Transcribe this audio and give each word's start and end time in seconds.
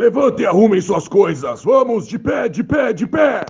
Levante 0.00 0.40
e 0.40 0.46
arrumem 0.46 0.80
suas 0.80 1.06
coisas. 1.06 1.62
Vamos 1.62 2.08
de 2.08 2.18
pé, 2.18 2.48
de 2.48 2.64
pé, 2.64 2.90
de 2.90 3.06
pé. 3.06 3.44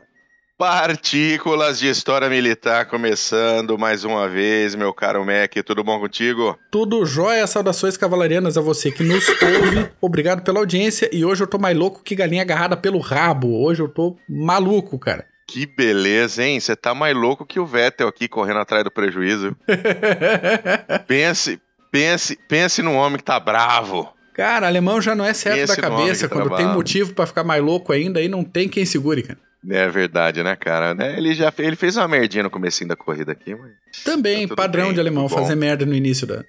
Partículas 0.58 1.78
de 1.78 1.88
História 1.88 2.28
Militar 2.28 2.86
começando 2.86 3.78
mais 3.78 4.02
uma 4.02 4.28
vez, 4.28 4.74
meu 4.74 4.92
caro 4.92 5.24
Mac. 5.24 5.54
Tudo 5.64 5.84
bom 5.84 6.00
contigo? 6.00 6.58
Tudo 6.68 7.06
jóia, 7.06 7.46
saudações 7.46 7.96
cavalarianas 7.96 8.58
a 8.58 8.60
você 8.60 8.90
que 8.90 9.04
nos 9.04 9.28
ouve. 9.28 9.90
Obrigado 10.00 10.42
pela 10.42 10.58
audiência. 10.58 11.08
E 11.12 11.24
hoje 11.24 11.44
eu 11.44 11.46
tô 11.46 11.56
mais 11.56 11.78
louco 11.78 12.02
que 12.02 12.16
galinha 12.16 12.42
agarrada 12.42 12.76
pelo 12.76 12.98
rabo. 12.98 13.62
Hoje 13.64 13.80
eu 13.80 13.88
tô 13.88 14.16
maluco, 14.28 14.98
cara. 14.98 15.24
Que 15.46 15.66
beleza, 15.66 16.42
hein? 16.42 16.58
Você 16.58 16.74
tá 16.74 16.92
mais 16.96 17.14
louco 17.14 17.46
que 17.46 17.60
o 17.60 17.64
Vettel 17.64 18.08
aqui 18.08 18.26
correndo 18.26 18.58
atrás 18.58 18.82
do 18.82 18.90
prejuízo. 18.90 19.56
pense, 21.06 21.60
pense, 21.92 22.36
pense 22.48 22.82
num 22.82 22.96
homem 22.96 23.18
que 23.18 23.24
tá 23.24 23.38
bravo. 23.38 24.12
Cara, 24.40 24.68
alemão 24.68 25.02
já 25.02 25.14
não 25.14 25.22
é 25.22 25.34
certo 25.34 25.68
da 25.68 25.76
cabeça. 25.76 26.26
Quando 26.26 26.46
trabalha. 26.46 26.64
tem 26.64 26.74
motivo 26.74 27.12
para 27.12 27.26
ficar 27.26 27.44
mais 27.44 27.62
louco 27.62 27.92
ainda, 27.92 28.20
aí 28.20 28.26
não 28.26 28.42
tem 28.42 28.70
quem 28.70 28.86
segure, 28.86 29.22
cara. 29.22 29.38
É 29.68 29.86
verdade, 29.90 30.42
né, 30.42 30.56
cara? 30.56 30.94
Né, 30.94 31.18
ele 31.18 31.34
já 31.34 31.52
ele 31.58 31.76
fez 31.76 31.98
uma 31.98 32.08
merdinha 32.08 32.44
no 32.44 32.48
comecinho 32.48 32.88
da 32.88 32.96
corrida 32.96 33.32
aqui, 33.32 33.54
mas... 33.54 33.72
Também, 34.02 34.48
tá 34.48 34.54
padrão 34.54 34.86
bem, 34.86 34.94
de 34.94 35.00
alemão, 35.00 35.28
fazer 35.28 35.54
merda 35.56 35.84
no 35.84 35.94
início 35.94 36.26
da... 36.26 36.42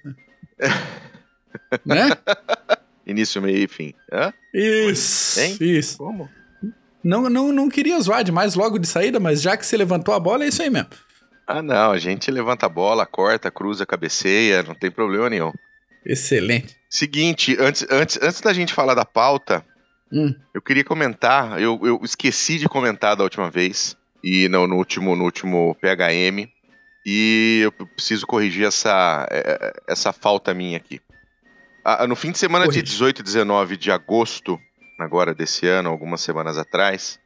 né? 1.84 2.16
Início, 3.06 3.42
meio 3.42 3.58
e 3.58 3.68
fim. 3.68 3.92
Hã? 4.10 4.32
Isso, 4.54 5.38
hein? 5.38 5.58
isso. 5.60 5.98
Como? 5.98 6.30
Não, 7.04 7.28
não, 7.28 7.52
não 7.52 7.68
queria 7.68 8.00
zoar 8.00 8.24
demais 8.24 8.54
logo 8.54 8.78
de 8.78 8.88
saída, 8.88 9.20
mas 9.20 9.42
já 9.42 9.54
que 9.54 9.66
você 9.66 9.76
levantou 9.76 10.14
a 10.14 10.18
bola, 10.18 10.44
é 10.44 10.48
isso 10.48 10.62
aí 10.62 10.70
mesmo. 10.70 10.88
Ah, 11.46 11.60
não, 11.60 11.92
a 11.92 11.98
gente 11.98 12.30
levanta 12.30 12.64
a 12.64 12.70
bola, 12.70 13.04
corta, 13.04 13.50
cruza, 13.50 13.84
cabeceia, 13.84 14.62
não 14.62 14.74
tem 14.74 14.90
problema 14.90 15.28
nenhum. 15.28 15.52
Excelente. 16.06 16.80
Seguinte, 16.92 17.56
antes, 17.58 17.86
antes, 17.90 18.18
antes 18.20 18.40
da 18.40 18.52
gente 18.52 18.74
falar 18.74 18.94
da 18.94 19.04
pauta, 19.04 19.64
Hum. 20.12 20.34
Eu 20.52 20.60
queria 20.60 20.84
comentar, 20.84 21.58
eu, 21.58 21.80
eu 21.82 22.00
esqueci 22.04 22.58
de 22.58 22.68
comentar 22.68 23.16
da 23.16 23.24
última 23.24 23.50
vez, 23.50 23.96
e 24.22 24.46
no, 24.48 24.66
no, 24.66 24.76
último, 24.76 25.16
no 25.16 25.24
último 25.24 25.74
PHM, 25.80 26.46
e 27.06 27.60
eu 27.62 27.72
preciso 27.72 28.26
corrigir 28.26 28.66
essa, 28.66 29.26
é, 29.30 29.72
essa 29.88 30.12
falta 30.12 30.52
minha 30.52 30.76
aqui. 30.76 31.00
No 32.06 32.14
fim 32.14 32.30
de 32.30 32.38
semana 32.38 32.66
Corrige. 32.66 32.82
de 32.82 32.90
18 32.90 33.20
e 33.20 33.22
19 33.24 33.76
de 33.76 33.90
agosto, 33.90 34.60
agora 35.00 35.34
desse 35.34 35.66
ano, 35.66 35.88
algumas 35.88 36.20
semanas 36.20 36.58
atrás, 36.58 37.18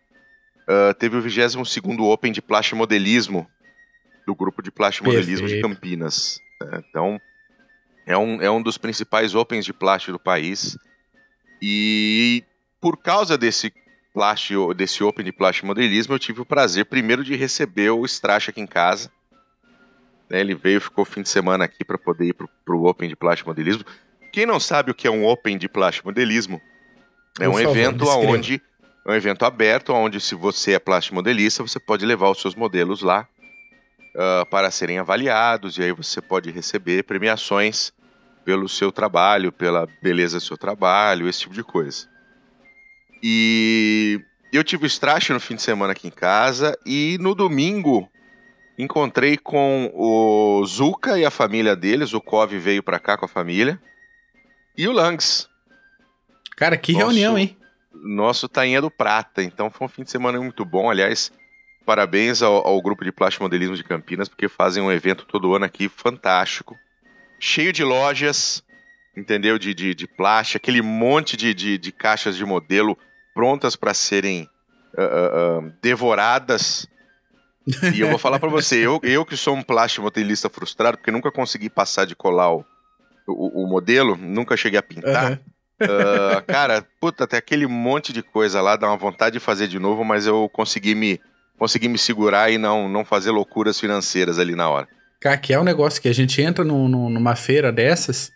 uh, 0.62 0.94
teve 0.94 1.16
o 1.16 1.20
22 1.20 1.74
Open 2.00 2.32
de 2.32 2.40
Plastimodelismo, 2.40 3.46
do 4.26 4.34
grupo 4.34 4.62
de 4.62 4.70
Plastimodelismo 4.70 5.46
de 5.46 5.60
Campinas. 5.60 6.40
Né? 6.62 6.82
Então, 6.88 7.20
é 8.06 8.16
um, 8.16 8.40
é 8.40 8.48
um 8.48 8.62
dos 8.62 8.78
principais 8.78 9.34
Opens 9.34 9.64
de 9.64 9.72
plástico 9.72 10.12
do 10.12 10.18
país. 10.18 10.78
E 11.60 12.44
por 12.80 12.96
causa 12.96 13.36
desse 13.36 13.72
plástico, 14.14 14.72
desse 14.72 15.02
Open 15.02 15.24
de 15.24 15.32
Plástico 15.32 15.66
Modelismo, 15.66 16.14
eu 16.14 16.18
tive 16.18 16.40
o 16.40 16.46
prazer 16.46 16.86
primeiro 16.86 17.24
de 17.24 17.34
receber 17.34 17.90
o 17.90 18.04
Strash 18.04 18.48
aqui 18.48 18.60
em 18.60 18.66
casa. 18.66 19.10
Né, 20.30 20.40
ele 20.40 20.54
veio, 20.54 20.80
ficou 20.80 21.04
fim 21.04 21.22
de 21.22 21.28
semana 21.28 21.64
aqui 21.64 21.84
para 21.84 21.98
poder 21.98 22.26
ir 22.26 22.32
pro, 22.32 22.48
pro 22.64 22.84
Open 22.84 23.08
de 23.08 23.16
Plástico 23.16 23.50
Modelismo. 23.50 23.84
Quem 24.32 24.46
não 24.46 24.60
sabe 24.60 24.90
o 24.90 24.94
que 24.94 25.06
é 25.06 25.10
um 25.10 25.26
Open 25.26 25.58
de 25.58 25.68
Plástico 25.68 26.08
Modelismo, 26.08 26.60
é 27.40 27.48
um 27.48 27.58
evento 27.58 28.06
onde 28.08 28.62
é 29.04 29.10
um 29.10 29.14
evento 29.14 29.44
aberto, 29.44 29.92
onde 29.92 30.20
se 30.20 30.34
você 30.34 30.72
é 30.72 30.78
plástico 30.78 31.14
modelista, 31.14 31.62
você 31.62 31.78
pode 31.78 32.04
levar 32.04 32.28
os 32.30 32.40
seus 32.40 32.54
modelos 32.54 33.02
lá 33.02 33.28
uh, 34.16 34.46
para 34.46 34.70
serem 34.70 34.98
avaliados 34.98 35.78
e 35.78 35.82
aí 35.82 35.92
você 35.92 36.20
pode 36.20 36.50
receber 36.50 37.04
premiações 37.04 37.92
pelo 38.44 38.68
seu 38.68 38.90
trabalho, 38.90 39.52
pela 39.52 39.86
beleza 40.02 40.38
do 40.38 40.44
seu 40.44 40.56
trabalho, 40.56 41.28
esse 41.28 41.40
tipo 41.40 41.54
de 41.54 41.62
coisa. 41.62 42.08
E 43.22 44.20
eu 44.52 44.64
tive 44.64 44.84
o 44.84 44.86
Strash 44.86 45.30
no 45.30 45.40
fim 45.40 45.56
de 45.56 45.62
semana 45.62 45.92
aqui 45.92 46.08
em 46.08 46.12
casa 46.12 46.78
e 46.86 47.18
no 47.20 47.34
domingo 47.34 48.08
encontrei 48.78 49.36
com 49.36 49.90
o 49.94 50.64
Zuka 50.64 51.18
e 51.18 51.24
a 51.24 51.30
família 51.30 51.74
deles. 51.74 52.12
O 52.12 52.20
Kov 52.20 52.56
veio 52.58 52.82
pra 52.82 52.98
cá 53.00 53.16
com 53.16 53.24
a 53.24 53.28
família. 53.28 53.80
E 54.76 54.86
o 54.86 54.92
Langs. 54.92 55.48
Cara, 56.56 56.76
que 56.76 56.92
nosso, 56.92 57.06
reunião, 57.06 57.36
hein? 57.36 57.56
Nosso 57.92 58.48
Tainha 58.48 58.80
do 58.80 58.90
Prata. 58.90 59.42
Então 59.42 59.70
foi 59.70 59.86
um 59.86 59.90
fim 59.90 60.04
de 60.04 60.10
semana 60.10 60.38
muito 60.38 60.64
bom. 60.64 60.90
Aliás, 60.90 61.32
parabéns 61.86 62.42
ao, 62.42 62.66
ao 62.66 62.82
grupo 62.82 63.04
de 63.04 63.12
plástico 63.12 63.44
modelismo 63.44 63.76
de 63.76 63.84
Campinas, 63.84 64.28
porque 64.28 64.48
fazem 64.48 64.82
um 64.82 64.90
evento 64.90 65.24
todo 65.24 65.54
ano 65.54 65.64
aqui 65.64 65.88
fantástico. 65.88 66.76
Cheio 67.38 67.72
de 67.72 67.84
lojas, 67.84 68.62
entendeu? 69.16 69.56
De, 69.58 69.72
de, 69.72 69.94
de 69.94 70.06
plástico, 70.08 70.56
aquele 70.56 70.82
monte 70.82 71.36
de, 71.36 71.54
de, 71.54 71.78
de 71.78 71.92
caixas 71.92 72.36
de 72.36 72.44
modelo 72.44 72.98
prontas 73.32 73.76
para 73.76 73.94
serem 73.94 74.48
uh, 74.98 75.60
uh, 75.60 75.72
devoradas. 75.80 76.88
e 77.94 78.00
eu 78.00 78.08
vou 78.08 78.18
falar 78.18 78.40
para 78.40 78.48
você, 78.48 78.84
eu, 78.84 79.00
eu 79.02 79.24
que 79.24 79.36
sou 79.36 79.54
um 79.54 79.62
plástico 79.62 80.04
modelista 80.04 80.48
frustrado, 80.48 80.98
porque 80.98 81.10
nunca 81.10 81.30
consegui 81.30 81.70
passar 81.70 82.04
de 82.04 82.16
colar 82.16 82.52
o, 82.52 82.64
o, 83.28 83.64
o 83.64 83.66
modelo, 83.68 84.16
nunca 84.16 84.56
cheguei 84.56 84.78
a 84.78 84.82
pintar. 84.82 85.32
Uhum. 85.32 85.38
Uh, 85.82 86.42
cara, 86.46 86.86
puta, 87.00 87.24
até 87.24 87.36
aquele 87.36 87.66
monte 87.66 88.12
de 88.12 88.22
coisa 88.22 88.60
lá, 88.60 88.76
dá 88.76 88.88
uma 88.88 88.96
vontade 88.96 89.34
de 89.34 89.40
fazer 89.40 89.68
de 89.68 89.78
novo, 89.78 90.04
mas 90.04 90.26
eu 90.26 90.48
consegui 90.48 90.94
me, 90.94 91.20
consegui 91.58 91.88
me 91.88 91.98
segurar 91.98 92.50
e 92.50 92.58
não, 92.58 92.88
não 92.88 93.04
fazer 93.04 93.30
loucuras 93.30 93.78
financeiras 93.78 94.38
ali 94.38 94.54
na 94.54 94.68
hora. 94.68 94.88
Cara, 95.20 95.36
que 95.38 95.52
é 95.52 95.58
um 95.58 95.64
negócio 95.64 96.00
que 96.00 96.08
a 96.08 96.14
gente 96.14 96.40
entra 96.40 96.64
no, 96.64 96.88
no, 96.88 97.08
numa 97.08 97.34
feira 97.34 97.72
dessas, 97.72 98.30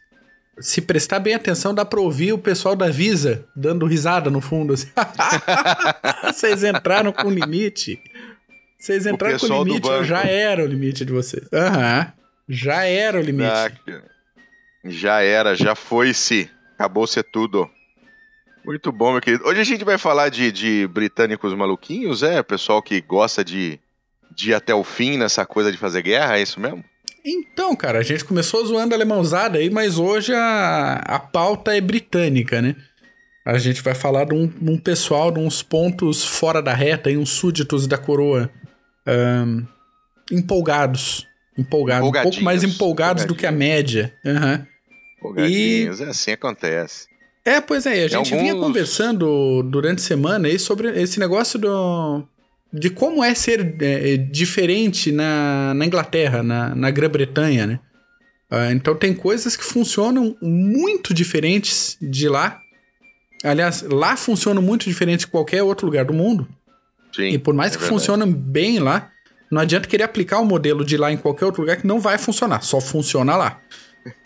se 0.58 0.80
prestar 0.82 1.20
bem 1.20 1.34
atenção, 1.34 1.74
dá 1.74 1.84
pra 1.84 2.00
ouvir 2.00 2.32
o 2.32 2.38
pessoal 2.38 2.76
da 2.76 2.88
Visa 2.88 3.46
dando 3.56 3.86
risada 3.86 4.30
no 4.30 4.40
fundo. 4.40 4.74
Assim. 4.74 4.88
Vocês 6.24 6.64
entraram 6.64 7.12
com 7.12 7.30
limite. 7.30 8.00
Vocês 8.78 9.06
entraram 9.06 9.38
com 9.38 9.64
limite, 9.64 10.04
já 10.04 10.22
era 10.22 10.62
o 10.62 10.66
limite 10.66 11.04
de 11.04 11.12
vocês. 11.12 11.46
Aham. 11.52 11.98
Uhum. 12.00 12.20
Já 12.48 12.84
era 12.84 13.18
o 13.18 13.22
limite. 13.22 13.74
Já 14.84 15.20
era, 15.20 15.54
já 15.54 15.74
foi-se. 15.74 16.50
Acabou-se 16.74 17.22
tudo. 17.22 17.70
Muito 18.64 18.92
bom, 18.92 19.12
meu 19.12 19.20
querido. 19.20 19.44
Hoje 19.46 19.60
a 19.60 19.64
gente 19.64 19.84
vai 19.84 19.98
falar 19.98 20.28
de, 20.28 20.52
de 20.52 20.86
britânicos 20.86 21.54
maluquinhos, 21.54 22.22
é? 22.22 22.42
Pessoal 22.42 22.82
que 22.82 23.00
gosta 23.00 23.44
de, 23.44 23.78
de 24.34 24.50
ir 24.50 24.54
até 24.54 24.74
o 24.74 24.84
fim 24.84 25.16
nessa 25.16 25.46
coisa 25.46 25.72
de 25.72 25.78
fazer 25.78 26.02
guerra, 26.02 26.38
é 26.38 26.42
isso 26.42 26.60
mesmo? 26.60 26.84
Então, 27.24 27.76
cara, 27.76 27.98
a 27.98 28.02
gente 28.02 28.24
começou 28.24 28.64
zoando 28.64 28.94
a 28.94 28.96
alemãozada 28.96 29.58
aí, 29.58 29.68
mas 29.68 29.98
hoje 29.98 30.32
a, 30.34 30.94
a 31.04 31.18
pauta 31.18 31.76
é 31.76 31.80
britânica, 31.80 32.62
né? 32.62 32.76
A 33.44 33.58
gente 33.58 33.82
vai 33.82 33.94
falar 33.94 34.24
de 34.24 34.34
um, 34.34 34.52
um 34.62 34.78
pessoal, 34.78 35.30
de 35.30 35.40
uns 35.40 35.62
pontos 35.62 36.24
fora 36.24 36.62
da 36.62 36.74
reta, 36.74 37.10
e 37.10 37.16
uns 37.16 37.30
súditos 37.30 37.86
da 37.86 37.98
coroa 37.98 38.50
um, 39.06 39.66
empolgados. 40.30 41.26
Empolgados. 41.56 42.08
Um 42.08 42.12
pouco 42.12 42.42
mais 42.42 42.62
empolgados 42.62 43.24
do 43.24 43.34
que 43.34 43.46
a 43.46 43.52
média. 43.52 44.14
Uhum. 44.24 44.66
Empolgadinhos, 45.18 46.00
e... 46.00 46.04
é 46.04 46.06
assim 46.08 46.32
acontece. 46.32 47.09
É, 47.44 47.60
pois 47.60 47.86
é, 47.86 48.04
a 48.04 48.08
gente 48.08 48.16
alguns... 48.16 48.30
vinha 48.30 48.54
conversando 48.54 49.62
durante 49.62 49.98
a 49.98 50.06
semana 50.06 50.48
aí 50.48 50.58
sobre 50.58 51.00
esse 51.00 51.18
negócio 51.18 51.58
do, 51.58 52.22
de 52.72 52.90
como 52.90 53.24
é 53.24 53.34
ser 53.34 53.76
é, 53.80 54.16
diferente 54.16 55.10
na, 55.10 55.72
na 55.74 55.86
Inglaterra, 55.86 56.42
na, 56.42 56.74
na 56.74 56.90
Grã-Bretanha, 56.90 57.66
né? 57.66 57.80
Uh, 58.50 58.72
então 58.72 58.96
tem 58.96 59.14
coisas 59.14 59.56
que 59.56 59.64
funcionam 59.64 60.36
muito 60.42 61.14
diferentes 61.14 61.96
de 62.02 62.28
lá. 62.28 62.58
Aliás, 63.44 63.82
lá 63.82 64.16
funcionam 64.16 64.60
muito 64.60 64.84
diferente 64.84 65.20
de 65.20 65.28
qualquer 65.28 65.62
outro 65.62 65.86
lugar 65.86 66.04
do 66.04 66.12
mundo. 66.12 66.48
Sim, 67.14 67.28
e 67.28 67.38
por 67.38 67.54
mais 67.54 67.74
é 67.74 67.78
que 67.78 67.84
funcionem 67.84 68.30
bem 68.30 68.80
lá, 68.80 69.10
não 69.50 69.60
adianta 69.60 69.88
querer 69.88 70.04
aplicar 70.04 70.40
o 70.40 70.44
modelo 70.44 70.84
de 70.84 70.96
lá 70.96 71.12
em 71.12 71.16
qualquer 71.16 71.46
outro 71.46 71.62
lugar 71.62 71.76
que 71.76 71.86
não 71.86 72.00
vai 72.00 72.18
funcionar, 72.18 72.62
só 72.62 72.80
funciona 72.80 73.36
lá. 73.36 73.60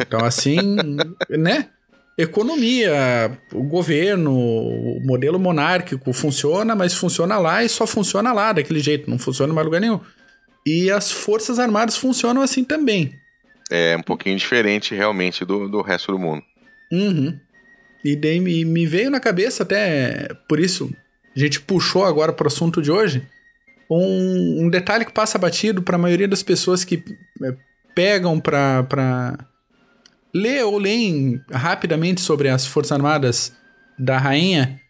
Então 0.00 0.24
assim, 0.24 0.56
né? 1.28 1.68
Economia, 2.16 3.36
o 3.52 3.62
governo, 3.62 4.32
o 4.32 5.00
modelo 5.04 5.38
monárquico 5.38 6.12
funciona, 6.12 6.74
mas 6.74 6.94
funciona 6.94 7.38
lá 7.38 7.64
e 7.64 7.68
só 7.68 7.86
funciona 7.86 8.32
lá 8.32 8.52
daquele 8.52 8.80
jeito, 8.80 9.10
não 9.10 9.18
funciona 9.18 9.52
em 9.52 9.54
mais 9.54 9.64
lugar 9.64 9.80
nenhum. 9.80 10.00
E 10.66 10.90
as 10.90 11.10
Forças 11.10 11.58
Armadas 11.58 11.96
funcionam 11.96 12.40
assim 12.42 12.64
também. 12.64 13.14
É 13.70 13.96
um 13.96 14.02
pouquinho 14.02 14.36
diferente 14.36 14.94
realmente 14.94 15.44
do, 15.44 15.68
do 15.68 15.82
resto 15.82 16.12
do 16.12 16.18
mundo. 16.18 16.42
Uhum. 16.92 17.38
E 18.04 18.14
daí 18.14 18.38
me, 18.38 18.64
me 18.64 18.86
veio 18.86 19.10
na 19.10 19.18
cabeça 19.18 19.62
até, 19.62 20.28
por 20.48 20.60
isso, 20.60 20.90
a 21.34 21.38
gente 21.38 21.60
puxou 21.60 22.04
agora 22.04 22.32
para 22.32 22.44
o 22.44 22.48
assunto 22.48 22.80
de 22.80 22.90
hoje, 22.90 23.26
um, 23.90 24.64
um 24.64 24.70
detalhe 24.70 25.04
que 25.04 25.12
passa 25.12 25.38
batido 25.38 25.82
para 25.82 25.96
a 25.96 25.98
maioria 25.98 26.28
das 26.28 26.42
pessoas 26.42 26.84
que 26.84 27.02
é, 27.42 27.54
pegam 27.94 28.38
para 28.38 29.38
lê 30.34 30.62
ou 30.62 30.78
leem 30.78 31.40
rapidamente 31.50 32.20
sobre 32.20 32.48
as 32.48 32.66
Forças 32.66 32.92
Armadas 32.92 33.52
da 33.98 34.18
Rainha. 34.18 34.80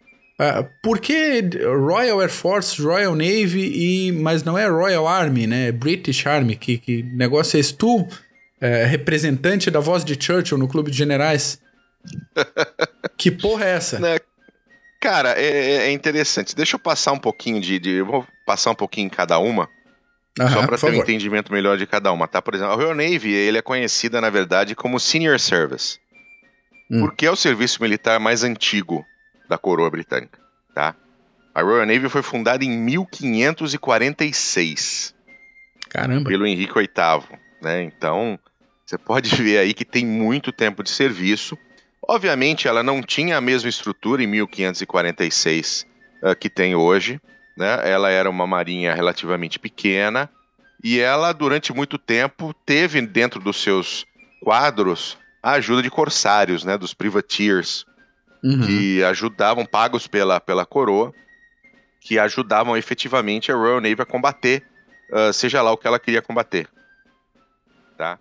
Uh, 0.40 0.66
por 0.82 0.98
que 0.98 1.42
Royal 1.64 2.20
Air 2.20 2.30
Force, 2.30 2.82
Royal 2.82 3.14
Navy 3.14 4.08
e 4.08 4.12
mas 4.12 4.42
não 4.42 4.58
é 4.58 4.66
Royal 4.66 5.06
Army, 5.06 5.46
né? 5.46 5.68
É 5.68 5.72
British 5.72 6.26
Army, 6.26 6.56
que, 6.56 6.78
que 6.78 7.02
negócio 7.02 7.56
é 7.56 7.60
esse? 7.60 7.72
Tu, 7.74 8.08
é, 8.60 8.84
representante 8.84 9.70
da 9.70 9.78
voz 9.78 10.04
de 10.04 10.16
Churchill 10.20 10.58
no 10.58 10.66
Clube 10.66 10.90
de 10.90 10.96
Generais. 10.96 11.60
que 13.16 13.30
porra 13.30 13.64
é 13.66 13.70
essa? 13.76 13.98
Né? 13.98 14.18
Cara, 15.00 15.38
é, 15.38 15.86
é, 15.86 15.92
interessante. 15.92 16.56
Deixa 16.56 16.76
eu 16.76 16.80
passar 16.80 17.12
um 17.12 17.18
pouquinho 17.18 17.60
de, 17.60 17.78
de, 17.78 17.90
Eu 17.90 18.06
vou 18.06 18.26
passar 18.46 18.70
um 18.70 18.74
pouquinho 18.74 19.06
em 19.06 19.10
cada 19.10 19.38
uma. 19.38 19.68
Uhum, 20.38 20.48
só 20.48 20.66
para 20.66 20.76
ter 20.76 20.78
favor. 20.78 20.96
um 20.96 21.00
entendimento 21.00 21.52
melhor 21.52 21.78
de 21.78 21.86
cada 21.86 22.10
uma, 22.12 22.26
tá? 22.26 22.42
Por 22.42 22.54
exemplo, 22.54 22.72
a 22.72 22.76
Royal 22.76 22.94
Navy, 22.94 23.32
ele 23.32 23.58
é 23.58 23.62
conhecida, 23.62 24.20
na 24.20 24.30
verdade, 24.30 24.74
como 24.74 24.98
Senior 24.98 25.38
Service. 25.38 26.00
Hum. 26.90 26.98
Porque 27.00 27.26
é 27.26 27.30
o 27.30 27.36
serviço 27.36 27.80
militar 27.80 28.18
mais 28.18 28.42
antigo 28.42 29.06
da 29.48 29.56
coroa 29.56 29.88
britânica, 29.90 30.40
tá? 30.74 30.96
A 31.54 31.62
Royal 31.62 31.86
Navy 31.86 32.08
foi 32.08 32.22
fundada 32.22 32.64
em 32.64 32.70
1546. 32.70 35.14
Caramba. 35.88 36.28
Pelo 36.28 36.44
Henrique 36.46 36.74
VIII, 36.74 36.88
né? 37.62 37.84
Então, 37.84 38.36
você 38.84 38.98
pode 38.98 39.30
ver 39.40 39.58
aí 39.58 39.72
que 39.72 39.84
tem 39.84 40.04
muito 40.04 40.50
tempo 40.50 40.82
de 40.82 40.90
serviço. 40.90 41.56
Obviamente, 42.06 42.66
ela 42.66 42.82
não 42.82 43.00
tinha 43.00 43.36
a 43.36 43.40
mesma 43.40 43.68
estrutura 43.68 44.20
em 44.22 44.26
1546 44.26 45.86
uh, 46.22 46.34
que 46.34 46.50
tem 46.50 46.74
hoje. 46.74 47.20
Né? 47.56 47.90
Ela 47.90 48.10
era 48.10 48.28
uma 48.28 48.46
marinha 48.46 48.94
relativamente 48.94 49.58
pequena 49.58 50.28
e 50.82 51.00
ela, 51.00 51.32
durante 51.32 51.72
muito 51.72 51.96
tempo, 51.96 52.54
teve 52.66 53.00
dentro 53.00 53.40
dos 53.40 53.62
seus 53.62 54.04
quadros 54.42 55.16
a 55.42 55.52
ajuda 55.52 55.82
de 55.82 55.90
corsários, 55.90 56.64
né? 56.64 56.76
dos 56.76 56.94
privateers, 56.94 57.86
uhum. 58.42 58.66
que 58.66 59.02
ajudavam, 59.04 59.64
pagos 59.64 60.06
pela, 60.06 60.40
pela 60.40 60.66
coroa, 60.66 61.12
que 62.00 62.18
ajudavam 62.18 62.76
efetivamente 62.76 63.50
a 63.50 63.54
Royal 63.54 63.80
Navy 63.80 64.02
a 64.02 64.04
combater, 64.04 64.62
uh, 65.10 65.32
seja 65.32 65.62
lá 65.62 65.72
o 65.72 65.76
que 65.76 65.86
ela 65.86 65.98
queria 65.98 66.20
combater. 66.20 66.68
Tá? 67.96 68.18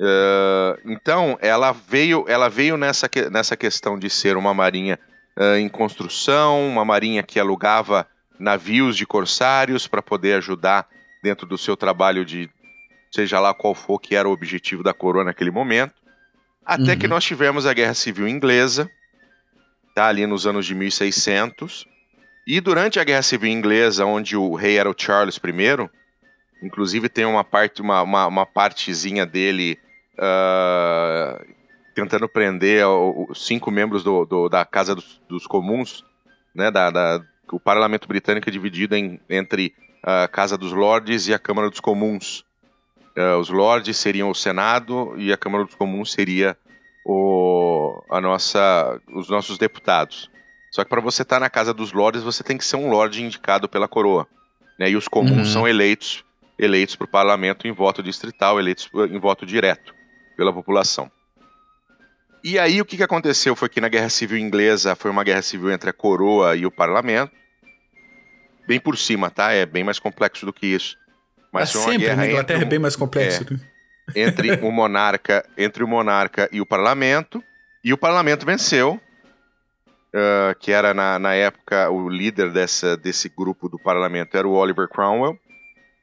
Uh, 0.00 0.80
então, 0.86 1.36
ela 1.42 1.72
veio, 1.72 2.24
ela 2.26 2.48
veio 2.48 2.78
nessa, 2.78 3.10
nessa 3.30 3.54
questão 3.56 3.98
de 3.98 4.08
ser 4.08 4.38
uma 4.38 4.54
marinha 4.54 4.98
uh, 5.38 5.56
em 5.56 5.68
construção, 5.68 6.66
uma 6.66 6.84
marinha 6.84 7.22
que 7.22 7.38
alugava 7.38 8.06
navios 8.40 8.96
de 8.96 9.06
corsários 9.06 9.86
para 9.86 10.02
poder 10.02 10.34
ajudar 10.38 10.88
dentro 11.22 11.46
do 11.46 11.58
seu 11.58 11.76
trabalho 11.76 12.24
de 12.24 12.50
seja 13.12 13.38
lá 13.38 13.52
qual 13.52 13.74
for 13.74 13.98
que 13.98 14.14
era 14.14 14.28
o 14.28 14.32
objetivo 14.32 14.82
da 14.82 14.94
coroa 14.94 15.24
naquele 15.24 15.50
momento. 15.50 15.94
Até 16.64 16.92
uhum. 16.92 16.98
que 16.98 17.08
nós 17.08 17.24
tivemos 17.24 17.66
a 17.66 17.74
Guerra 17.74 17.94
Civil 17.94 18.28
Inglesa, 18.28 18.88
tá 19.94 20.06
ali 20.06 20.26
nos 20.26 20.46
anos 20.46 20.64
de 20.64 20.74
1600. 20.74 21.86
E 22.46 22.60
durante 22.60 22.98
a 22.98 23.04
Guerra 23.04 23.22
Civil 23.22 23.50
Inglesa, 23.50 24.04
onde 24.06 24.36
o 24.36 24.54
rei 24.54 24.78
era 24.78 24.88
o 24.88 24.94
Charles 24.96 25.36
I, 25.36 25.90
inclusive 26.62 27.08
tem 27.08 27.24
uma 27.24 27.44
parte, 27.44 27.82
uma, 27.82 28.02
uma, 28.02 28.26
uma 28.26 28.46
partezinha 28.46 29.26
dele 29.26 29.78
uh, 30.14 31.44
tentando 31.94 32.28
prender 32.28 32.86
os 32.86 33.46
cinco 33.46 33.70
membros 33.70 34.04
do, 34.04 34.24
do, 34.24 34.48
da 34.48 34.64
Casa 34.64 34.94
dos, 34.94 35.20
dos 35.28 35.46
Comuns, 35.46 36.04
né, 36.54 36.70
da, 36.70 36.90
da, 36.90 37.18
o 37.52 37.60
parlamento 37.60 38.08
britânico 38.08 38.48
é 38.48 38.52
dividido 38.52 38.94
em, 38.94 39.20
entre 39.28 39.74
a 40.02 40.28
Casa 40.28 40.56
dos 40.56 40.72
Lordes 40.72 41.28
e 41.28 41.34
a 41.34 41.38
Câmara 41.38 41.70
dos 41.70 41.80
Comuns. 41.80 42.44
Uh, 43.16 43.38
os 43.38 43.48
Lordes 43.48 43.96
seriam 43.96 44.30
o 44.30 44.34
Senado 44.34 45.14
e 45.16 45.32
a 45.32 45.36
Câmara 45.36 45.64
dos 45.64 45.74
Comuns 45.74 46.12
seria 46.12 46.56
o, 47.04 48.02
a 48.10 48.20
nossa, 48.20 49.00
os 49.12 49.28
nossos 49.28 49.58
deputados. 49.58 50.30
Só 50.70 50.84
que 50.84 50.90
para 50.90 51.00
você 51.00 51.22
estar 51.22 51.36
tá 51.36 51.40
na 51.40 51.50
Casa 51.50 51.74
dos 51.74 51.92
Lordes, 51.92 52.22
você 52.22 52.44
tem 52.44 52.56
que 52.56 52.64
ser 52.64 52.76
um 52.76 52.88
Lorde 52.88 53.22
indicado 53.22 53.68
pela 53.68 53.88
coroa. 53.88 54.26
Né? 54.78 54.90
E 54.90 54.96
os 54.96 55.08
comuns 55.08 55.38
uhum. 55.38 55.44
são 55.44 55.68
eleitos 55.68 56.24
eleitos 56.60 56.94
para 56.94 57.06
o 57.06 57.08
parlamento 57.08 57.66
em 57.66 57.72
voto 57.72 58.02
distrital, 58.02 58.58
eleitos 58.58 58.88
em 59.10 59.18
voto 59.18 59.46
direto 59.46 59.94
pela 60.36 60.52
população. 60.52 61.10
E 62.44 62.58
aí 62.58 62.80
o 62.80 62.84
que, 62.84 62.96
que 62.96 63.02
aconteceu 63.02 63.56
foi 63.56 63.68
que 63.68 63.80
na 63.80 63.88
Guerra 63.88 64.08
Civil 64.08 64.38
Inglesa 64.38 64.94
foi 64.94 65.10
uma 65.10 65.24
guerra 65.24 65.42
civil 65.42 65.70
entre 65.70 65.90
a 65.90 65.92
coroa 65.92 66.56
e 66.56 66.64
o 66.64 66.70
parlamento. 66.70 67.32
Bem 68.70 68.78
por 68.78 68.96
cima, 68.96 69.32
tá? 69.32 69.50
É 69.50 69.66
bem 69.66 69.82
mais 69.82 69.98
complexo 69.98 70.46
do 70.46 70.52
que 70.52 70.64
isso. 70.64 70.96
Mas 71.52 71.74
é 71.74 71.78
uma 71.78 71.84
sempre, 71.86 72.06
guerra 72.06 72.16
na 72.16 72.26
Inglaterra 72.28 72.58
entre, 72.58 72.66
é 72.66 72.70
bem 72.70 72.78
mais 72.78 72.94
complexo. 72.94 73.44
É, 74.14 74.20
entre 74.22 74.52
o 74.62 74.70
monarca, 74.70 75.44
entre 75.58 75.82
o 75.82 75.88
monarca 75.88 76.48
e 76.52 76.60
o 76.60 76.66
parlamento. 76.66 77.42
E 77.82 77.92
o 77.92 77.98
parlamento 77.98 78.46
venceu, 78.46 79.00
uh, 80.14 80.56
que 80.60 80.70
era 80.70 80.94
na, 80.94 81.18
na 81.18 81.34
época 81.34 81.90
o 81.90 82.08
líder 82.08 82.52
dessa, 82.52 82.96
desse 82.96 83.28
grupo 83.28 83.68
do 83.68 83.76
parlamento 83.76 84.36
era 84.36 84.46
o 84.46 84.52
Oliver 84.52 84.86
Cromwell. 84.86 85.36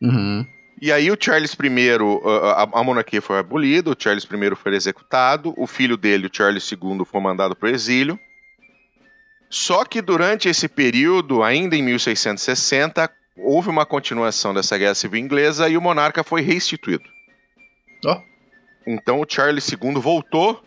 Uhum. 0.02 0.46
E 0.81 0.92
aí 0.92 1.10
o 1.10 1.18
Charles 1.18 1.54
I, 1.54 1.92
a, 2.54 2.64
a 2.64 2.84
monarquia 2.84 3.22
foi 3.22 3.40
abolida, 3.40 3.92
o 3.92 3.96
Charles 3.98 4.25
I 4.25 4.56
foi 4.58 4.75
executado, 4.75 5.54
o 5.56 5.66
filho 5.66 5.96
dele, 5.96 6.28
o 6.28 6.30
Charles 6.31 6.69
II, 6.69 7.06
foi 7.06 7.22
mandado 7.22 7.56
para 7.56 7.69
o 7.69 7.72
exílio. 7.72 8.19
Só 9.50 9.86
que 9.86 10.02
durante 10.02 10.50
esse 10.50 10.68
período, 10.68 11.44
ainda 11.44 11.76
em 11.76 11.82
1660, 11.82 13.10
houve 13.38 13.70
uma 13.70 13.86
continuação 13.86 14.54
dessa 14.54 14.78
guerra 14.78 14.96
civil 14.96 15.20
inglesa 15.20 15.70
e 15.70 15.78
o 15.78 15.82
monarca 15.82 16.24
foi 16.24 16.42
restituído. 16.42 17.06
Oh. 18.06 18.22
Então 18.86 19.22
o 19.22 19.26
Charles 19.28 19.70
II 19.72 19.94
voltou 19.96 20.64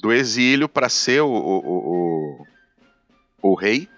do 0.00 0.12
exílio 0.12 0.68
para 0.68 0.88
ser 0.88 1.22
o, 1.22 1.28
o, 1.28 2.46
o, 3.42 3.50
o, 3.50 3.54
rei 3.54 3.88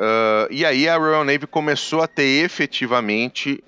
Uh, 0.00 0.48
e 0.50 0.64
aí 0.64 0.88
a 0.88 0.96
Royal 0.96 1.24
Navy 1.26 1.46
começou 1.46 2.00
a 2.00 2.08
ter 2.08 2.42
efetivamente 2.42 3.62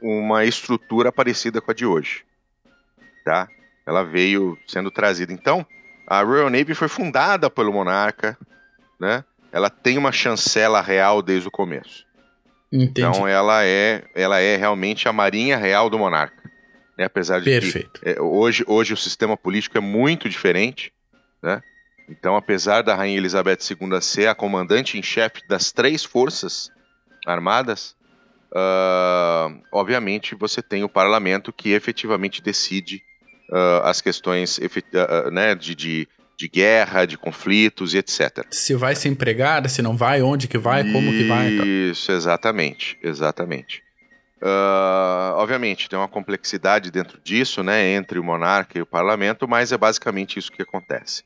uma 0.00 0.44
estrutura 0.44 1.10
parecida 1.10 1.60
com 1.60 1.72
a 1.72 1.74
de 1.74 1.84
hoje. 1.84 2.24
Tá? 3.24 3.48
Ela 3.84 4.04
veio 4.04 4.56
sendo 4.68 4.92
trazida. 4.92 5.32
Então, 5.32 5.66
a 6.06 6.22
Royal 6.22 6.50
Navy 6.50 6.72
foi 6.72 6.86
fundada 6.86 7.50
pelo 7.50 7.72
monarca, 7.72 8.38
né? 8.98 9.24
Ela 9.52 9.70
tem 9.70 9.96
uma 9.96 10.12
chancela 10.12 10.80
real 10.80 11.22
desde 11.22 11.48
o 11.48 11.50
começo. 11.50 12.04
Entendi. 12.72 13.00
Então 13.00 13.26
ela 13.26 13.64
é, 13.64 14.04
ela 14.14 14.40
é 14.40 14.56
realmente 14.56 15.08
a 15.08 15.12
marinha 15.12 15.56
real 15.56 15.88
do 15.88 15.98
monarca. 15.98 16.42
Né? 16.98 17.04
Apesar 17.04 17.38
de 17.38 17.44
Perfeito. 17.44 18.00
que 18.00 18.08
é, 18.08 18.20
hoje, 18.20 18.64
hoje 18.66 18.92
o 18.92 18.96
sistema 18.96 19.36
político 19.36 19.78
é 19.78 19.80
muito 19.80 20.28
diferente, 20.28 20.92
né? 21.42 21.62
Então, 22.08 22.36
apesar 22.36 22.82
da 22.82 22.94
Rainha 22.94 23.18
Elizabeth 23.18 23.58
II 23.68 24.00
ser 24.00 24.28
a 24.28 24.34
comandante 24.34 24.96
em 24.96 25.02
chefe 25.02 25.42
das 25.48 25.72
três 25.72 26.04
forças 26.04 26.70
armadas, 27.26 27.96
uh, 28.52 29.60
obviamente 29.72 30.34
você 30.34 30.62
tem 30.62 30.84
o 30.84 30.88
parlamento 30.88 31.52
que 31.52 31.72
efetivamente 31.72 32.40
decide 32.40 33.02
uh, 33.50 33.82
as 33.82 34.00
questões 34.00 34.58
uh, 34.58 35.30
né, 35.32 35.56
de, 35.56 35.74
de, 35.74 36.08
de, 36.36 36.48
guerra, 36.48 37.04
de 37.04 37.16
conflitos 37.16 37.94
e 37.94 37.98
etc. 37.98 38.44
Se 38.50 38.74
vai 38.74 38.94
ser 38.94 39.08
empregada, 39.08 39.68
se 39.68 39.82
não 39.82 39.96
vai, 39.96 40.22
onde 40.22 40.48
que 40.48 40.58
vai, 40.58 40.84
como 40.90 41.10
que 41.10 41.24
vai. 41.28 41.48
Isso, 41.48 42.12
exatamente, 42.12 42.98
exatamente. 43.02 43.82
obviamente 45.34 45.88
tem 45.88 45.98
uma 45.98 46.08
complexidade 46.08 46.90
dentro 46.90 47.20
disso, 47.22 47.62
né, 47.62 47.94
entre 47.94 48.18
o 48.18 48.24
monarca 48.24 48.78
e 48.78 48.82
o 48.82 48.86
parlamento, 48.86 49.48
mas 49.48 49.72
é 49.72 49.78
basicamente 49.78 50.38
isso 50.38 50.52
que 50.52 50.62
acontece. 50.62 51.22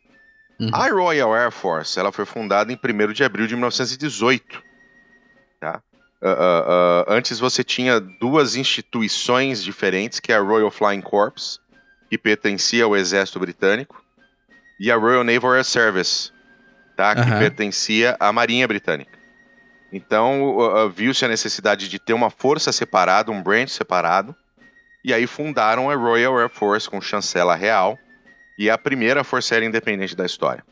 Uhum. 0.61 0.71
A 0.75 0.89
Royal 0.89 1.35
Air 1.35 1.51
Force 1.51 1.99
ela 1.99 2.13
foi 2.13 2.27
fundada 2.27 2.71
em 2.71 2.77
1 2.77 3.13
de 3.15 3.25
abril 3.25 3.47
de 3.47 3.55
1918. 3.55 4.63
Tá? 5.59 5.83
Uh, 6.23 6.27
uh, 6.27 6.31
uh, 6.31 7.05
antes 7.09 7.39
você 7.39 7.65
tinha 7.65 7.99
duas 7.99 8.55
instituições 8.55 9.65
diferentes, 9.65 10.21
que 10.21 10.31
é 10.31 10.37
a 10.37 10.41
Royal 10.41 10.71
Flying 10.71 11.01
Corps, 11.01 11.59
que 12.11 12.19
pertencia 12.19 12.85
ao 12.85 12.95
exército 12.95 13.41
britânico, 13.41 14.05
e 14.81 14.91
a 14.91 14.97
Royal 14.97 15.23
Naval 15.23 15.53
Air 15.53 15.65
Service, 15.65 16.33
tá? 16.97 17.15
que 17.15 17.31
pertencia 17.39 18.17
à 18.19 18.33
Marinha 18.33 18.67
Britânica. 18.67 19.19
Então 19.93 20.91
viu-se 20.95 21.25
a 21.25 21.29
necessidade 21.29 21.89
de 21.89 21.99
ter 21.99 22.15
uma 22.15 22.31
força 22.31 22.73
separada, 22.73 23.31
um 23.31 23.43
branch 23.43 23.71
separado, 23.71 24.35
e 25.05 25.13
aí 25.13 25.27
fundaram 25.27 25.91
a 25.91 25.95
Royal 25.95 26.39
Air 26.39 26.49
Force 26.49 26.89
com 26.89 27.01
chancela 27.01 27.55
real, 27.55 27.99
e 28.59 28.69
é 28.69 28.73
a 28.73 28.79
primeira 28.79 29.25
Força 29.25 29.55
Aérea 29.55 29.67
Independente 29.67 30.15
da 30.15 30.25
história. 30.25 30.63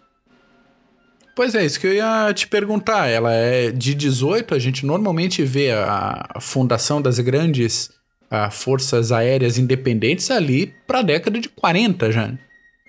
Pois 1.34 1.54
é, 1.54 1.64
isso 1.64 1.78
que 1.78 1.86
eu 1.86 1.94
ia 1.94 2.32
te 2.34 2.48
perguntar. 2.48 3.06
Ela 3.08 3.32
é 3.32 3.70
de 3.70 3.94
18, 3.94 4.54
a 4.54 4.58
gente 4.58 4.84
normalmente 4.84 5.42
vê 5.44 5.70
a, 5.70 6.26
a 6.34 6.40
fundação 6.40 7.00
das 7.00 7.18
grandes 7.20 7.90
a, 8.30 8.50
forças 8.50 9.12
aéreas 9.12 9.56
independentes 9.56 10.30
ali 10.30 10.74
para 10.86 10.98
a 10.98 11.02
década 11.02 11.40
de 11.40 11.48
40 11.48 12.12
já. 12.12 12.32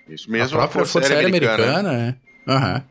Isso 0.09 0.29
mesmo, 0.31 0.57
a 0.57 0.67
própria 0.67 0.83
a 0.83 0.85
Força, 0.85 0.99
Força 0.99 1.13
Aérea 1.13 1.29
Americana. 1.29 1.79
americana 1.79 2.17
é. 2.47 2.51
Uhum. 2.51 2.81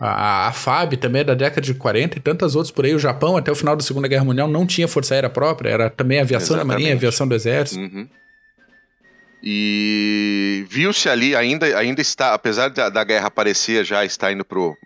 A, 0.00 0.48
a 0.48 0.52
FAB 0.52 0.96
também 0.96 1.20
é 1.20 1.24
da 1.24 1.34
década 1.34 1.60
de 1.60 1.74
40 1.74 2.18
e 2.18 2.20
tantas 2.20 2.56
outras 2.56 2.72
por 2.72 2.84
aí. 2.84 2.94
O 2.94 2.98
Japão, 2.98 3.36
até 3.36 3.52
o 3.52 3.54
final 3.54 3.76
da 3.76 3.82
Segunda 3.82 4.08
Guerra 4.08 4.24
Mundial, 4.24 4.48
não 4.48 4.66
tinha 4.66 4.88
Força 4.88 5.14
Aérea 5.14 5.30
própria, 5.30 5.70
era 5.70 5.88
também 5.88 6.20
aviação 6.20 6.56
Exatamente. 6.56 6.68
da 6.68 6.74
Marinha, 6.74 6.94
aviação 6.94 7.28
do 7.28 7.34
Exército. 7.34 7.80
Uhum. 7.80 8.08
E 9.42 10.66
viu-se 10.68 11.08
ali, 11.08 11.34
ainda, 11.34 11.66
ainda 11.78 12.00
está, 12.00 12.34
apesar 12.34 12.68
da, 12.70 12.88
da 12.88 13.04
guerra 13.04 13.30
parecer 13.30 13.84
já 13.84 14.04
estar 14.04 14.32
indo 14.32 14.44
pro, 14.44 14.76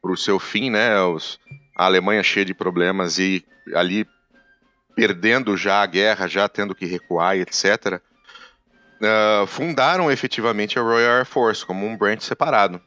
pro 0.00 0.16
seu 0.16 0.38
fim, 0.38 0.70
né? 0.70 1.00
Os, 1.02 1.38
a 1.76 1.86
Alemanha 1.86 2.22
cheia 2.22 2.44
de 2.44 2.54
problemas 2.54 3.18
e 3.18 3.44
ali 3.74 4.06
perdendo 4.96 5.56
já 5.56 5.82
a 5.82 5.86
guerra, 5.86 6.28
já 6.28 6.48
tendo 6.48 6.74
que 6.74 6.86
recuar 6.86 7.36
e 7.36 7.40
etc. 7.40 8.00
Uh, 9.00 9.46
fundaram 9.46 10.10
efetivamente 10.10 10.78
a 10.78 10.82
Royal 10.82 11.18
Air 11.18 11.24
Force 11.24 11.64
como 11.64 11.86
um 11.86 11.96
branch 11.96 12.22
separado. 12.22 12.80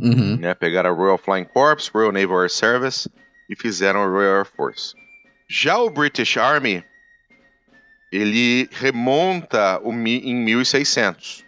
Uhum. 0.00 0.36
Né? 0.38 0.54
Pegaram 0.54 0.90
a 0.90 0.94
Royal 0.94 1.18
Flying 1.18 1.44
Corps, 1.44 1.90
Royal 1.92 2.10
Naval 2.10 2.40
Air 2.40 2.50
Service 2.50 3.10
e 3.50 3.54
fizeram 3.54 4.02
a 4.02 4.06
Royal 4.06 4.38
Air 4.38 4.46
Force. 4.46 4.94
Já 5.48 5.78
o 5.78 5.90
British 5.90 6.38
Army, 6.38 6.82
ele 8.10 8.68
remonta 8.72 9.78
o, 9.82 9.92
em 9.92 10.34
1600. 10.34 11.44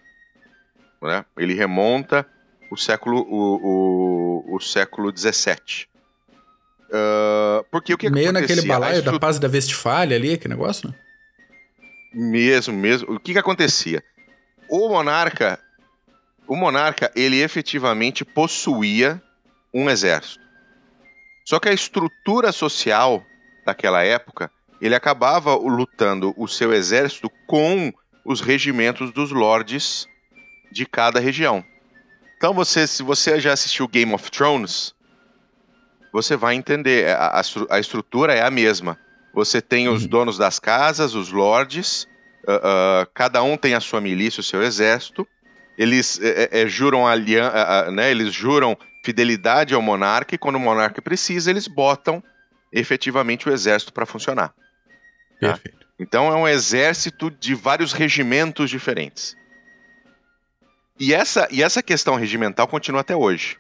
Né? 1.02 1.25
Ele 1.38 1.54
remonta 1.54 2.26
o 2.70 2.76
século, 2.76 3.20
o, 3.20 4.44
o, 4.50 4.56
o 4.56 4.61
século 4.61 5.11
17. 5.11 5.88
Uh, 6.90 7.64
porque 7.70 7.94
o 7.94 7.99
que 7.99 8.11
Meio 8.11 8.30
acontecia? 8.30 8.56
naquele 8.56 8.68
balaio 8.68 9.02
da 9.02 9.18
paz 9.18 9.38
da 9.38 9.49
Westfália 9.49 10.16
ali, 10.16 10.37
que 10.37 10.46
negócio, 10.46 10.88
né? 10.88 10.94
Mesmo, 12.14 12.73
mesmo. 12.73 13.14
O 13.14 13.21
que 13.21 13.33
que 13.33 13.38
acontecia? 13.38 14.02
O 14.68 14.88
monarca, 14.88 15.59
o 16.47 16.56
monarca, 16.56 17.11
ele 17.14 17.42
efetivamente 17.42 18.25
possuía 18.25 19.21
um 19.73 19.90
exército. 19.90 20.44
Só 21.44 21.59
que 21.59 21.68
a 21.68 21.73
estrutura 21.73 22.52
social 22.52 23.25
daquela 23.66 24.02
época, 24.02 24.50
ele 24.80 24.94
acabava 24.94 25.54
lutando 25.54 26.33
o 26.37 26.47
seu 26.47 26.73
exército 26.73 27.30
com 27.47 27.92
os 28.25 28.40
regimentos 28.40 29.12
dos 29.12 29.30
lords 29.30 30.06
de 30.71 30.87
cada 30.87 31.21
região. 31.21 31.64
Então 32.37 32.54
você, 32.54 32.87
se 32.87 33.02
você 33.02 33.40
já 33.40 33.52
assistiu 33.52 33.88
Game 33.88 34.12
of 34.12 34.30
Thrones, 34.30 34.94
você 36.12 36.37
vai 36.37 36.54
entender. 36.54 37.09
A, 37.09 37.40
a, 37.40 37.42
a 37.71 37.80
estrutura 37.80 38.35
é 38.35 38.42
a 38.42 38.50
mesma. 38.50 38.99
Você 39.34 39.60
tem 39.60 39.88
os 39.88 40.02
uhum. 40.02 40.08
donos 40.08 40.38
das 40.38 40.60
casas, 40.60 41.14
os 41.14 41.32
lords, 41.32 42.06
uh, 42.46 42.52
uh, 42.52 43.10
cada 43.12 43.42
um 43.42 43.56
tem 43.56 43.74
a 43.74 43.80
sua 43.80 44.00
milícia, 44.00 44.40
o 44.40 44.44
seu 44.44 44.62
exército. 44.62 45.26
Eles 45.76 46.20
é, 46.22 46.62
é, 46.62 46.68
juram 46.68 47.04
aliança, 47.04 47.90
né, 47.90 48.10
eles 48.10 48.32
juram 48.32 48.78
fidelidade 49.04 49.74
ao 49.74 49.82
monarca 49.82 50.34
e 50.34 50.38
quando 50.38 50.54
o 50.54 50.60
monarca 50.60 51.02
precisa, 51.02 51.50
eles 51.50 51.66
botam 51.66 52.22
efetivamente 52.72 53.48
o 53.48 53.52
exército 53.52 53.92
para 53.92 54.06
funcionar. 54.06 54.54
Tá? 55.40 55.52
Perfeito. 55.52 55.84
Então 55.98 56.32
é 56.32 56.36
um 56.36 56.46
exército 56.46 57.28
de 57.28 57.54
vários 57.54 57.92
regimentos 57.92 58.70
diferentes. 58.70 59.36
E 60.98 61.12
essa, 61.12 61.48
e 61.50 61.60
essa 61.60 61.82
questão 61.82 62.14
regimental 62.14 62.68
continua 62.68 63.00
até 63.00 63.16
hoje. 63.16 63.58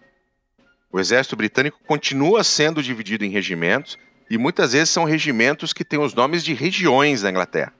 O 0.92 1.00
exército 1.00 1.34
britânico 1.34 1.80
continua 1.84 2.44
sendo 2.44 2.80
dividido 2.80 3.24
em 3.24 3.30
regimentos 3.30 3.98
e 4.30 4.38
muitas 4.38 4.72
vezes 4.72 4.90
são 4.90 5.04
regimentos 5.04 5.72
que 5.72 5.84
têm 5.84 5.98
os 5.98 6.14
nomes 6.14 6.44
de 6.44 6.54
regiões 6.54 7.22
da 7.22 7.30
Inglaterra. 7.30 7.72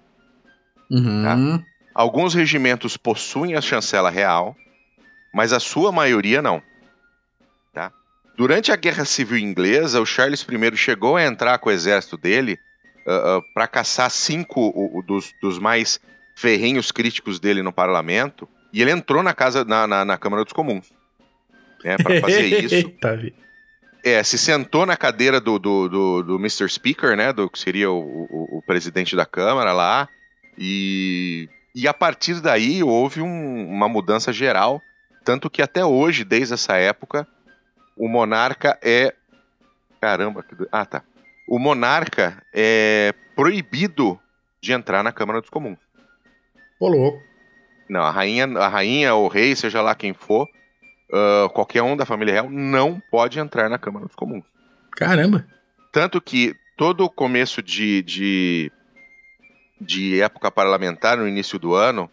Uhum. 0.91 1.23
Tá? 1.59 1.65
Alguns 1.95 2.35
regimentos 2.35 2.97
possuem 2.97 3.55
a 3.55 3.61
chancela 3.61 4.11
real, 4.11 4.57
mas 5.33 5.53
a 5.53 5.61
sua 5.61 5.91
maioria 5.91 6.43
não. 6.43 6.63
Tá? 7.73 7.93
Durante 8.37 8.73
a 8.73 8.77
Guerra 8.77 9.05
Civil 9.05 9.39
Inglesa, 9.39 10.01
o 10.01 10.07
Charles 10.07 10.43
I 10.49 10.77
chegou 10.77 11.17
a 11.17 11.25
entrar 11.25 11.59
com 11.59 11.69
o 11.69 11.73
exército 11.73 12.17
dele 12.17 12.59
uh, 13.07 13.39
uh, 13.39 13.43
para 13.55 13.67
caçar 13.67 14.11
cinco 14.11 14.69
uh, 14.69 15.03
dos, 15.03 15.33
dos, 15.41 15.59
mais 15.59 16.01
ferrenhos 16.37 16.91
críticos 16.91 17.39
dele 17.39 17.63
no 17.63 17.73
parlamento, 17.73 18.49
e 18.73 18.83
ele 18.83 18.91
entrou 18.91 19.23
na 19.23 19.33
casa 19.33 19.65
na, 19.65 19.87
na, 19.87 20.05
na 20.05 20.19
Câmara 20.19 20.43
dos 20.43 20.53
Comuns 20.53 20.93
né, 21.85 21.97
para 21.99 22.21
fazer 22.21 22.47
isso. 22.65 22.93
É, 24.05 24.23
se 24.23 24.37
sentou 24.37 24.85
na 24.85 24.99
cadeira 24.99 25.41
do, 25.41 25.59
do, 25.59 25.89
do, 25.89 26.23
do 26.23 26.37
Mr. 26.37 26.69
Speaker, 26.69 27.17
né, 27.17 27.33
do 27.33 27.49
que 27.49 27.59
seria 27.59 27.91
o, 27.91 27.99
o, 27.99 28.59
o, 28.59 28.63
presidente 28.63 29.17
da 29.17 29.25
Câmara 29.25 29.73
lá, 29.73 30.07
e, 30.59 31.49
e 31.75 31.89
a 31.89 31.95
partir 31.95 32.41
daí 32.43 32.83
houve 32.83 33.23
um, 33.23 33.67
uma 33.67 33.89
mudança 33.89 34.31
geral, 34.31 34.83
tanto 35.25 35.49
que 35.49 35.63
até 35.63 35.83
hoje, 35.83 36.23
desde 36.23 36.53
essa 36.53 36.77
época, 36.77 37.27
o 37.97 38.07
monarca 38.07 38.79
é. 38.83 39.15
Caramba, 39.99 40.43
que... 40.43 40.55
ah 40.71 40.85
tá. 40.85 41.03
O 41.49 41.59
monarca 41.59 42.43
é 42.53 43.15
proibido 43.35 44.21
de 44.61 44.73
entrar 44.73 45.03
na 45.03 45.13
Câmara 45.13 45.41
dos 45.41 45.49
Comuns. 45.49 45.79
Ô, 46.79 46.89
louco. 46.89 47.23
Não, 47.89 48.03
a 48.03 48.11
rainha, 48.11 48.47
a 48.59 48.69
rainha 48.69 49.15
ou 49.15 49.25
o 49.25 49.29
rei, 49.29 49.57
seja 49.57 49.81
lá 49.81 49.95
quem 49.95 50.13
for, 50.13 50.47
uh, 51.11 51.49
qualquer 51.51 51.83
um 51.83 51.97
da 51.97 52.07
família 52.07 52.35
real 52.35 52.51
não 52.51 53.01
pode 53.11 53.39
entrar 53.39 53.69
na 53.69 53.79
Câmara 53.79 54.07
dos 54.07 54.15
Comuns. 54.15 54.45
Caramba! 54.93 55.47
Tanto 55.93 56.21
que 56.21 56.55
todo 56.77 57.05
o 57.05 57.11
começo 57.11 57.63
de, 57.63 58.03
de, 58.03 58.73
de 59.81 60.21
época 60.21 60.51
parlamentar, 60.51 61.17
no 61.17 61.29
início 61.29 61.59
do 61.59 61.75
ano, 61.75 62.11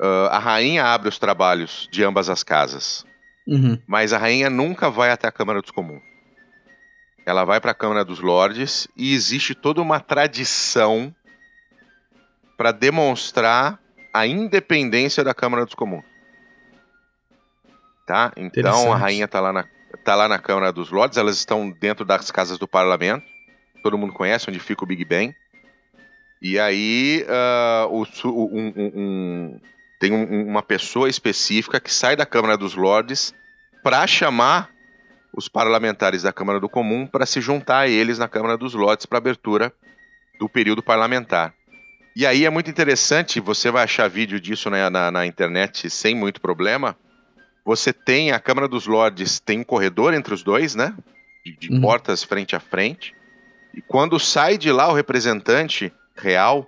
uh, 0.00 0.28
a 0.30 0.38
rainha 0.38 0.84
abre 0.84 1.08
os 1.08 1.18
trabalhos 1.18 1.88
de 1.92 2.02
ambas 2.04 2.28
as 2.28 2.42
casas. 2.42 3.04
Uhum. 3.46 3.80
Mas 3.86 4.12
a 4.12 4.18
rainha 4.18 4.50
nunca 4.50 4.90
vai 4.90 5.10
até 5.10 5.26
a 5.26 5.32
Câmara 5.32 5.62
dos 5.62 5.70
Comuns. 5.70 6.02
Ela 7.24 7.44
vai 7.44 7.60
para 7.60 7.72
a 7.72 7.74
Câmara 7.74 8.04
dos 8.04 8.20
Lordes 8.20 8.88
e 8.96 9.14
existe 9.14 9.54
toda 9.54 9.82
uma 9.82 10.00
tradição 10.00 11.14
para 12.56 12.72
demonstrar 12.72 13.78
a 14.12 14.26
independência 14.26 15.22
da 15.22 15.34
Câmara 15.34 15.64
dos 15.64 15.74
Comuns 15.74 16.04
tá? 18.08 18.32
Então 18.34 18.90
a 18.90 18.96
rainha 18.96 19.26
está 19.26 19.38
lá 19.38 19.52
na 19.52 19.66
tá 20.02 20.14
lá 20.14 20.26
na 20.26 20.38
Câmara 20.38 20.72
dos 20.72 20.90
Lordes, 20.90 21.18
elas 21.18 21.36
estão 21.36 21.70
dentro 21.70 22.04
das 22.04 22.30
casas 22.30 22.58
do 22.58 22.66
parlamento. 22.66 23.24
Todo 23.82 23.98
mundo 23.98 24.14
conhece 24.14 24.48
onde 24.48 24.58
fica 24.58 24.82
o 24.82 24.86
Big 24.86 25.04
Ben. 25.04 25.34
E 26.40 26.58
aí 26.58 27.26
uh, 27.28 27.88
o, 27.88 28.04
um, 28.30 28.72
um, 28.76 28.92
um, 28.94 29.60
tem 30.00 30.12
uma 30.12 30.62
pessoa 30.62 31.08
específica 31.08 31.78
que 31.78 31.92
sai 31.92 32.16
da 32.16 32.24
Câmara 32.24 32.56
dos 32.56 32.74
Lordes 32.74 33.34
para 33.82 34.06
chamar 34.06 34.70
os 35.36 35.48
parlamentares 35.48 36.22
da 36.22 36.32
Câmara 36.32 36.58
do 36.58 36.68
Comum 36.68 37.06
para 37.06 37.26
se 37.26 37.40
juntar 37.40 37.80
a 37.80 37.88
eles 37.88 38.18
na 38.18 38.28
Câmara 38.28 38.56
dos 38.56 38.72
Lordes 38.72 39.04
para 39.04 39.18
abertura 39.18 39.72
do 40.38 40.48
período 40.48 40.82
parlamentar. 40.82 41.52
E 42.16 42.26
aí 42.26 42.46
é 42.46 42.50
muito 42.50 42.70
interessante, 42.70 43.40
você 43.40 43.70
vai 43.70 43.84
achar 43.84 44.08
vídeo 44.08 44.40
disso 44.40 44.70
na, 44.70 44.88
na, 44.88 45.10
na 45.10 45.26
internet 45.26 45.90
sem 45.90 46.14
muito 46.14 46.40
problema 46.40 46.96
você 47.68 47.92
tem 47.92 48.32
a 48.32 48.40
Câmara 48.40 48.66
dos 48.66 48.86
Lordes, 48.86 49.40
tem 49.40 49.60
um 49.60 49.64
corredor 49.64 50.14
entre 50.14 50.32
os 50.32 50.42
dois, 50.42 50.74
né? 50.74 50.94
De, 51.44 51.54
de 51.54 51.70
uhum. 51.70 51.82
portas 51.82 52.24
frente 52.24 52.56
a 52.56 52.60
frente. 52.60 53.14
E 53.74 53.82
quando 53.82 54.18
sai 54.18 54.56
de 54.56 54.72
lá 54.72 54.88
o 54.88 54.94
representante 54.94 55.92
real 56.16 56.66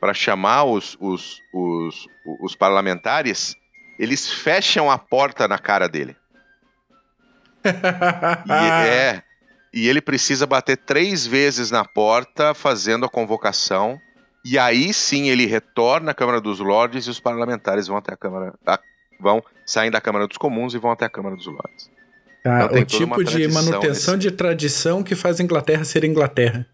para 0.00 0.12
chamar 0.12 0.64
os, 0.64 0.96
os, 0.98 1.40
os, 1.54 2.08
os 2.40 2.56
parlamentares, 2.56 3.54
eles 3.96 4.32
fecham 4.32 4.90
a 4.90 4.98
porta 4.98 5.46
na 5.46 5.60
cara 5.60 5.88
dele. 5.88 6.16
e, 7.64 8.50
é, 8.90 9.22
e 9.72 9.88
ele 9.88 10.00
precisa 10.00 10.44
bater 10.44 10.76
três 10.76 11.24
vezes 11.24 11.70
na 11.70 11.84
porta 11.84 12.52
fazendo 12.52 13.06
a 13.06 13.08
convocação. 13.08 13.96
E 14.44 14.58
aí 14.58 14.92
sim 14.92 15.28
ele 15.28 15.46
retorna 15.46 16.10
à 16.10 16.14
Câmara 16.14 16.40
dos 16.40 16.58
Lordes 16.58 17.06
e 17.06 17.10
os 17.10 17.20
parlamentares 17.20 17.86
vão 17.86 17.96
até 17.96 18.12
a 18.12 18.16
Câmara, 18.16 18.54
a 18.66 18.76
vão 19.22 19.42
saem 19.64 19.90
da 19.90 20.00
Câmara 20.00 20.26
dos 20.26 20.36
Comuns 20.36 20.74
e 20.74 20.78
vão 20.78 20.90
até 20.90 21.04
a 21.04 21.08
Câmara 21.08 21.36
dos 21.36 21.46
Lordes. 21.46 21.90
Ah, 22.44 22.64
então, 22.64 22.82
o 22.82 22.84
tipo 22.84 23.24
de 23.24 23.48
manutenção 23.48 24.16
nesse... 24.16 24.28
de 24.28 24.36
tradição 24.36 25.02
que 25.02 25.14
faz 25.14 25.38
a 25.40 25.42
Inglaterra 25.42 25.84
ser 25.84 26.04
Inglaterra. 26.04 26.66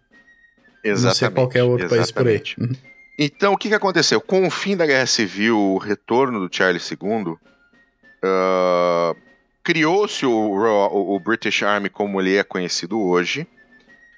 Exatamente. 0.83 1.05
Não 1.05 1.15
ser 1.15 1.31
qualquer 1.31 1.63
outro 1.63 1.87
exatamente. 1.87 2.15
país 2.15 2.55
por 2.55 2.63
aí. 2.63 2.69
Uhum. 2.69 2.77
Então, 3.19 3.53
o 3.53 3.59
que, 3.59 3.69
que 3.69 3.75
aconteceu? 3.75 4.21
Com 4.21 4.47
o 4.47 4.51
fim 4.51 4.77
da 4.77 4.87
Guerra 4.87 5.07
Civil, 5.07 5.59
o 5.59 5.77
retorno 5.77 6.41
do 6.41 6.55
Charles 6.55 6.89
II, 6.91 7.33
uh, 7.33 9.17
criou-se 9.63 10.25
o, 10.25 10.31
o, 10.31 11.17
o 11.17 11.21
British 11.21 11.63
Army 11.63 11.91
como 11.91 12.21
ele 12.21 12.37
é 12.37 12.45
conhecido 12.45 12.99
hoje. 13.01 13.47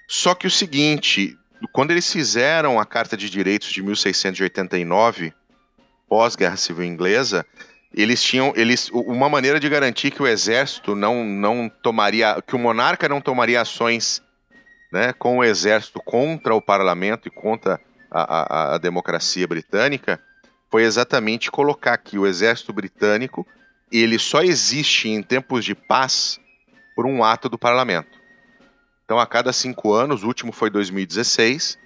Só 0.06 0.34
que 0.34 0.46
o 0.46 0.50
seguinte, 0.50 1.36
quando 1.72 1.92
eles 1.92 2.12
fizeram 2.12 2.78
a 2.78 2.84
Carta 2.84 3.16
de 3.16 3.30
Direitos 3.30 3.72
de 3.72 3.82
1689, 3.82 5.32
pós-Guerra 6.08 6.56
Civil 6.56 6.84
Inglesa, 6.84 7.46
eles 7.92 8.22
tinham 8.22 8.52
eles 8.56 8.88
uma 8.92 9.28
maneira 9.28 9.58
de 9.58 9.68
garantir 9.68 10.10
que 10.10 10.22
o 10.22 10.26
exército 10.26 10.94
não 10.94 11.24
não 11.24 11.68
tomaria 11.68 12.40
que 12.46 12.54
o 12.54 12.58
monarca 12.58 13.08
não 13.08 13.20
tomaria 13.20 13.60
ações 13.60 14.22
né, 14.92 15.12
com 15.12 15.38
o 15.38 15.44
exército 15.44 16.00
contra 16.04 16.54
o 16.54 16.62
parlamento 16.62 17.28
e 17.28 17.30
contra 17.30 17.80
a, 18.10 18.22
a, 18.22 18.74
a 18.74 18.78
democracia 18.78 19.46
britânica 19.46 20.20
foi 20.70 20.84
exatamente 20.84 21.50
colocar 21.50 21.96
que 21.98 22.16
o 22.18 22.26
exército 22.26 22.72
britânico 22.72 23.46
ele 23.90 24.18
só 24.18 24.42
existe 24.42 25.08
em 25.08 25.22
tempos 25.22 25.64
de 25.64 25.74
paz 25.74 26.38
por 26.94 27.06
um 27.06 27.24
ato 27.24 27.48
do 27.48 27.58
parlamento. 27.58 28.20
Então, 29.04 29.18
a 29.18 29.26
cada 29.26 29.52
cinco 29.52 29.92
anos, 29.92 30.22
o 30.22 30.28
último 30.28 30.52
foi 30.52 30.70
2016, 30.70 31.76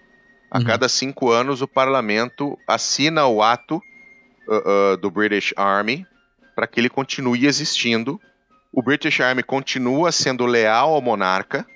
a 0.51 0.59
uhum. 0.59 0.65
cada 0.65 0.89
cinco 0.89 1.31
anos 1.31 1.63
o 1.63 1.69
parlamento 1.69 2.59
assina 2.67 3.27
o 3.27 3.43
ato 3.43 3.81
uh, 4.49 4.95
uh, 4.95 4.97
do 4.97 5.11
British 5.11 5.53
Army 5.57 6.07
para 6.55 6.67
que 6.67 6.81
ele 6.81 6.89
continue 6.89 7.47
existindo. 7.47 8.21
O 8.73 8.83
British 8.83 9.21
Army 9.21 9.43
continua 9.43 10.11
sendo 10.13 10.47
leal 10.47 10.95
ao 10.95 11.01
monarca, 11.01 11.67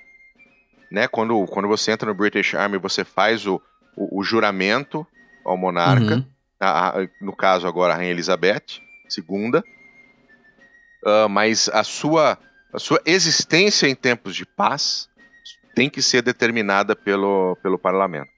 né? 0.91 1.07
Quando, 1.07 1.45
quando 1.47 1.69
você 1.69 1.93
entra 1.93 2.09
no 2.09 2.15
British 2.15 2.55
Army, 2.55 2.79
você 2.79 3.05
faz 3.05 3.47
o, 3.47 3.61
o, 3.97 4.21
o 4.21 4.25
juramento 4.25 5.07
ao 5.45 5.57
monarca. 5.57 6.17
Uhum. 6.17 6.25
A, 6.61 6.89
a, 6.89 7.09
no 7.21 7.35
caso 7.37 7.69
agora 7.69 7.95
a 7.95 7.97
Rainha 7.97 8.11
Elizabeth 8.11 8.81
II. 9.17 9.59
uh, 9.59 11.29
mas 11.29 11.69
a 11.69 11.85
sua, 11.85 12.37
a 12.73 12.79
sua 12.79 13.01
existência 13.07 13.87
em 13.87 13.95
tempos 13.95 14.35
de 14.35 14.45
paz 14.45 15.09
tem 15.75 15.89
que 15.89 16.03
ser 16.03 16.23
determinada 16.23 16.97
pelo, 16.97 17.57
pelo 17.63 17.79
parlamento. 17.79 18.38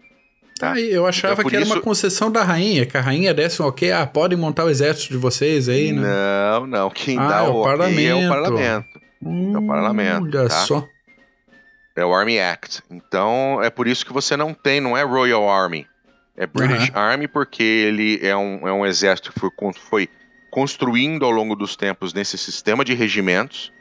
Tá, 0.61 0.79
eu 0.79 1.07
achava 1.07 1.41
então, 1.41 1.49
que 1.49 1.57
era 1.57 1.65
isso... 1.65 1.73
uma 1.73 1.81
concessão 1.81 2.31
da 2.31 2.43
rainha, 2.45 2.85
que 2.85 2.95
a 2.95 3.01
rainha 3.01 3.33
desse 3.33 3.63
um 3.63 3.65
ok, 3.65 3.93
ah, 3.93 4.07
podem 4.07 4.37
montar 4.37 4.67
o 4.67 4.69
exército 4.69 5.11
de 5.11 5.17
vocês 5.17 5.71
aí, 5.71 5.91
né? 5.91 6.03
Não, 6.03 6.67
não, 6.67 6.91
quem 6.91 7.19
ah, 7.19 7.27
dá 7.27 7.39
é 7.39 7.49
o, 7.49 7.61
o 7.61 7.65
parlamento. 7.65 8.21
é 8.21 8.27
o 8.27 8.29
parlamento. 8.29 9.01
Hum, 9.23 9.55
é 9.55 9.59
o 9.59 9.67
parlamento. 9.67 10.39
Olha 10.39 10.49
tá? 10.51 10.55
só. 10.67 10.87
É 11.97 12.05
o 12.05 12.13
Army 12.13 12.39
Act. 12.39 12.83
Então, 12.91 13.63
é 13.63 13.71
por 13.71 13.89
isso 13.89 14.05
que 14.05 14.13
você 14.13 14.37
não 14.37 14.53
tem, 14.53 14.83
não 14.83 14.95
é 14.95 15.03
Royal 15.03 15.49
Army. 15.49 15.87
É 16.37 16.47
British 16.47 16.91
uhum. 16.91 16.99
Army 16.99 17.27
porque 17.27 17.63
ele 17.63 18.21
é 18.23 18.37
um, 18.37 18.69
é 18.69 18.73
um 18.73 18.85
exército 18.85 19.33
que 19.33 19.41
foi, 19.41 19.51
foi 19.73 20.09
construindo 20.51 21.25
ao 21.25 21.31
longo 21.31 21.57
dos 21.57 21.75
tempos 21.75 22.13
nesse 22.13 22.37
sistema 22.37 22.85
de 22.85 22.93
regimentos, 22.93 23.73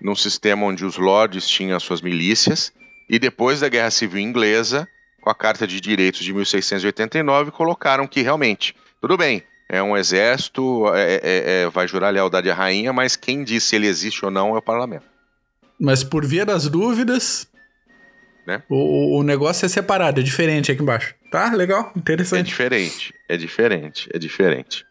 num 0.00 0.14
sistema 0.14 0.64
onde 0.64 0.84
os 0.84 0.96
lords 0.96 1.48
tinham 1.48 1.76
as 1.76 1.82
suas 1.82 2.00
milícias, 2.00 2.72
e 3.10 3.18
depois 3.18 3.58
da 3.58 3.68
Guerra 3.68 3.90
Civil 3.90 4.20
Inglesa, 4.20 4.88
com 5.24 5.30
a 5.30 5.34
Carta 5.34 5.66
de 5.66 5.80
Direitos 5.80 6.22
de 6.22 6.34
1689, 6.34 7.50
colocaram 7.50 8.06
que 8.06 8.20
realmente, 8.20 8.76
tudo 9.00 9.16
bem, 9.16 9.42
é 9.70 9.82
um 9.82 9.96
exército, 9.96 10.86
é, 10.94 11.14
é, 11.14 11.20
é, 11.62 11.70
vai 11.70 11.88
jurar 11.88 12.12
lealdade 12.12 12.50
à 12.50 12.54
rainha, 12.54 12.92
mas 12.92 13.16
quem 13.16 13.42
diz 13.42 13.64
se 13.64 13.74
ele 13.74 13.86
existe 13.86 14.22
ou 14.22 14.30
não 14.30 14.54
é 14.54 14.58
o 14.58 14.62
parlamento. 14.62 15.06
Mas 15.80 16.04
por 16.04 16.26
via 16.26 16.44
das 16.44 16.68
dúvidas, 16.68 17.48
né? 18.46 18.62
o, 18.68 19.18
o 19.18 19.22
negócio 19.22 19.64
é 19.64 19.68
separado, 19.68 20.20
é 20.20 20.22
diferente 20.22 20.70
aqui 20.70 20.82
embaixo. 20.82 21.14
Tá, 21.30 21.54
legal, 21.54 21.90
interessante. 21.96 22.40
É 22.40 22.42
diferente, 22.42 23.14
é 23.26 23.36
diferente, 23.38 24.08
é 24.12 24.18
diferente. 24.18 24.84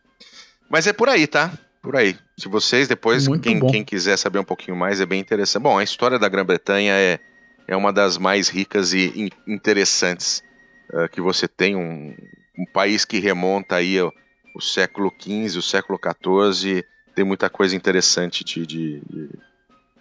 Mas 0.68 0.88
é 0.88 0.94
por 0.94 1.10
aí, 1.10 1.28
tá? 1.28 1.54
Por 1.80 1.96
aí. 1.96 2.18
Se 2.40 2.50
vocês 2.50 2.88
depois, 2.88 3.28
quem, 3.38 3.60
quem, 3.60 3.84
quiser 3.84 4.18
saber 4.18 4.40
um 4.40 4.44
pouquinho 4.44 4.76
mais, 4.76 5.00
é 5.00 5.06
bem 5.06 5.20
interessante. 5.20 5.62
Bom, 5.62 5.78
a 5.78 5.84
história 5.84 6.18
da 6.18 6.28
Grã-Bretanha 6.28 6.94
é, 6.94 7.20
é 7.68 7.76
uma 7.76 7.92
das 7.92 8.18
mais 8.18 8.50
ricas 8.50 8.94
e 8.94 9.12
in, 9.16 9.30
interessantes 9.48 10.44
uh, 10.92 11.10
que 11.10 11.22
você 11.22 11.48
tem. 11.48 11.76
Um, 11.76 12.16
um, 12.58 12.66
país 12.72 13.04
que 13.06 13.20
remonta 13.20 13.76
aí 13.76 14.00
o, 14.00 14.12
o 14.56 14.62
século 14.62 15.12
XV, 15.20 15.58
o 15.58 15.62
século 15.62 16.00
XIV. 16.00 16.84
Tem 17.16 17.24
muita 17.24 17.50
coisa 17.50 17.76
interessante 17.76 18.44
de, 18.44 18.66
de, 18.66 19.00
de 19.02 19.30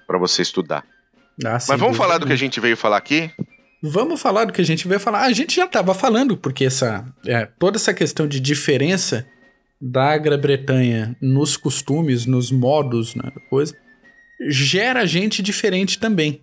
para 0.06 0.18
você 0.18 0.42
estudar. 0.42 0.84
Ah, 1.44 1.58
Mas 1.68 1.80
vamos 1.80 1.96
falar 1.96 2.18
do 2.18 2.26
que 2.26 2.32
a 2.32 2.36
gente 2.36 2.60
veio 2.60 2.76
falar 2.76 2.98
aqui? 2.98 3.30
Vamos 3.82 4.20
falar 4.20 4.44
do 4.44 4.52
que 4.52 4.60
a 4.60 4.64
gente 4.64 4.86
veio 4.86 5.00
falar. 5.00 5.22
A 5.22 5.32
gente 5.32 5.56
já 5.56 5.64
estava 5.64 5.92
falando, 5.92 6.36
porque 6.36 6.64
essa, 6.64 7.04
é, 7.26 7.46
toda 7.58 7.76
essa 7.76 7.92
questão 7.92 8.28
de 8.28 8.38
diferença 8.38 9.26
da 9.80 10.16
Grã-Bretanha 10.16 11.16
nos 11.20 11.56
costumes, 11.56 12.24
nos 12.24 12.52
modos, 12.52 13.16
né, 13.16 13.32
coisa, 13.50 13.76
gera 14.48 15.04
gente 15.04 15.42
diferente 15.42 15.98
também. 15.98 16.40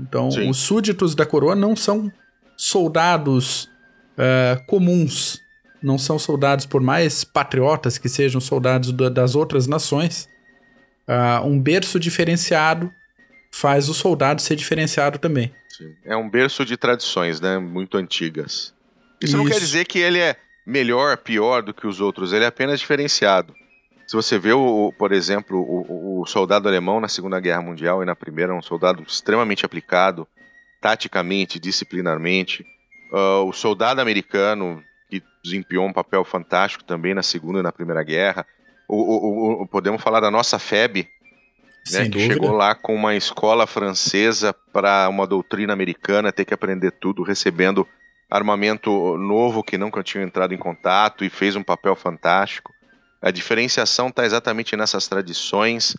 Então, 0.00 0.30
Sim. 0.30 0.48
os 0.48 0.58
súditos 0.58 1.14
da 1.14 1.24
coroa 1.24 1.54
não 1.54 1.74
são 1.74 2.12
soldados 2.56 3.64
uh, 4.16 4.64
comuns, 4.66 5.40
não 5.82 5.98
são 5.98 6.18
soldados, 6.18 6.66
por 6.66 6.80
mais 6.80 7.24
patriotas 7.24 7.98
que 7.98 8.08
sejam 8.08 8.40
soldados 8.40 8.92
do, 8.92 9.10
das 9.10 9.34
outras 9.34 9.66
nações. 9.66 10.28
Uh, 11.08 11.46
um 11.46 11.60
berço 11.60 11.98
diferenciado 11.98 12.92
faz 13.50 13.88
o 13.88 13.94
soldado 13.94 14.40
ser 14.40 14.56
diferenciado 14.56 15.18
também. 15.18 15.52
Sim. 15.68 15.94
É 16.04 16.16
um 16.16 16.28
berço 16.28 16.64
de 16.64 16.76
tradições, 16.76 17.40
né? 17.40 17.58
Muito 17.58 17.96
antigas. 17.96 18.74
Isso, 19.20 19.32
Isso. 19.32 19.36
não 19.36 19.44
quer 19.44 19.58
dizer 19.58 19.84
que 19.86 19.98
ele 19.98 20.18
é 20.18 20.36
melhor, 20.66 21.16
pior 21.16 21.62
do 21.62 21.74
que 21.74 21.86
os 21.86 22.00
outros, 22.00 22.32
ele 22.32 22.44
é 22.44 22.48
apenas 22.48 22.80
diferenciado. 22.80 23.54
Se 24.12 24.16
você 24.16 24.38
vê, 24.38 24.52
o, 24.52 24.92
por 24.98 25.10
exemplo, 25.10 25.58
o, 25.58 26.20
o, 26.20 26.26
soldado 26.26 26.68
alemão 26.68 27.00
na 27.00 27.08
Segunda 27.08 27.40
Guerra 27.40 27.62
Mundial 27.62 28.02
e 28.02 28.04
na 28.04 28.14
Primeira, 28.14 28.54
um 28.54 28.60
soldado 28.60 29.02
extremamente 29.02 29.64
aplicado, 29.64 30.28
taticamente, 30.82 31.58
disciplinarmente. 31.58 32.62
Uh, 33.10 33.48
o 33.48 33.54
soldado 33.54 34.02
americano, 34.02 34.84
que 35.08 35.22
desempenhou 35.42 35.86
um 35.86 35.94
papel 35.94 36.22
fantástico 36.24 36.84
também 36.84 37.14
na 37.14 37.22
Segunda 37.22 37.60
e 37.60 37.62
na 37.62 37.72
Primeira 37.72 38.02
Guerra. 38.02 38.46
O, 38.86 39.66
podemos 39.66 40.02
falar 40.02 40.20
da 40.20 40.30
nossa 40.30 40.58
FEB, 40.58 41.08
né, 41.90 42.02
que 42.02 42.10
dúvida. 42.10 42.34
chegou 42.34 42.52
lá 42.52 42.74
com 42.74 42.94
uma 42.94 43.16
escola 43.16 43.66
francesa 43.66 44.52
para 44.74 45.08
uma 45.08 45.26
doutrina 45.26 45.72
americana, 45.72 46.30
ter 46.30 46.44
que 46.44 46.52
aprender 46.52 46.90
tudo, 46.90 47.22
recebendo 47.22 47.88
armamento 48.30 49.16
novo 49.16 49.64
que 49.64 49.78
nunca 49.78 50.02
tinha 50.02 50.22
entrado 50.22 50.52
em 50.52 50.58
contato 50.58 51.24
e 51.24 51.30
fez 51.30 51.56
um 51.56 51.62
papel 51.62 51.96
fantástico. 51.96 52.71
A 53.22 53.30
diferenciação 53.30 54.08
está 54.08 54.24
exatamente 54.24 54.76
nessas 54.76 55.06
tradições, 55.06 55.96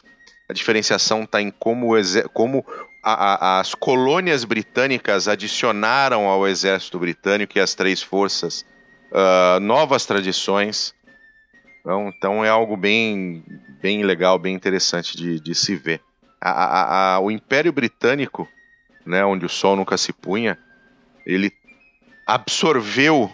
a 0.49 0.53
diferenciação 0.53 1.23
está 1.23 1.41
em 1.41 1.49
como, 1.49 1.91
como 2.33 2.65
a, 3.01 3.13
a, 3.13 3.59
as 3.61 3.73
colônias 3.73 4.43
britânicas 4.43 5.29
adicionaram 5.29 6.27
ao 6.27 6.45
exército 6.45 6.99
britânico 6.99 7.57
e 7.57 7.61
às 7.61 7.73
três 7.73 8.01
forças 8.01 8.65
uh, 9.09 9.59
novas 9.61 10.05
tradições. 10.05 10.93
Então, 11.79 12.09
então, 12.09 12.45
é 12.45 12.49
algo 12.49 12.75
bem, 12.75 13.43
bem 13.81 14.03
legal, 14.03 14.37
bem 14.37 14.53
interessante 14.53 15.15
de, 15.15 15.39
de 15.39 15.55
se 15.55 15.75
ver. 15.75 16.01
A, 16.41 17.19
o 17.21 17.31
Império 17.31 17.71
Britânico, 17.71 18.49
né, 19.05 19.23
onde 19.23 19.45
o 19.45 19.49
sol 19.49 19.77
nunca 19.77 19.97
se 19.97 20.11
punha, 20.11 20.57
ele 21.25 21.53
absorveu 22.27 23.33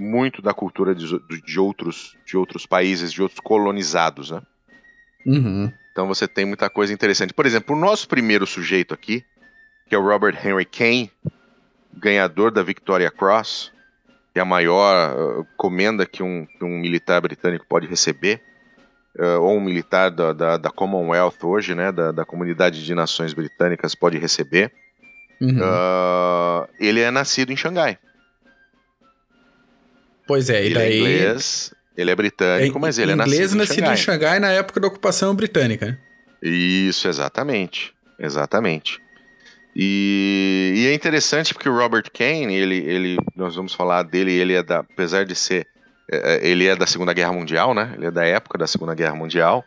muito 0.00 0.40
da 0.40 0.54
cultura 0.54 0.94
de, 0.94 1.06
de, 1.44 1.60
outros, 1.60 2.16
de 2.26 2.36
outros 2.36 2.64
países, 2.64 3.12
de 3.12 3.22
outros 3.22 3.40
colonizados, 3.40 4.30
né? 4.30 4.40
Uhum. 5.26 5.70
Então 5.92 6.06
você 6.08 6.26
tem 6.26 6.46
muita 6.46 6.70
coisa 6.70 6.92
interessante. 6.92 7.34
Por 7.34 7.44
exemplo, 7.44 7.76
o 7.76 7.78
nosso 7.78 8.08
primeiro 8.08 8.46
sujeito 8.46 8.94
aqui, 8.94 9.22
que 9.86 9.94
é 9.94 9.98
o 9.98 10.02
Robert 10.02 10.38
Henry 10.44 10.64
Kane, 10.64 11.12
ganhador 11.92 12.50
da 12.50 12.62
Victoria 12.62 13.10
Cross, 13.10 13.72
que 14.32 14.38
é 14.38 14.42
a 14.42 14.46
maior 14.46 15.40
uh, 15.40 15.46
comenda 15.56 16.06
que 16.06 16.22
um, 16.22 16.46
que 16.46 16.64
um, 16.64 16.78
militar 16.78 17.20
britânico 17.20 17.66
pode 17.68 17.86
receber, 17.86 18.40
uh, 19.18 19.40
ou 19.40 19.58
um 19.58 19.60
militar 19.60 20.10
da, 20.10 20.32
da, 20.32 20.56
da, 20.56 20.70
Commonwealth 20.70 21.42
hoje, 21.42 21.74
né, 21.74 21.92
da, 21.92 22.12
da 22.12 22.24
Comunidade 22.24 22.84
de 22.84 22.94
Nações 22.94 23.34
Britânicas 23.34 23.94
pode 23.94 24.16
receber. 24.18 24.72
Uhum. 25.40 25.58
Uh, 25.58 26.68
ele 26.78 27.00
é 27.00 27.10
nascido 27.10 27.52
em 27.52 27.56
Xangai. 27.56 27.98
Pois 30.30 30.48
é, 30.48 30.64
ele 30.64 30.76
é 30.76 30.78
daí... 30.78 30.92
é 30.92 30.96
inglês, 30.98 31.74
ele 31.96 32.08
é 32.08 32.14
britânico, 32.14 32.78
é, 32.78 32.80
mas 32.80 32.98
ele 32.98 33.10
é 33.10 33.14
nascido, 33.16 33.34
inglês, 33.34 33.52
nascido 33.52 33.90
em 33.90 33.96
Xangai. 33.96 34.38
na 34.38 34.52
época 34.52 34.78
da 34.78 34.86
ocupação 34.86 35.34
britânica. 35.34 35.98
Isso, 36.40 37.08
exatamente. 37.08 37.92
Exatamente. 38.16 39.00
E, 39.74 40.72
e, 40.76 40.86
é 40.86 40.94
interessante 40.94 41.52
porque 41.52 41.68
o 41.68 41.76
Robert 41.76 42.04
Kane, 42.12 42.54
ele, 42.54 42.76
ele, 42.76 43.16
nós 43.34 43.56
vamos 43.56 43.74
falar 43.74 44.04
dele, 44.04 44.30
ele 44.30 44.54
é 44.54 44.62
da, 44.62 44.78
apesar 44.78 45.24
de 45.24 45.34
ser, 45.34 45.66
é, 46.08 46.34
é, 46.34 46.48
ele 46.48 46.64
é 46.64 46.76
da 46.76 46.86
Segunda 46.86 47.12
Guerra 47.12 47.32
Mundial, 47.32 47.74
né? 47.74 47.92
Ele 47.96 48.06
é 48.06 48.10
da 48.12 48.24
época 48.24 48.56
da 48.56 48.68
Segunda 48.68 48.94
Guerra 48.94 49.16
Mundial. 49.16 49.64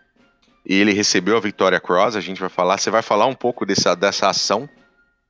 E 0.65 0.75
ele 0.75 0.93
recebeu 0.93 1.35
a 1.35 1.41
Victoria 1.41 1.81
Cross, 1.81 2.15
a 2.15 2.21
gente 2.21 2.39
vai 2.39 2.49
falar, 2.49 2.77
você 2.77 2.89
vai 2.89 3.01
falar 3.01 3.25
um 3.25 3.35
pouco 3.35 3.65
dessa, 3.65 3.95
dessa 3.97 4.29
ação, 4.29 4.69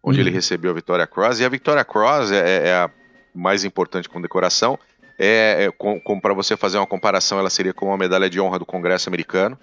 onde 0.03 0.19
uhum. 0.19 0.27
ele 0.27 0.35
recebeu 0.35 0.69
a 0.69 0.75
Victoria 0.75 1.07
Cross. 1.07 1.39
E 1.39 1.45
a 1.45 1.49
Victoria 1.49 1.83
Cross 1.83 2.31
é, 2.31 2.67
é 2.67 2.73
a 2.75 2.91
mais 3.33 3.63
importante 3.63 4.07
condecoração, 4.07 4.77
é, 5.17 5.65
é 5.65 5.71
com, 5.71 5.99
com 5.99 6.19
para 6.19 6.33
você 6.33 6.57
fazer 6.57 6.77
uma 6.77 6.87
comparação, 6.87 7.39
ela 7.39 7.49
seria 7.49 7.73
como 7.73 7.91
uma 7.91 7.97
medalha 7.97 8.29
de 8.29 8.39
honra 8.39 8.59
do 8.59 8.65
Congresso 8.65 9.09
americano. 9.09 9.57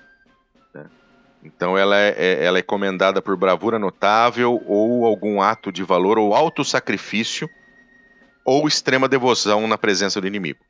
Né? 0.74 0.86
Então 1.44 1.76
ela 1.76 1.98
é, 1.98 2.14
é, 2.16 2.44
ela 2.44 2.58
é 2.58 2.62
comendada 2.62 3.20
por 3.20 3.36
bravura 3.36 3.78
notável 3.78 4.62
ou 4.66 5.04
algum 5.04 5.40
ato 5.40 5.72
de 5.72 5.82
valor 5.82 6.18
ou 6.18 6.34
alto 6.34 6.64
sacrifício 6.64 7.48
ou 8.44 8.66
extrema 8.66 9.08
devoção 9.08 9.66
na 9.66 9.78
presença 9.78 10.20
do 10.20 10.26
inimigo. 10.26 10.60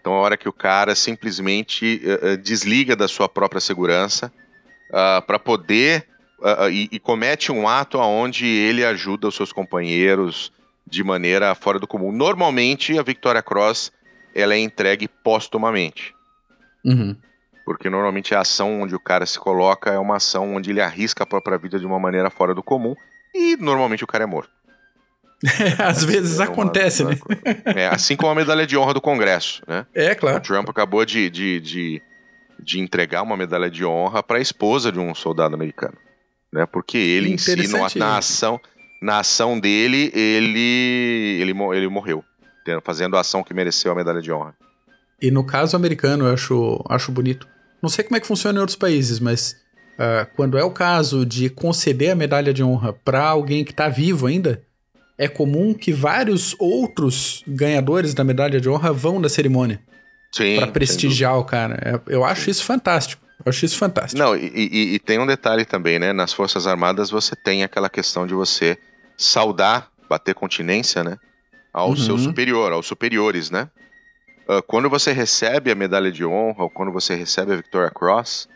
Então 0.00 0.14
a 0.14 0.20
hora 0.20 0.36
que 0.36 0.48
o 0.48 0.52
cara 0.52 0.94
simplesmente 0.94 2.00
uh, 2.04 2.36
desliga 2.36 2.94
da 2.94 3.08
sua 3.08 3.28
própria 3.28 3.60
segurança 3.60 4.32
uh, 4.90 5.20
para 5.26 5.38
poder 5.38 6.06
uh, 6.38 6.70
e, 6.70 6.88
e, 6.92 7.00
comete 7.00 7.50
um 7.50 7.66
ato 7.66 7.98
onde 7.98 8.46
ele 8.46 8.84
ajuda 8.84 9.26
os 9.26 9.34
seus 9.34 9.52
companheiros, 9.52 10.52
de 10.86 11.02
maneira 11.02 11.54
fora 11.54 11.78
do 11.78 11.86
comum. 11.86 12.12
Normalmente, 12.12 12.98
a 12.98 13.02
Victoria 13.02 13.42
Cross 13.42 13.92
ela 14.34 14.54
é 14.54 14.58
entregue 14.58 15.08
póstumamente. 15.08 16.14
Uhum. 16.84 17.16
Porque 17.64 17.90
normalmente 17.90 18.34
a 18.34 18.40
ação 18.40 18.82
onde 18.82 18.94
o 18.94 19.00
cara 19.00 19.26
se 19.26 19.38
coloca 19.38 19.90
é 19.90 19.98
uma 19.98 20.16
ação 20.16 20.54
onde 20.54 20.70
ele 20.70 20.80
arrisca 20.80 21.24
a 21.24 21.26
própria 21.26 21.58
vida 21.58 21.80
de 21.80 21.86
uma 21.86 21.98
maneira 21.98 22.30
fora 22.30 22.54
do 22.54 22.62
comum 22.62 22.94
e 23.34 23.56
normalmente 23.56 24.04
o 24.04 24.06
cara 24.06 24.24
é 24.24 24.26
morto. 24.26 24.50
Às 25.78 26.04
vezes 26.04 26.38
é 26.38 26.44
uma, 26.44 26.52
acontece, 26.52 27.02
uma, 27.02 27.10
né? 27.10 27.18
É, 27.74 27.86
assim 27.88 28.14
como 28.14 28.30
a 28.30 28.34
medalha 28.34 28.66
de 28.66 28.76
honra 28.76 28.94
do 28.94 29.00
Congresso, 29.00 29.62
né? 29.66 29.84
É, 29.94 30.14
claro. 30.14 30.38
O 30.38 30.40
Trump 30.40 30.68
acabou 30.68 31.04
de, 31.04 31.28
de, 31.28 31.60
de, 31.60 32.02
de 32.60 32.80
entregar 32.80 33.22
uma 33.22 33.36
medalha 33.36 33.70
de 33.70 33.84
honra 33.84 34.22
para 34.22 34.38
a 34.38 34.40
esposa 34.40 34.92
de 34.92 34.98
um 34.98 35.14
soldado 35.14 35.54
americano, 35.54 35.96
né? 36.52 36.66
Porque 36.66 36.96
ele 36.96 37.32
em 37.32 37.38
si, 37.38 37.54
na 37.98 38.16
ação, 38.18 38.60
na 39.00 39.20
ação 39.20 39.58
dele, 39.58 40.10
ele, 40.14 41.40
ele, 41.40 41.52
ele 41.74 41.88
morreu, 41.88 42.24
fazendo 42.84 43.16
a 43.16 43.20
ação 43.20 43.42
que 43.42 43.54
mereceu 43.54 43.92
a 43.92 43.94
medalha 43.94 44.20
de 44.20 44.32
honra. 44.32 44.54
E 45.20 45.30
no 45.30 45.44
caso 45.44 45.76
americano, 45.76 46.26
eu 46.26 46.34
acho, 46.34 46.84
acho 46.88 47.12
bonito. 47.12 47.48
não 47.82 47.88
sei 47.88 48.04
como 48.04 48.16
é 48.16 48.20
que 48.20 48.26
funciona 48.26 48.58
em 48.58 48.60
outros 48.60 48.76
países, 48.76 49.18
mas 49.18 49.56
uh, 49.94 50.26
quando 50.34 50.58
é 50.58 50.64
o 50.64 50.70
caso 50.70 51.24
de 51.24 51.48
conceder 51.48 52.10
a 52.10 52.14
medalha 52.14 52.52
de 52.52 52.62
honra 52.62 52.92
para 52.92 53.26
alguém 53.26 53.64
que 53.64 53.70
está 53.70 53.88
vivo 53.88 54.26
ainda, 54.26 54.62
é 55.18 55.26
comum 55.26 55.72
que 55.72 55.92
vários 55.92 56.54
outros 56.58 57.42
ganhadores 57.46 58.12
da 58.12 58.22
medalha 58.22 58.60
de 58.60 58.68
honra 58.68 58.92
vão 58.92 59.18
na 59.18 59.28
cerimônia. 59.28 59.80
Pra 60.58 60.66
prestigiar 60.66 61.38
o 61.38 61.44
cara. 61.44 61.80
É, 61.82 62.14
eu 62.14 62.24
acho 62.24 62.50
isso 62.50 62.62
fantástico. 62.64 63.25
Eu 63.44 63.50
acho 63.50 63.64
isso 63.64 63.78
fantástico. 63.78 64.18
Não, 64.18 64.36
e, 64.36 64.50
e, 64.54 64.94
e, 64.94 64.98
tem 64.98 65.18
um 65.18 65.26
detalhe 65.26 65.64
também, 65.64 65.98
né? 65.98 66.12
Nas 66.12 66.32
Forças 66.32 66.66
Armadas 66.66 67.10
você 67.10 67.36
tem 67.36 67.62
aquela 67.62 67.88
questão 67.88 68.26
de 68.26 68.34
você 68.34 68.78
saudar, 69.16 69.90
bater 70.08 70.34
continência, 70.34 71.04
né? 71.04 71.18
Ao 71.72 71.90
uhum. 71.90 71.96
seu 71.96 72.16
superior, 72.18 72.72
aos 72.72 72.86
superiores, 72.86 73.50
né? 73.50 73.68
Uh, 74.48 74.62
quando 74.62 74.88
você 74.88 75.12
recebe 75.12 75.70
a 75.70 75.74
medalha 75.74 76.10
de 76.10 76.24
honra, 76.24 76.64
ou 76.64 76.70
quando 76.70 76.92
você 76.92 77.14
recebe 77.14 77.52
a 77.52 77.56
Victoria 77.56 77.90
Cross, 77.90 78.48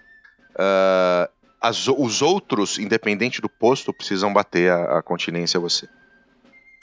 uh, 0.55 1.31
as, 1.61 1.87
os 1.89 2.23
outros, 2.23 2.79
independente 2.79 3.43
do 3.43 3.49
posto, 3.49 3.93
precisam 3.93 4.33
bater 4.33 4.71
a, 4.71 4.99
a 4.99 5.03
continência 5.03 5.59
a 5.59 5.61
você. 5.61 5.87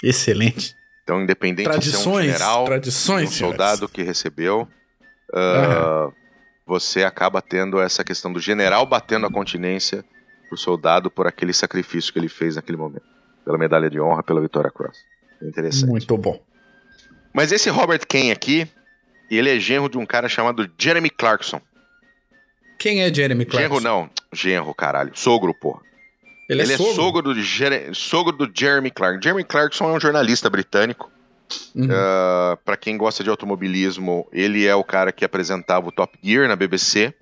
Excelente. 0.04 0.76
Então, 1.04 1.22
independente 1.22 1.70
tradições, 1.70 1.96
de 1.96 2.04
ser 2.04 2.10
um 2.10 2.22
general, 2.22 2.66
tradições, 2.66 3.30
um 3.30 3.32
soldado 3.32 3.78
senhores. 3.78 3.96
que 3.96 4.04
recebeu, 4.04 4.68
uh, 5.34 6.06
uhum. 6.06 6.14
Você 6.68 7.04
acaba 7.04 7.42
tendo 7.42 7.80
essa 7.80 8.04
questão 8.04 8.32
do 8.32 8.42
general 8.42 8.86
batendo 8.86 9.26
a 9.26 9.32
continência 9.32 10.04
pro 10.50 10.58
soldado 10.58 11.10
por 11.10 11.26
aquele 11.26 11.54
sacrifício 11.54 12.12
que 12.12 12.20
ele 12.20 12.28
fez 12.28 12.58
naquele 12.58 12.78
momento. 12.78 13.06
Pela 13.46 13.58
medalha 13.58 13.90
de 13.90 14.00
honra, 14.00 14.22
pela 14.22 14.42
Vitória 14.42 14.70
Cross. 14.70 14.98
Interessante. 15.42 15.90
Muito 15.90 16.18
bom. 16.18 16.38
Mas 17.34 17.54
esse 17.54 17.70
Robert 17.70 18.06
Kane 18.06 18.32
aqui, 18.32 18.68
ele 19.32 19.50
é 19.50 19.58
genro 19.60 19.88
de 19.88 19.98
um 19.98 20.06
cara 20.06 20.28
chamado 20.28 20.70
Jeremy 20.78 21.10
Clarkson. 21.10 21.62
Quem 22.78 23.02
é 23.02 23.14
Jeremy 23.14 23.46
Clarkson? 23.46 23.76
Genro 23.76 23.82
não. 23.82 24.10
Genro, 24.34 24.74
caralho. 24.74 25.12
Sogro, 25.16 25.54
porra. 25.54 25.82
Ele, 26.50 26.62
é 26.62 26.66
Ele 26.66 26.74
é, 26.74 26.78
sogro? 26.78 26.92
é 26.92 26.96
sogro, 26.96 27.22
do, 27.22 27.96
sogro 27.96 28.38
do 28.38 28.52
Jeremy 28.54 28.92
Clarkson. 28.92 29.22
Jeremy 29.22 29.44
Clarkson 29.46 29.90
é 29.90 29.94
um 29.94 30.00
jornalista 30.00 30.50
britânico. 30.50 31.10
Uhum. 31.76 31.86
Uh, 31.86 31.92
ah, 31.92 32.58
para 32.64 32.78
quem 32.78 32.98
gosta 32.98 33.24
de 33.24 33.30
automobilismo, 33.30 34.28
ele 34.32 34.66
é 34.66 34.76
o 34.76 34.84
cara 34.84 35.12
que 35.12 35.24
apresentava 35.24 35.88
o 35.88 35.92
Top 35.92 36.18
Gear 36.22 36.48
na 36.48 36.56
BBC. 36.56 37.14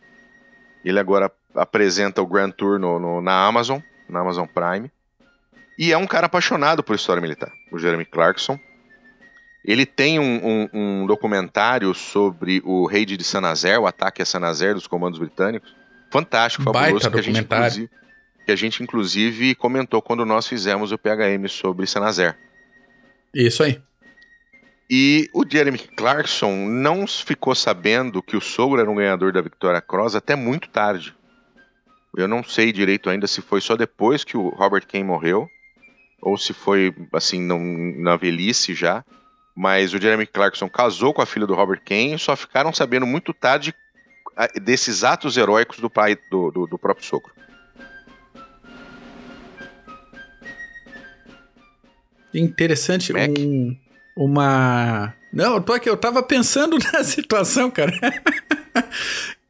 Ele 0.83 0.99
agora 0.99 1.31
apresenta 1.53 2.21
o 2.21 2.27
Grand 2.27 2.51
Tour 2.51 2.79
no, 2.79 2.99
no, 2.99 3.21
na 3.21 3.45
Amazon, 3.45 3.79
na 4.09 4.19
Amazon 4.19 4.45
Prime. 4.47 4.91
E 5.77 5.91
é 5.91 5.97
um 5.97 6.07
cara 6.07 6.27
apaixonado 6.27 6.83
por 6.83 6.95
história 6.95 7.21
militar, 7.21 7.51
o 7.71 7.77
Jeremy 7.77 8.05
Clarkson. 8.05 8.59
Ele 9.63 9.85
tem 9.85 10.19
um, 10.19 10.41
um, 10.45 10.69
um 10.73 11.07
documentário 11.07 11.93
sobre 11.93 12.61
o 12.63 12.85
raid 12.85 13.17
de 13.17 13.23
Saint-Nazaire, 13.23 13.79
o 13.79 13.88
ataque 13.88 14.21
a 14.21 14.25
Saint-Nazaire 14.25 14.75
dos 14.75 14.88
comandos 14.88 15.19
britânicos. 15.19 15.75
Fantástico, 16.11 16.63
fabuloso, 16.63 17.09
que 17.09 17.19
a 17.19 17.21
gente 17.21 17.39
inclusive 17.39 17.89
que 18.45 18.51
a 18.51 18.55
gente 18.55 18.83
inclusive 18.83 19.55
comentou 19.55 20.01
quando 20.01 20.23
nós 20.23 20.47
fizemos 20.47 20.91
o 20.91 20.97
PHM 20.97 21.47
sobre 21.49 21.88
Sanazer. 21.88 22.38
Isso 23.33 23.63
aí. 23.63 23.81
E 24.89 25.29
o 25.33 25.43
Jeremy 25.47 25.79
Clarkson 25.79 26.67
não 26.67 27.07
ficou 27.07 27.55
sabendo 27.55 28.21
que 28.21 28.37
o 28.37 28.41
sogro 28.41 28.79
era 28.79 28.89
um 28.89 28.95
ganhador 28.95 29.31
da 29.33 29.41
Victoria 29.41 29.81
Cross 29.81 30.15
até 30.15 30.35
muito 30.35 30.69
tarde. 30.69 31.15
Eu 32.15 32.27
não 32.27 32.43
sei 32.43 32.71
direito 32.71 33.09
ainda 33.09 33.27
se 33.27 33.41
foi 33.41 33.59
só 33.61 33.75
depois 33.75 34.23
que 34.23 34.37
o 34.37 34.49
Robert 34.49 34.85
Kane 34.87 35.03
morreu 35.03 35.49
ou 36.21 36.37
se 36.37 36.53
foi 36.53 36.93
assim 37.13 37.41
não, 37.41 37.59
na 37.59 38.15
velhice 38.15 38.73
já. 38.73 39.03
Mas 39.55 39.93
o 39.93 40.01
Jeremy 40.01 40.27
Clarkson 40.27 40.69
casou 40.69 41.13
com 41.13 41.21
a 41.21 41.25
filha 41.25 41.47
do 41.47 41.55
Robert 41.55 41.81
Kane 41.83 42.15
e 42.15 42.19
só 42.19 42.35
ficaram 42.35 42.73
sabendo 42.73 43.05
muito 43.05 43.33
tarde 43.33 43.73
desses 44.61 45.03
atos 45.03 45.37
heróicos 45.37 45.79
do 45.79 45.89
pai 45.89 46.17
do, 46.29 46.51
do, 46.51 46.67
do 46.67 46.77
próprio 46.77 47.05
sogro. 47.05 47.33
Interessante 52.33 53.13
um, 53.13 53.77
uma. 54.15 55.13
Não, 55.34 55.56
eu 55.56 55.62
tô 55.62 55.73
aqui, 55.73 55.89
eu 55.89 55.97
tava 55.97 56.23
pensando 56.23 56.78
na 56.93 57.04
situação, 57.04 57.69
cara. 57.69 57.91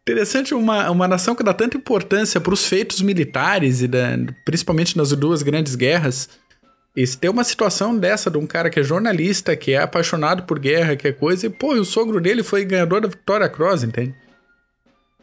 Interessante 0.01 0.53
uma, 0.53 0.89
uma 0.91 1.07
nação 1.07 1.35
que 1.35 1.43
dá 1.43 1.53
tanta 1.53 1.77
importância 1.77 2.39
para 2.39 2.53
os 2.53 2.65
feitos 2.67 3.01
militares, 3.01 3.81
e 3.81 3.87
da, 3.87 4.17
principalmente 4.43 4.97
nas 4.97 5.11
duas 5.11 5.41
grandes 5.41 5.75
guerras. 5.75 6.29
E 6.95 7.05
se 7.05 7.17
tem 7.17 7.29
uma 7.29 7.43
situação 7.43 7.97
dessa 7.97 8.31
de 8.31 8.37
um 8.37 8.47
cara 8.47 8.69
que 8.69 8.79
é 8.79 8.83
jornalista, 8.83 9.55
que 9.55 9.73
é 9.73 9.79
apaixonado 9.79 10.43
por 10.43 10.59
guerra, 10.59 10.95
que 10.95 11.07
é 11.07 11.11
coisa, 11.11 11.47
e 11.47 11.49
pô, 11.49 11.75
e 11.75 11.79
o 11.79 11.85
sogro 11.85 12.21
dele 12.21 12.41
foi 12.41 12.63
ganhador 12.63 13.01
da 13.01 13.07
Victoria 13.07 13.49
Cross, 13.49 13.83
entende? 13.83 14.15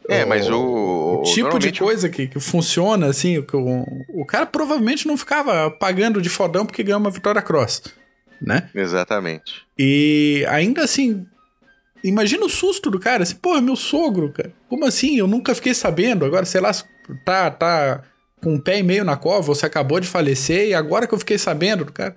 É, 0.07 0.25
mas 0.25 0.49
o. 0.49 1.19
O 1.19 1.21
tipo 1.23 1.57
de 1.57 1.71
coisa 1.71 2.09
que, 2.09 2.27
que 2.27 2.39
funciona, 2.39 3.07
assim, 3.07 3.41
que 3.41 3.55
o, 3.55 3.85
o 4.09 4.25
cara 4.25 4.45
provavelmente 4.45 5.07
não 5.07 5.15
ficava 5.15 5.71
pagando 5.71 6.21
de 6.21 6.29
fodão 6.29 6.65
porque 6.65 6.83
ganhou 6.83 6.99
uma 6.99 7.09
Vitória 7.09 7.41
Cross, 7.41 7.83
né? 8.41 8.69
Exatamente. 8.73 9.63
E 9.77 10.45
ainda 10.49 10.83
assim, 10.83 11.25
imagina 12.03 12.45
o 12.45 12.49
susto 12.49 12.89
do 12.89 12.99
cara, 12.99 13.23
assim, 13.23 13.35
pô, 13.35 13.55
é 13.55 13.61
meu 13.61 13.75
sogro, 13.75 14.31
cara. 14.31 14.53
Como 14.69 14.85
assim? 14.85 15.17
Eu 15.17 15.27
nunca 15.27 15.55
fiquei 15.55 15.73
sabendo. 15.73 16.25
Agora, 16.25 16.45
sei 16.45 16.61
lá, 16.61 16.71
tá, 17.25 17.51
tá 17.51 18.03
com 18.43 18.55
um 18.55 18.59
pé 18.59 18.79
e 18.79 18.83
meio 18.83 19.05
na 19.05 19.15
cova, 19.15 19.41
você 19.41 19.65
acabou 19.65 19.99
de 19.99 20.07
falecer 20.07 20.67
e 20.67 20.73
agora 20.73 21.07
que 21.07 21.13
eu 21.13 21.19
fiquei 21.19 21.37
sabendo 21.37 21.85
do 21.85 21.93
cara. 21.93 22.15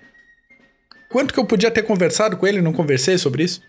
Quanto 1.09 1.33
que 1.33 1.38
eu 1.38 1.44
podia 1.46 1.70
ter 1.70 1.83
conversado 1.83 2.37
com 2.37 2.46
ele 2.46 2.59
e 2.59 2.62
não 2.62 2.72
conversei 2.72 3.16
sobre 3.16 3.44
isso? 3.44 3.62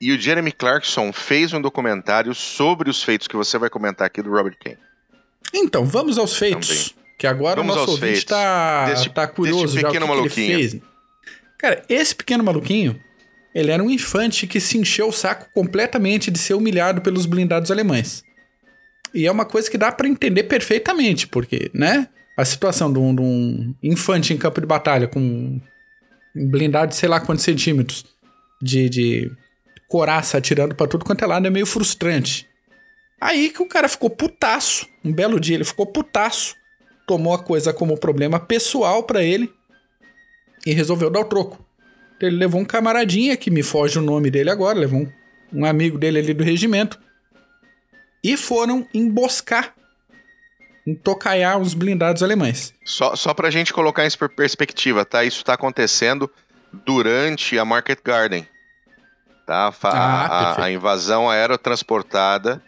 E 0.00 0.12
o 0.12 0.18
Jeremy 0.18 0.50
Clarkson 0.50 1.12
fez 1.12 1.52
um 1.52 1.60
documentário 1.60 2.34
sobre 2.34 2.88
os 2.88 3.02
feitos 3.02 3.28
que 3.28 3.36
você 3.36 3.58
vai 3.58 3.68
comentar 3.68 4.06
aqui 4.06 4.22
do 4.22 4.30
Robert 4.30 4.56
Kane. 4.58 4.78
Então, 5.52 5.84
vamos 5.84 6.16
aos 6.16 6.36
feitos. 6.36 6.68
Também. 6.68 7.00
Que 7.18 7.26
agora 7.26 7.56
vamos 7.56 7.74
o 7.74 7.78
nosso 7.78 7.90
ouvinte 7.92 8.16
está 8.16 8.86
tá 9.14 9.26
curioso 9.26 9.78
já 9.78 9.90
o 9.90 9.92
que, 9.92 9.98
que 9.98 10.10
ele 10.10 10.28
fez. 10.30 10.80
Cara, 11.60 11.82
esse 11.90 12.14
pequeno 12.14 12.42
maluquinho, 12.42 12.98
ele 13.54 13.70
era 13.70 13.82
um 13.82 13.90
infante 13.90 14.46
que 14.46 14.58
se 14.58 14.78
encheu 14.78 15.08
o 15.08 15.12
saco 15.12 15.46
completamente 15.52 16.30
de 16.30 16.38
ser 16.38 16.54
humilhado 16.54 17.02
pelos 17.02 17.26
blindados 17.26 17.70
alemães. 17.70 18.24
E 19.12 19.26
é 19.26 19.30
uma 19.30 19.44
coisa 19.44 19.70
que 19.70 19.76
dá 19.76 19.92
para 19.92 20.08
entender 20.08 20.44
perfeitamente, 20.44 21.28
porque, 21.28 21.70
né? 21.74 22.08
A 22.34 22.46
situação 22.46 22.90
de 22.90 22.98
um, 22.98 23.14
de 23.14 23.20
um, 23.20 23.74
infante 23.82 24.32
em 24.32 24.38
campo 24.38 24.58
de 24.58 24.66
batalha 24.66 25.06
com 25.06 25.20
um 25.20 26.48
blindado 26.48 26.92
de 26.92 26.96
sei 26.96 27.08
lá 27.10 27.20
quantos 27.20 27.44
centímetros 27.44 28.06
de, 28.62 28.88
de 28.88 29.32
coraça 29.86 30.38
atirando 30.38 30.74
para 30.74 30.86
tudo 30.86 31.04
quanto 31.04 31.22
é 31.22 31.26
lado 31.26 31.46
é 31.46 31.50
meio 31.50 31.66
frustrante. 31.66 32.48
Aí 33.20 33.50
que 33.50 33.62
o 33.62 33.68
cara 33.68 33.86
ficou 33.86 34.08
putaço. 34.08 34.88
Um 35.04 35.12
belo 35.12 35.38
dia 35.38 35.56
ele 35.56 35.64
ficou 35.64 35.84
putaço. 35.84 36.54
Tomou 37.06 37.34
a 37.34 37.42
coisa 37.42 37.70
como 37.70 37.98
problema 37.98 38.40
pessoal 38.40 39.02
para 39.02 39.22
ele 39.22 39.52
e 40.64 40.72
resolveu 40.72 41.10
dar 41.10 41.20
o 41.20 41.24
troco. 41.24 41.64
Ele 42.20 42.36
levou 42.36 42.60
um 42.60 42.64
camaradinha, 42.64 43.36
que 43.36 43.50
me 43.50 43.62
foge 43.62 43.98
o 43.98 44.02
nome 44.02 44.30
dele 44.30 44.50
agora, 44.50 44.78
levou 44.78 45.00
um, 45.00 45.12
um 45.52 45.64
amigo 45.64 45.98
dele 45.98 46.18
ali 46.18 46.34
do 46.34 46.44
regimento. 46.44 46.98
E 48.22 48.36
foram 48.36 48.86
emboscar, 48.92 49.74
entocaiar 50.86 51.58
os 51.58 51.72
blindados 51.72 52.22
alemães. 52.22 52.74
Só, 52.84 53.16
só 53.16 53.32
pra 53.32 53.50
gente 53.50 53.72
colocar 53.72 54.04
isso 54.04 54.18
por 54.18 54.28
perspectiva, 54.28 55.04
tá? 55.04 55.24
Isso 55.24 55.42
tá 55.42 55.54
acontecendo 55.54 56.30
durante 56.84 57.58
a 57.58 57.64
Market 57.64 58.00
Garden 58.04 58.46
tá? 59.50 59.72
A, 59.82 59.88
ah, 59.88 60.52
a, 60.62 60.64
a 60.66 60.70
invasão 60.70 61.28
aerotransportada 61.28 62.62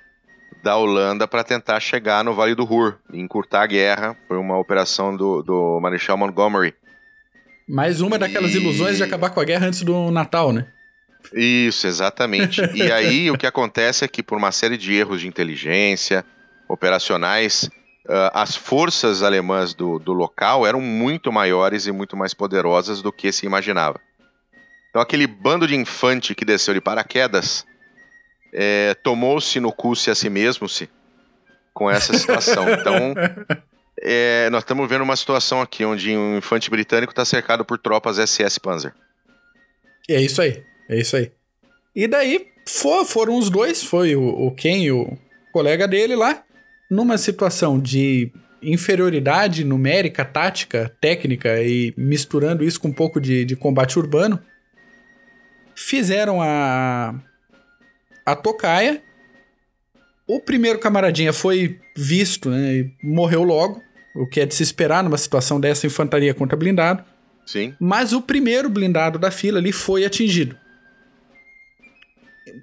da 0.64 0.76
Holanda 0.76 1.28
para 1.28 1.44
tentar 1.44 1.78
chegar 1.78 2.24
no 2.24 2.35
Vale 2.35 2.57
do 2.57 2.64
Ruhr, 2.64 2.96
encurtar 3.12 3.62
a 3.62 3.66
guerra. 3.66 4.16
Foi 4.26 4.37
uma 4.37 4.59
operação 4.59 5.16
do, 5.16 5.42
do 5.42 5.78
Marechal 5.81 6.16
Montgomery. 6.16 6.74
Mais 7.68 8.01
uma 8.01 8.18
daquelas 8.18 8.55
e... 8.55 8.57
ilusões 8.57 8.96
de 8.96 9.03
acabar 9.03 9.31
com 9.31 9.40
a 9.40 9.44
guerra 9.44 9.66
antes 9.66 9.83
do 9.83 10.11
Natal, 10.11 10.53
né? 10.53 10.66
Isso, 11.33 11.87
exatamente. 11.87 12.61
e 12.75 12.90
aí 12.90 13.31
o 13.31 13.38
que 13.38 13.46
acontece 13.46 14.05
é 14.05 14.09
que, 14.09 14.22
por 14.22 14.37
uma 14.37 14.53
série 14.53 14.77
de 14.77 14.92
erros 14.94 15.20
de 15.20 15.29
inteligência, 15.29 16.25
operacionais, 16.68 17.70
uh, 18.09 18.31
as 18.33 18.57
forças 18.57 19.22
alemãs 19.22 19.75
do, 19.75 19.98
do 19.98 20.12
local 20.12 20.66
eram 20.66 20.81
muito 20.81 21.31
maiores 21.31 21.87
e 21.87 21.92
muito 21.92 22.16
mais 22.16 22.35
poderosas 22.35 23.03
do 23.03 23.12
que 23.12 23.31
se 23.31 23.46
imaginava. 23.46 24.01
Então 24.90 25.01
aquele 25.01 25.27
bando 25.27 25.66
de 25.66 25.75
infante 25.75 26.35
que 26.35 26.44
desceu 26.44 26.75
de 26.75 26.81
paraquedas 26.81 27.64
é, 28.53 28.94
tomou-se 29.03 29.59
no 29.59 29.72
cu-se 29.72 30.11
a 30.11 30.14
si 30.14 30.29
mesmo-se 30.29 30.88
com 31.72 31.90
essa 31.90 32.12
situação. 32.16 32.66
Então 32.79 33.14
é, 34.00 34.48
nós 34.50 34.62
estamos 34.62 34.88
vendo 34.88 35.02
uma 35.02 35.16
situação 35.16 35.61
aqui 35.61 35.85
onde 35.85 36.16
um 36.16 36.38
infante 36.38 36.70
britânico 36.70 37.12
está 37.12 37.24
cercado 37.24 37.64
por 37.64 37.78
tropas 37.78 38.16
SS 38.16 38.59
Panzer. 38.59 38.94
É 40.09 40.20
isso 40.20 40.40
aí, 40.42 40.62
é 40.88 40.98
isso 40.98 41.16
aí. 41.16 41.31
E 41.94 42.07
daí 42.07 42.48
for, 42.66 43.05
foram 43.05 43.37
os 43.37 43.50
dois, 43.50 43.83
foi 43.83 44.16
o, 44.16 44.22
o 44.22 44.50
Ken 44.52 44.83
e 44.83 44.90
o 44.90 45.16
colega 45.52 45.87
dele 45.87 46.16
lá, 46.16 46.42
numa 46.90 47.18
situação 47.18 47.78
de 47.78 48.33
inferioridade 48.62 49.64
numérica, 49.64 50.24
tática, 50.24 50.94
técnica 51.00 51.62
e 51.62 51.92
misturando 51.96 52.64
isso 52.64 52.81
com 52.81 52.88
um 52.88 52.92
pouco 52.92 53.20
de, 53.20 53.44
de 53.44 53.57
combate 53.57 53.98
urbano 53.98 54.40
fizeram 55.74 56.40
a 56.40 57.14
a 58.24 58.37
tocaia 58.37 59.02
O 60.26 60.40
primeiro 60.40 60.78
camaradinha 60.78 61.32
foi 61.32 61.78
visto 61.96 62.48
né, 62.48 62.74
e 62.74 62.92
morreu 63.02 63.42
logo, 63.42 63.82
o 64.14 64.26
que 64.26 64.40
é 64.40 64.46
de 64.46 64.54
se 64.54 64.62
esperar 64.62 65.02
numa 65.02 65.18
situação 65.18 65.61
dessa 65.61 65.87
infantaria 65.87 66.32
contra 66.32 66.56
blindado. 66.56 67.04
Sim. 67.46 67.74
Mas 67.80 68.12
o 68.12 68.22
primeiro 68.22 68.70
blindado 68.70 69.18
da 69.18 69.30
fila 69.30 69.58
ali 69.58 69.72
foi 69.72 70.04
atingido. 70.04 70.56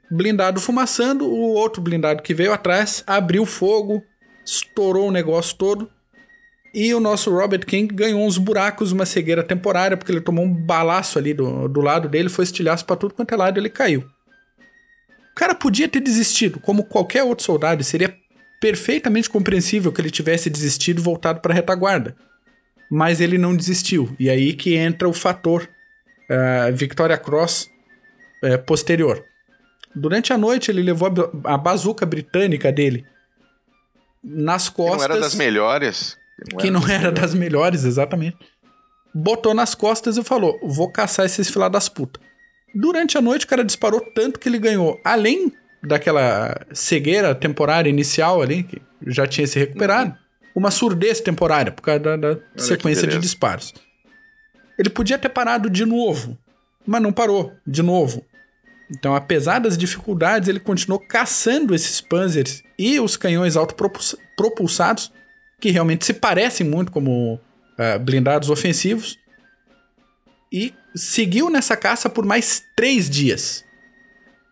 Blindado 0.10 0.60
fumaçando, 0.60 1.26
o 1.26 1.54
outro 1.54 1.82
blindado 1.82 2.24
que 2.24 2.34
veio 2.34 2.54
atrás 2.54 3.04
abriu 3.06 3.46
fogo, 3.46 4.04
estourou 4.46 5.08
o 5.08 5.12
negócio 5.12 5.58
todo. 5.58 5.90
E 6.74 6.94
o 6.94 7.00
nosso 7.00 7.32
Robert 7.32 7.66
King 7.66 7.94
ganhou 7.94 8.22
uns 8.22 8.38
buracos, 8.38 8.92
uma 8.92 9.06
cegueira 9.06 9.44
temporária, 9.44 9.98
porque 9.98 10.12
ele 10.12 10.22
tomou 10.22 10.46
um 10.46 10.54
balaço 10.54 11.18
ali 11.18 11.34
do, 11.34 11.68
do 11.68 11.82
lado 11.82 12.08
dele, 12.08 12.30
foi 12.30 12.44
estilhaço 12.44 12.86
para 12.86 12.96
tudo 12.96 13.14
quanto 13.14 13.34
é 13.34 13.38
lado 13.38 13.58
e 13.58 13.60
ele 13.60 13.70
caiu. 13.70 14.06
O 15.40 15.46
cara 15.48 15.56
podia 15.56 15.88
ter 15.88 16.02
desistido, 16.02 16.60
como 16.60 16.84
qualquer 16.84 17.24
outro 17.24 17.46
soldado, 17.46 17.82
e 17.82 17.86
seria 17.86 18.14
perfeitamente 18.60 19.30
compreensível 19.30 19.90
que 19.90 20.02
ele 20.02 20.12
tivesse 20.12 20.50
desistido 20.50 21.00
e 21.00 21.02
voltado 21.02 21.40
para 21.40 21.54
a 21.54 21.56
retaguarda. 21.56 22.14
Mas 22.92 23.22
ele 23.22 23.38
não 23.38 23.56
desistiu, 23.56 24.14
e 24.20 24.30
aí 24.30 24.52
que 24.52 24.76
entra 24.76 25.08
o 25.08 25.14
fator 25.14 25.64
uh, 26.30 26.76
Victoria 26.76 27.18
Cross 27.18 27.70
uh, 28.44 28.62
posterior. 28.66 29.24
Durante 29.96 30.34
a 30.34 30.38
noite, 30.38 30.72
ele 30.72 30.84
levou 30.84 31.08
a, 31.08 31.54
a 31.54 31.58
bazuca 31.58 32.06
britânica 32.06 32.70
dele 32.70 33.06
nas 34.22 34.68
costas. 34.68 35.04
Que 35.04 35.08
não 35.08 35.16
era 35.16 35.22
das 35.22 35.36
melhores. 35.36 36.18
Que 36.36 36.52
não, 36.52 36.60
que 36.60 36.70
não 36.70 36.88
era 36.94 37.14
das 37.14 37.34
melhores, 37.34 37.86
exatamente. 37.86 38.36
Botou 39.16 39.54
nas 39.54 39.74
costas 39.74 40.18
e 40.18 40.22
falou: 40.22 40.60
Vou 40.62 40.92
caçar 40.92 41.26
esses 41.26 41.50
filados 41.50 41.78
das 41.78 41.88
putas. 41.88 42.29
Durante 42.74 43.18
a 43.18 43.22
noite, 43.22 43.46
o 43.46 43.48
cara 43.48 43.64
disparou 43.64 44.02
tanto 44.02 44.40
que 44.40 44.48
ele 44.48 44.60
ganhou, 44.60 45.00
além 45.04 45.52
daquela 45.82 46.66
cegueira 46.74 47.34
temporária 47.34 47.90
inicial 47.90 48.42
ali, 48.42 48.64
que 48.64 48.82
já 49.08 49.26
tinha 49.26 49.48
se 49.48 49.58
recuperado, 49.58 50.16
uma 50.54 50.72
surdez 50.72 51.20
temporária 51.22 51.72
por 51.72 51.82
causa 51.82 52.00
da, 52.00 52.16
da 52.18 52.40
sequência 52.58 53.08
de 53.08 53.18
disparos. 53.18 53.74
Ele 54.78 54.90
podia 54.90 55.18
ter 55.18 55.30
parado 55.30 55.70
de 55.70 55.86
novo, 55.86 56.38
mas 56.86 57.02
não 57.02 57.12
parou 57.12 57.54
de 57.66 57.82
novo. 57.82 58.26
Então, 58.92 59.16
apesar 59.16 59.60
das 59.60 59.78
dificuldades, 59.78 60.50
ele 60.50 60.60
continuou 60.60 61.00
caçando 61.00 61.76
esses 61.76 62.02
panzers 62.02 62.64
e 62.78 63.00
os 63.00 63.16
canhões 63.16 63.56
autopropulsados, 63.56 65.12
que 65.62 65.70
realmente 65.70 66.06
se 66.06 66.14
parecem 66.14 66.66
muito 66.66 66.92
como 66.92 67.36
uh, 67.36 68.00
blindados 68.00 68.50
ofensivos, 68.50 69.18
e 70.52 70.74
seguiu 70.96 71.50
nessa 71.50 71.78
caça 71.78 72.10
por 72.10 72.26
mais 72.26 72.64
três 72.76 73.10
dias. 73.10 73.64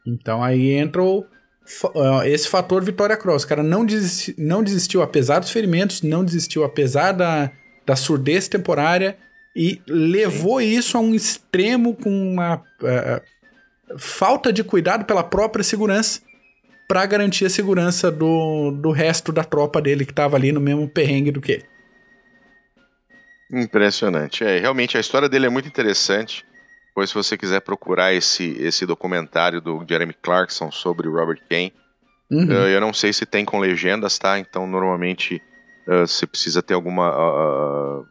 Então 0.05 0.43
aí 0.43 0.71
entra 0.71 1.03
o, 1.03 1.25
esse 2.25 2.47
fator 2.47 2.83
Vitória 2.83 3.17
Cross. 3.17 3.43
O 3.43 3.47
cara 3.47 3.63
não, 3.63 3.85
desisti, 3.85 4.35
não 4.37 4.63
desistiu 4.63 5.01
apesar 5.01 5.39
dos 5.39 5.49
ferimentos, 5.49 6.01
não 6.01 6.23
desistiu 6.23 6.63
apesar 6.63 7.11
da, 7.11 7.51
da 7.85 7.95
surdez 7.95 8.47
temporária 8.47 9.17
e 9.55 9.81
levou 9.87 10.59
Sim. 10.59 10.67
isso 10.67 10.97
a 10.97 11.01
um 11.01 11.13
extremo 11.13 11.95
com 11.95 12.09
uma. 12.09 12.63
Uh, 12.81 13.37
falta 13.97 14.51
de 14.51 14.63
cuidado 14.65 15.05
pela 15.05 15.23
própria 15.23 15.63
segurança 15.63 16.19
para 16.87 17.05
garantir 17.05 17.45
a 17.45 17.49
segurança 17.49 18.11
do, 18.11 18.71
do 18.71 18.91
resto 18.91 19.31
da 19.31 19.43
tropa 19.43 19.81
dele 19.81 20.05
que 20.05 20.11
estava 20.11 20.35
ali 20.35 20.51
no 20.51 20.59
mesmo 20.59 20.87
perrengue 20.87 21.31
do 21.31 21.41
que 21.41 21.53
ele. 21.53 21.65
Impressionante. 23.51 24.43
É, 24.43 24.59
realmente 24.59 24.97
a 24.97 24.99
história 24.99 25.29
dele 25.29 25.45
é 25.45 25.49
muito 25.49 25.67
interessante. 25.67 26.45
Pois 26.93 27.09
se 27.09 27.15
você 27.15 27.37
quiser 27.37 27.61
procurar 27.61 28.13
esse, 28.13 28.57
esse 28.59 28.83
documentário 28.83 29.61
do 29.61 29.85
Jeremy 29.87 30.15
Clarkson 30.19 30.71
sobre 30.71 31.07
Robert 31.07 31.39
Kane, 31.47 31.71
uhum. 32.31 32.47
uh, 32.47 32.67
eu 32.67 32.81
não 32.81 32.91
sei 32.91 33.13
se 33.13 33.23
tem 33.23 33.45
com 33.45 33.59
legendas, 33.59 34.17
tá? 34.17 34.39
Então 34.39 34.65
normalmente 34.65 35.39
uh, 35.87 36.07
você 36.07 36.25
precisa 36.25 36.63
ter 36.63 36.73
alguma, 36.73 37.11
uh, 37.11 38.07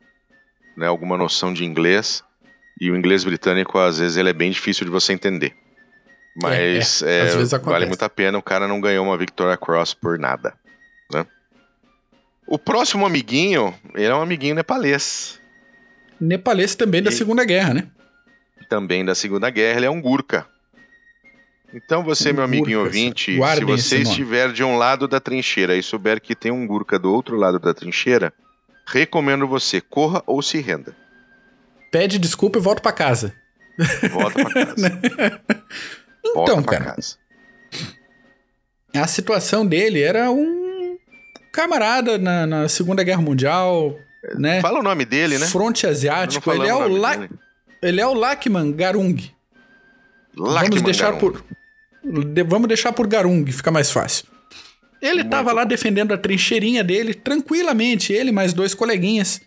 né, 0.76 0.86
alguma 0.86 1.16
noção 1.16 1.52
de 1.52 1.64
inglês. 1.64 2.22
E 2.80 2.90
o 2.90 2.96
inglês 2.96 3.24
britânico, 3.24 3.78
às 3.78 3.98
vezes, 3.98 4.18
ele 4.18 4.28
é 4.28 4.34
bem 4.34 4.50
difícil 4.50 4.84
de 4.84 4.90
você 4.90 5.12
entender. 5.12 5.54
Mas 6.40 7.02
é, 7.02 7.20
é. 7.20 7.28
É, 7.28 7.58
vale 7.58 7.86
muito 7.86 8.02
a 8.02 8.08
pena, 8.08 8.36
o 8.36 8.42
cara 8.42 8.68
não 8.68 8.80
ganhou 8.80 9.04
uma 9.04 9.16
Victoria 9.16 9.56
Cross 9.56 9.94
por 9.94 10.18
nada. 10.18 10.54
Né? 12.46 12.54
O 12.54 12.58
próximo 12.58 13.04
amiguinho, 13.04 13.74
ele 13.94 14.06
é 14.06 14.14
um 14.14 14.22
amiguinho 14.22 14.54
nepalês. 14.54 15.40
Nepalês 16.20 16.74
também 16.74 17.02
da 17.02 17.10
Segunda 17.10 17.44
Guerra, 17.44 17.74
né? 17.74 17.88
Também 18.68 19.04
da 19.04 19.14
Segunda 19.14 19.50
Guerra, 19.50 19.78
ele 19.78 19.86
é 19.86 19.90
um 19.90 20.00
Gurkha. 20.00 20.46
Então 21.74 22.02
você, 22.02 22.30
um 22.30 22.34
meu 22.34 22.44
amiguinho 22.44 22.80
ouvinte, 22.80 23.32
se 23.34 23.64
você 23.64 23.98
estiver 23.98 24.52
de 24.52 24.64
um 24.64 24.76
lado 24.76 25.06
da 25.06 25.20
trincheira 25.20 25.76
e 25.76 25.82
souber 25.82 26.20
que 26.20 26.34
tem 26.34 26.50
um 26.50 26.66
Gurkha 26.66 26.98
do 26.98 27.12
outro 27.12 27.36
lado 27.36 27.58
da 27.58 27.74
trincheira, 27.74 28.32
recomendo 28.86 29.46
você 29.46 29.80
corra 29.80 30.22
ou 30.26 30.40
se 30.40 30.58
renda. 30.58 30.96
Pede 31.90 32.18
desculpa 32.18 32.58
e 32.58 32.62
volta 32.62 32.80
para 32.80 32.92
casa. 32.92 33.34
Volta 34.10 34.44
pra 34.44 34.66
casa. 34.66 35.00
Então, 36.28 36.60
cara. 36.60 36.86
Casa. 36.86 37.16
A 38.92 39.06
situação 39.06 39.64
dele 39.64 40.02
era 40.02 40.28
um 40.28 40.65
camarada 41.56 42.18
na, 42.18 42.46
na 42.46 42.68
Segunda 42.68 43.02
Guerra 43.02 43.22
Mundial, 43.22 43.98
né? 44.34 44.60
Fala 44.60 44.80
o 44.80 44.82
nome 44.82 45.06
dele, 45.06 45.38
né? 45.38 45.46
Fronte 45.46 45.86
asiático. 45.86 46.52
Ele 46.52 46.68
é 46.68 46.74
o, 46.74 46.86
La... 46.86 47.28
ele 47.82 48.00
é 48.00 48.06
o 48.06 48.12
Lakman 48.12 48.72
Garung. 48.72 49.16
Lakman 50.36 50.68
Vamos 50.68 50.82
deixar 50.82 51.12
Garung. 51.12 51.18
por 51.18 51.44
de... 52.04 52.42
Vamos 52.44 52.68
deixar 52.68 52.92
por 52.92 53.06
Garung, 53.06 53.46
fica 53.46 53.70
mais 53.70 53.90
fácil. 53.90 54.26
Ele 55.00 55.16
Muito 55.16 55.30
tava 55.30 55.52
lá 55.52 55.64
defendendo 55.64 56.12
a 56.12 56.18
trincheirinha 56.18 56.84
dele 56.84 57.14
tranquilamente, 57.14 58.12
ele 58.12 58.30
mais 58.30 58.52
dois 58.52 58.74
coleguinhas 58.74 59.40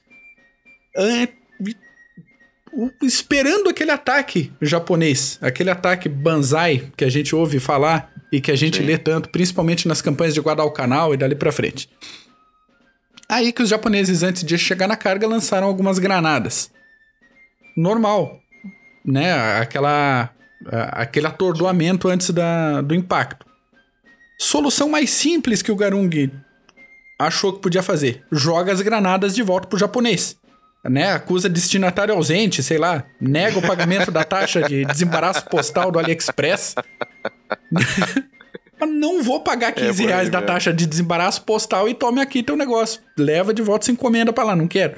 esperando 3.03 3.69
aquele 3.69 3.91
ataque 3.91 4.51
japonês, 4.61 5.37
aquele 5.41 5.69
ataque 5.69 6.09
banzai 6.09 6.91
que 6.97 7.05
a 7.05 7.09
gente 7.09 7.35
ouve 7.35 7.59
falar 7.59 8.11
e 8.31 8.39
que 8.39 8.51
a 8.51 8.55
gente 8.55 8.77
Sim. 8.77 8.83
lê 8.83 8.97
tanto, 8.97 9.29
principalmente 9.29 9.87
nas 9.87 10.01
campanhas 10.01 10.33
de 10.33 10.39
Guadalcanal 10.39 11.13
e 11.13 11.17
dali 11.17 11.35
para 11.35 11.51
frente. 11.51 11.89
Aí 13.27 13.51
que 13.51 13.61
os 13.61 13.69
japoneses, 13.69 14.23
antes 14.23 14.43
de 14.43 14.57
chegar 14.57 14.87
na 14.87 14.95
carga, 14.95 15.27
lançaram 15.27 15.67
algumas 15.67 15.99
granadas. 15.99 16.71
Normal, 17.77 18.39
né? 19.05 19.57
Aquela, 19.59 20.31
aquele 20.91 21.27
atordoamento 21.27 22.07
antes 22.07 22.31
da, 22.31 22.81
do 22.81 22.95
impacto. 22.95 23.45
Solução 24.37 24.89
mais 24.89 25.09
simples 25.09 25.61
que 25.61 25.71
o 25.71 25.75
Garung 25.75 26.31
achou 27.19 27.53
que 27.53 27.61
podia 27.61 27.83
fazer: 27.83 28.23
joga 28.31 28.71
as 28.71 28.81
granadas 28.81 29.35
de 29.35 29.43
volta 29.43 29.67
pro 29.67 29.77
japonês 29.77 30.39
né, 30.83 31.11
acusa 31.11 31.49
destinatário 31.49 32.13
ausente, 32.13 32.63
sei 32.63 32.77
lá, 32.77 33.05
nega 33.19 33.59
o 33.59 33.61
pagamento 33.61 34.11
da 34.11 34.23
taxa 34.23 34.61
de 34.61 34.85
desembaraço 34.85 35.45
postal 35.45 35.91
do 35.91 35.99
AliExpress. 35.99 36.75
não 38.87 39.21
vou 39.21 39.41
pagar 39.41 39.73
15 39.73 40.03
é 40.03 40.07
reais 40.07 40.29
da 40.29 40.41
taxa 40.41 40.73
de 40.73 40.85
desembaraço 40.85 41.43
postal 41.43 41.89
e 41.89 41.93
tome 41.93 42.21
aqui 42.21 42.41
teu 42.41 42.55
negócio. 42.55 43.01
Leva 43.17 43.53
de 43.53 43.61
volta 43.61 43.85
essa 43.85 43.91
encomenda 43.91 44.31
para 44.31 44.43
lá, 44.43 44.55
não 44.55 44.67
quero. 44.67 44.95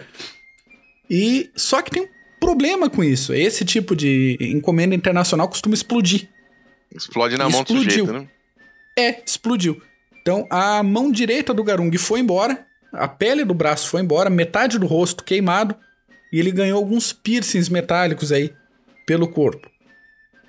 E 1.10 1.50
só 1.56 1.82
que 1.82 1.92
tem 1.92 2.04
um 2.04 2.08
problema 2.40 2.90
com 2.90 3.04
isso. 3.04 3.34
Esse 3.34 3.66
tipo 3.66 3.96
de 3.96 4.38
encomenda 4.40 4.94
internacional 4.94 5.48
costuma 5.48 5.74
explodir. 5.74 6.30
Explode 6.94 7.38
na 7.38 7.50
mão 7.50 7.64
do 7.64 7.74
sujeito, 7.74 8.12
né? 8.12 8.28
É, 8.98 9.24
explodiu. 9.26 9.82
Então 10.22 10.46
a 10.50 10.84
mão 10.84 11.12
direita 11.12 11.54
do 11.54 11.64
Garung 11.64 11.92
foi 11.98 12.20
embora 12.20 12.66
a 12.92 13.08
pele 13.08 13.46
do 13.46 13.54
braço 13.54 13.88
foi 13.90 14.02
embora, 14.02 14.30
metade 14.30 14.78
do 14.78 14.86
rosto 14.86 15.24
queimado, 15.24 15.76
e 16.32 16.40
ele 16.40 16.52
ganhou 16.52 16.78
alguns 16.78 17.14
piercings 17.14 17.70
metálicos 17.70 18.32
aí 18.32 18.54
pelo 19.06 19.28
corpo. 19.28 19.70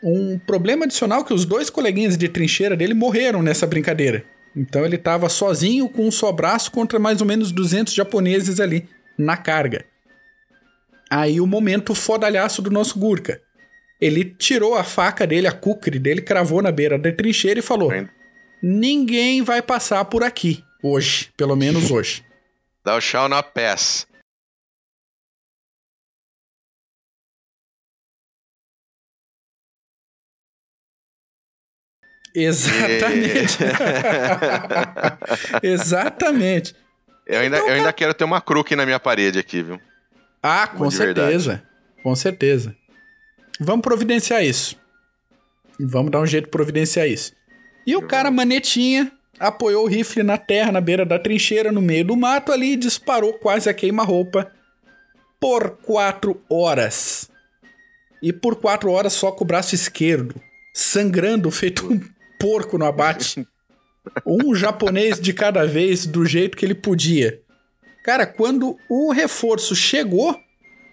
Um 0.02 0.38
problema 0.38 0.84
adicional 0.84 1.20
é 1.20 1.24
que 1.24 1.34
os 1.34 1.44
dois 1.44 1.70
coleguinhas 1.70 2.16
de 2.16 2.28
trincheira 2.28 2.76
dele 2.76 2.94
morreram 2.94 3.42
nessa 3.42 3.66
brincadeira. 3.66 4.24
Então 4.54 4.84
ele 4.84 4.96
estava 4.96 5.28
sozinho 5.28 5.88
com 5.88 6.06
um 6.06 6.10
só 6.10 6.30
braço 6.32 6.70
contra 6.70 6.98
mais 6.98 7.20
ou 7.20 7.26
menos 7.26 7.52
200 7.52 7.94
japoneses 7.94 8.58
ali 8.60 8.88
na 9.16 9.36
carga. 9.36 9.84
Aí 11.08 11.40
o 11.40 11.46
momento 11.46 11.94
fodalhaço 11.94 12.60
do 12.60 12.70
nosso 12.70 12.98
Gurkha. 12.98 13.40
Ele 14.00 14.24
tirou 14.24 14.74
a 14.74 14.82
faca 14.82 15.26
dele, 15.26 15.46
a 15.46 15.52
kukri 15.52 15.98
dele, 15.98 16.20
cravou 16.20 16.60
na 16.60 16.72
beira 16.72 16.98
da 16.98 17.12
trincheira 17.12 17.60
e 17.60 17.62
falou: 17.62 17.92
Ninguém 18.60 19.42
vai 19.42 19.62
passar 19.62 20.04
por 20.06 20.24
aqui 20.24 20.64
hoje, 20.82 21.30
pelo 21.36 21.54
menos 21.54 21.90
hoje. 21.90 22.24
Thou 22.84 23.00
shall 23.00 23.28
not 23.28 23.50
pass. 23.54 24.06
Exatamente. 32.34 33.58
Exatamente. 35.62 36.74
Eu 37.26 37.40
ainda, 37.40 37.56
então, 37.56 37.68
eu 37.68 37.74
ainda 37.74 37.92
quero 37.92 38.14
ter 38.14 38.24
uma 38.24 38.40
crook 38.40 38.74
na 38.74 38.84
minha 38.84 38.98
parede 38.98 39.38
aqui, 39.38 39.62
viu? 39.62 39.80
Ah, 40.42 40.66
com 40.66 40.90
certeza. 40.90 41.50
Verdade. 41.50 41.68
Com 42.02 42.16
certeza. 42.16 42.76
Vamos 43.60 43.82
providenciar 43.82 44.42
isso. 44.44 44.76
Vamos 45.78 46.10
dar 46.10 46.20
um 46.20 46.26
jeito 46.26 46.46
de 46.46 46.50
providenciar 46.50 47.06
isso. 47.06 47.32
E 47.86 47.94
o 47.94 48.02
cara, 48.02 48.30
manetinha, 48.30 49.12
apoiou 49.38 49.84
o 49.84 49.88
rifle 49.88 50.22
na 50.22 50.38
terra, 50.38 50.72
na 50.72 50.80
beira 50.80 51.04
da 51.04 51.18
trincheira, 51.18 51.72
no 51.72 51.82
meio 51.82 52.04
do 52.04 52.16
mato 52.16 52.52
ali 52.52 52.72
e 52.72 52.76
disparou 52.76 53.34
quase 53.34 53.68
a 53.68 53.74
queima-roupa 53.74 54.50
por 55.40 55.78
quatro 55.82 56.40
horas. 56.48 57.30
E 58.22 58.32
por 58.32 58.56
quatro 58.56 58.90
horas 58.90 59.12
só 59.12 59.32
com 59.32 59.42
o 59.42 59.46
braço 59.46 59.74
esquerdo, 59.74 60.40
sangrando, 60.72 61.50
feito 61.50 61.92
um 61.92 62.00
porco 62.38 62.78
no 62.78 62.84
abate. 62.84 63.46
Um 64.26 64.52
japonês 64.52 65.20
de 65.20 65.32
cada 65.32 65.64
vez, 65.64 66.06
do 66.06 66.26
jeito 66.26 66.56
que 66.56 66.66
ele 66.66 66.74
podia. 66.74 67.40
Cara, 68.02 68.26
quando 68.26 68.76
o 68.88 69.12
reforço 69.12 69.76
chegou 69.76 70.36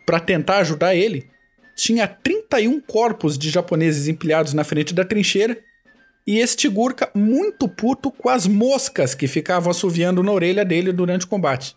para 0.06 0.20
tentar 0.20 0.58
ajudar 0.58 0.94
ele, 0.94 1.28
tinha 1.76 2.08
31 2.08 2.80
corpos 2.80 3.36
de 3.36 3.50
japoneses 3.50 4.08
empilhados 4.08 4.54
na 4.54 4.64
frente 4.64 4.94
da 4.94 5.04
trincheira 5.04 5.58
e 6.26 6.40
este 6.40 6.68
Gurkha 6.68 7.10
muito 7.14 7.68
puto 7.68 8.12
com 8.12 8.30
as 8.30 8.46
moscas 8.46 9.16
que 9.16 9.28
ficavam 9.28 9.72
assoviando 9.72 10.22
na 10.22 10.32
orelha 10.32 10.64
dele 10.64 10.92
durante 10.92 11.26
o 11.26 11.28
combate. 11.28 11.76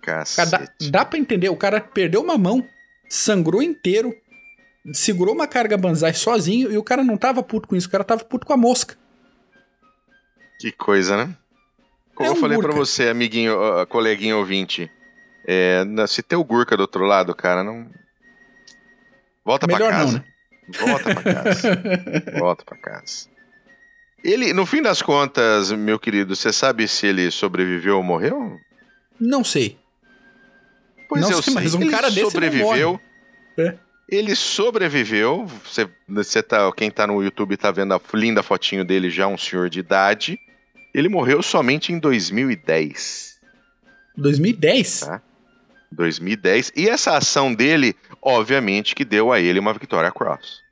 Cacete. 0.00 0.50
Dá, 0.50 0.68
dá 0.90 1.04
pra 1.04 1.18
entender, 1.18 1.48
o 1.48 1.56
cara 1.56 1.80
perdeu 1.80 2.22
uma 2.22 2.38
mão, 2.38 2.66
sangrou 3.08 3.62
inteiro, 3.62 4.14
segurou 4.92 5.34
uma 5.34 5.46
carga 5.46 5.76
banzai 5.76 6.14
sozinho 6.14 6.72
e 6.72 6.78
o 6.78 6.82
cara 6.82 7.02
não 7.02 7.16
tava 7.16 7.42
puto 7.42 7.68
com 7.68 7.76
isso, 7.76 7.88
o 7.88 7.90
cara 7.90 8.04
tava 8.04 8.24
puto 8.24 8.46
com 8.46 8.52
a 8.52 8.56
mosca. 8.56 8.96
Que 10.58 10.72
coisa, 10.72 11.16
né? 11.16 11.36
Como 12.14 12.28
é 12.28 12.32
um 12.32 12.36
eu 12.36 12.40
falei 12.40 12.58
para 12.58 12.72
você, 12.72 13.08
amiguinho, 13.08 13.54
uh, 13.54 13.86
coleguinha 13.86 14.36
ouvinte, 14.36 14.90
é, 15.46 15.84
se 16.08 16.22
tem 16.22 16.38
o 16.38 16.44
Gurka 16.44 16.76
do 16.76 16.80
outro 16.80 17.04
lado, 17.04 17.34
cara, 17.34 17.62
não. 17.62 17.86
Volta 19.44 19.66
Melhor 19.66 19.88
pra 19.88 19.98
casa. 19.98 20.12
Não, 20.12 20.18
né? 20.20 20.35
Volta 20.68 21.14
pra 21.14 21.22
casa. 21.22 21.82
Volta 22.38 22.64
pra 22.64 22.76
casa. 22.76 23.28
Ele, 24.24 24.52
no 24.52 24.66
fim 24.66 24.82
das 24.82 25.02
contas, 25.02 25.70
meu 25.72 25.98
querido, 25.98 26.34
você 26.34 26.52
sabe 26.52 26.88
se 26.88 27.06
ele 27.06 27.30
sobreviveu 27.30 27.96
ou 27.96 28.02
morreu? 28.02 28.58
Não 29.20 29.44
sei. 29.44 29.78
Pois 31.08 31.22
não 31.22 31.30
eu 31.30 31.42
sei, 31.42 31.54
mas 31.54 31.74
um 31.74 31.82
ele 31.82 31.90
cara 31.90 32.10
desse 32.10 32.30
sobreviveu. 32.30 33.00
É. 33.56 33.74
Ele 34.08 34.34
sobreviveu. 34.34 35.46
Você, 35.64 35.88
você 36.08 36.42
tá, 36.42 36.70
quem 36.72 36.90
tá 36.90 37.06
no 37.06 37.22
YouTube 37.22 37.56
tá 37.56 37.70
vendo 37.70 37.94
a 37.94 38.00
linda 38.14 38.42
fotinho 38.42 38.84
dele 38.84 39.10
já 39.10 39.26
um 39.26 39.38
senhor 39.38 39.70
de 39.70 39.80
idade. 39.80 40.38
Ele 40.92 41.08
morreu 41.08 41.42
somente 41.42 41.92
em 41.92 41.98
2010. 41.98 43.38
2010? 44.16 45.00
Tá? 45.00 45.22
2010. 45.96 46.72
E 46.76 46.88
essa 46.88 47.16
ação 47.16 47.52
dele, 47.52 47.96
obviamente, 48.22 48.94
que 48.94 49.04
deu 49.04 49.32
a 49.32 49.40
ele 49.40 49.58
uma 49.58 49.72
Victoria 49.72 50.12
Cross. 50.12 50.62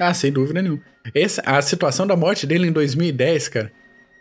Ah, 0.00 0.12
sem 0.12 0.32
dúvida 0.32 0.60
nenhuma. 0.60 0.82
Essa, 1.14 1.42
a 1.44 1.60
situação 1.60 2.06
da 2.06 2.16
morte 2.16 2.46
dele 2.46 2.66
em 2.66 2.72
2010, 2.72 3.48
cara. 3.48 3.72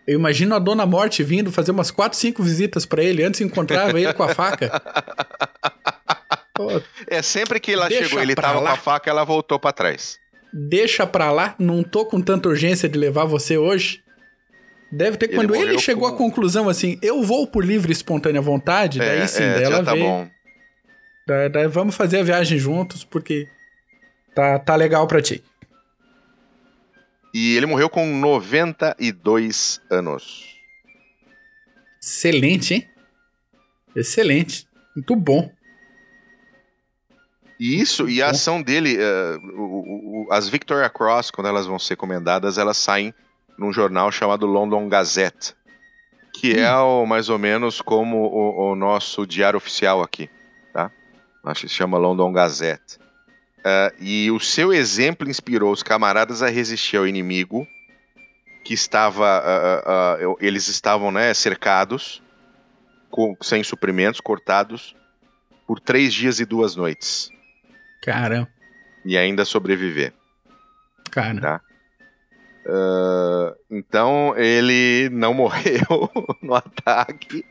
Eu 0.06 0.20
imagino 0.20 0.56
a 0.56 0.60
Dona 0.60 0.86
Morte 0.86 1.24
vindo 1.24 1.52
fazer 1.52 1.72
umas 1.72 1.92
4, 1.92 2.18
5 2.18 2.44
visitas 2.44 2.86
para 2.86 3.04
ele, 3.04 3.24
antes 3.24 3.40
encontrava 3.40 4.00
ele 4.00 4.14
com 4.14 4.24
a 4.24 4.34
faca. 4.34 4.82
é 7.08 7.22
sempre 7.22 7.60
que 7.60 7.72
ela 7.72 7.90
chegou, 7.90 8.20
ele 8.20 8.36
tava 8.36 8.60
lá. 8.60 8.72
com 8.72 8.74
a 8.74 8.78
faca, 8.78 9.10
ela 9.10 9.24
voltou 9.24 9.60
para 9.60 9.72
trás. 9.72 10.20
Deixa 10.52 11.08
pra 11.08 11.32
lá, 11.32 11.56
não 11.58 11.84
tô 11.84 12.06
com 12.06 12.20
tanta 12.20 12.50
urgência 12.50 12.90
de 12.90 12.98
levar 12.98 13.26
você 13.26 13.58
hoje. 13.58 14.04
Deve 14.92 15.18
ter. 15.18 15.28
Ele 15.28 15.36
quando 15.36 15.56
ele 15.56 15.78
chegou 15.80 16.10
com... 16.10 16.16
à 16.16 16.18
conclusão 16.18 16.68
assim, 16.68 17.00
eu 17.02 17.24
vou 17.24 17.48
por 17.48 17.64
livre 17.64 17.92
e 17.92 17.94
espontânea 17.94 18.42
vontade, 18.42 19.00
é, 19.02 19.06
daí 19.06 19.28
sim, 19.28 19.44
é, 19.44 19.54
daí 19.54 19.64
ela 19.64 19.84
tá 19.84 19.94
veio. 19.94 20.04
Bom. 20.04 20.30
Daí, 21.28 21.50
daí, 21.50 21.68
vamos 21.68 21.96
fazer 21.96 22.20
a 22.20 22.24
viagem 22.24 22.58
juntos, 22.58 23.04
porque 23.04 23.48
tá, 24.36 24.60
tá 24.60 24.76
legal 24.76 25.08
pra 25.08 25.22
ti. 25.22 25.44
E 27.34 27.56
ele 27.56 27.66
morreu 27.66 27.90
com 27.90 28.06
92 28.06 29.82
anos. 29.90 30.58
Excelente, 32.02 32.74
hein? 32.74 32.90
Excelente. 33.96 34.68
Muito 34.96 35.16
bom. 35.16 35.52
E 37.60 37.80
isso, 37.80 38.10
e 38.10 38.24
a 38.24 38.32
ação 38.32 38.60
dele, 38.60 38.98
uh, 38.98 39.62
o, 39.62 40.26
o, 40.26 40.34
as 40.34 40.50
Victoria 40.50 40.90
Cross, 40.90 41.30
quando 41.30 41.46
elas 41.46 41.68
vão 41.68 41.78
ser 41.78 41.96
comendadas, 41.96 42.58
elas 42.58 42.76
saem 42.76 43.14
num 43.56 43.72
jornal 43.72 44.12
chamado 44.12 44.48
London 44.48 44.90
Gazette, 44.90 45.54
que 46.34 46.54
é 46.54 46.64
hum. 46.64 46.76
é 46.76 46.82
o, 46.82 47.06
mais 47.06 47.30
ou 47.30 47.38
menos 47.38 47.80
como 47.80 48.18
o, 48.18 48.72
o, 48.72 48.76
nosso 48.76 49.28
diário 49.28 49.58
oficial 49.58 50.02
aqui, 50.02 50.28
tá? 50.74 50.92
Acho 51.44 51.62
que 51.62 51.70
se 51.70 51.76
chama 51.76 51.98
London 51.98 52.32
Gazette. 52.32 53.00
Uh, 53.62 53.94
e 54.00 54.32
o 54.32 54.40
seu 54.40 54.74
exemplo 54.74 55.30
inspirou 55.30 55.72
os 55.72 55.84
camaradas 55.84 56.42
a 56.42 56.50
resistir 56.50 56.98
ao 56.98 57.08
inimigo 57.08 57.68
que 58.64 58.74
estava, 58.74 59.40
uh, 59.40 60.32
uh, 60.32 60.38
eles 60.40 60.68
estavam 60.68 61.12
né, 61.12 61.34
cercados, 61.34 62.24
com, 63.10 63.36
sem 63.42 63.64
suprimentos, 63.64 64.20
cortados 64.20 64.96
por 65.68 65.80
três 65.80 66.14
dias 66.14 66.40
e 66.40 66.46
duas 66.46 66.76
noites. 66.76 67.30
Cara. 68.02 68.48
E 69.06 69.18
ainda 69.18 69.46
sobreviver. 69.46 70.14
Cara. 71.12 71.42
Tá? 71.42 71.62
Então 73.70 74.36
ele 74.38 75.10
não 75.12 75.34
morreu 75.36 76.10
no 76.42 76.54
ataque 76.54 77.44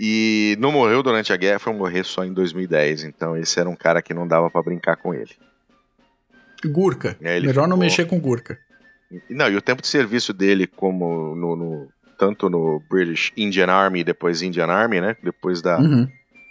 e 0.00 0.56
não 0.60 0.70
morreu 0.70 1.02
durante 1.02 1.32
a 1.32 1.36
guerra, 1.36 1.58
foi 1.58 1.72
morrer 1.72 2.04
só 2.04 2.24
em 2.24 2.32
2010. 2.32 3.02
Então 3.02 3.36
esse 3.36 3.58
era 3.58 3.68
um 3.68 3.74
cara 3.74 4.00
que 4.00 4.14
não 4.14 4.28
dava 4.28 4.48
para 4.48 4.62
brincar 4.62 4.96
com 4.96 5.12
ele. 5.12 5.34
Gurka. 6.64 7.16
Melhor 7.20 7.52
ficou... 7.52 7.66
não 7.66 7.76
mexer 7.76 8.06
com 8.06 8.20
Gurka. 8.20 8.58
Não, 9.28 9.48
e 9.48 9.56
o 9.56 9.62
tempo 9.62 9.82
de 9.82 9.88
serviço 9.88 10.32
dele, 10.32 10.66
como 10.66 11.34
no, 11.34 11.56
no, 11.56 11.88
tanto 12.16 12.48
no 12.48 12.80
British 12.88 13.32
Indian 13.36 13.72
Army 13.72 14.00
e 14.00 14.04
depois 14.04 14.42
Indian 14.42 14.66
Army, 14.66 15.00
né? 15.00 15.16
Depois 15.22 15.60
da. 15.60 15.78
Uhum. 15.78 16.08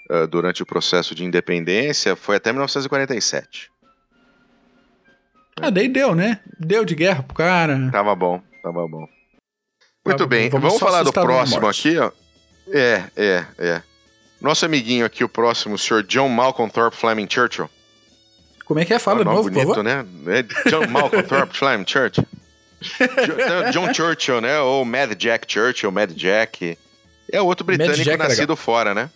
Uh, 0.10 0.26
durante 0.26 0.64
o 0.64 0.66
processo 0.66 1.14
de 1.14 1.26
independência, 1.26 2.16
foi 2.16 2.38
até 2.38 2.52
1947. 2.52 3.70
Ah, 5.62 5.70
daí 5.70 5.90
deu, 5.90 6.16
né? 6.16 6.40
Deu 6.58 6.86
de 6.86 6.96
guerra 6.96 7.24
pro 7.24 7.36
cara. 7.36 7.90
Tava 7.92 8.16
bom, 8.16 8.42
tava 8.64 8.88
bom. 8.88 9.06
Muito 10.06 10.26
bem, 10.26 10.50
vamos, 10.50 10.66
vamos 10.66 10.80
falar 10.80 11.04
do 11.04 11.12
próximo 11.12 11.68
aqui, 11.68 11.98
ó. 11.98 12.10
É, 12.72 13.04
é, 13.16 13.46
é. 13.58 13.82
Nosso 14.40 14.66
amiguinho 14.66 15.06
aqui, 15.06 15.24
o 15.24 15.30
próximo, 15.30 15.76
o 15.76 15.78
Sr. 15.78 16.04
John 16.04 16.30
Malcolm 16.30 16.72
Thorpe 16.72 16.96
Fleming 16.96 17.28
Churchill. 17.30 17.70
Como 18.66 18.80
é 18.80 18.86
que 18.86 18.94
é? 18.94 19.00
Fala 19.00 19.22
é 19.22 19.24
de 19.24 19.30
novo, 19.30 19.50
bonito, 19.50 19.82
né? 19.82 20.06
É 20.28 20.70
John 20.70 20.88
Malcolm 20.88 21.24
Thorpe 21.28 21.58
Fleming 21.58 21.86
Churchill. 21.88 22.26
John 23.72 23.94
Churchill, 23.94 24.42
né? 24.42 24.60
Ou 24.60 24.86
Mad 24.86 25.16
Jack 25.16 25.52
Churchill, 25.52 25.92
Mad 25.92 26.12
Jack. 26.12 26.78
É 27.32 27.42
outro 27.42 27.66
britânico 27.66 28.10
é 28.10 28.18
nascido 28.18 28.56
fora, 28.56 28.94
né? 28.94 29.10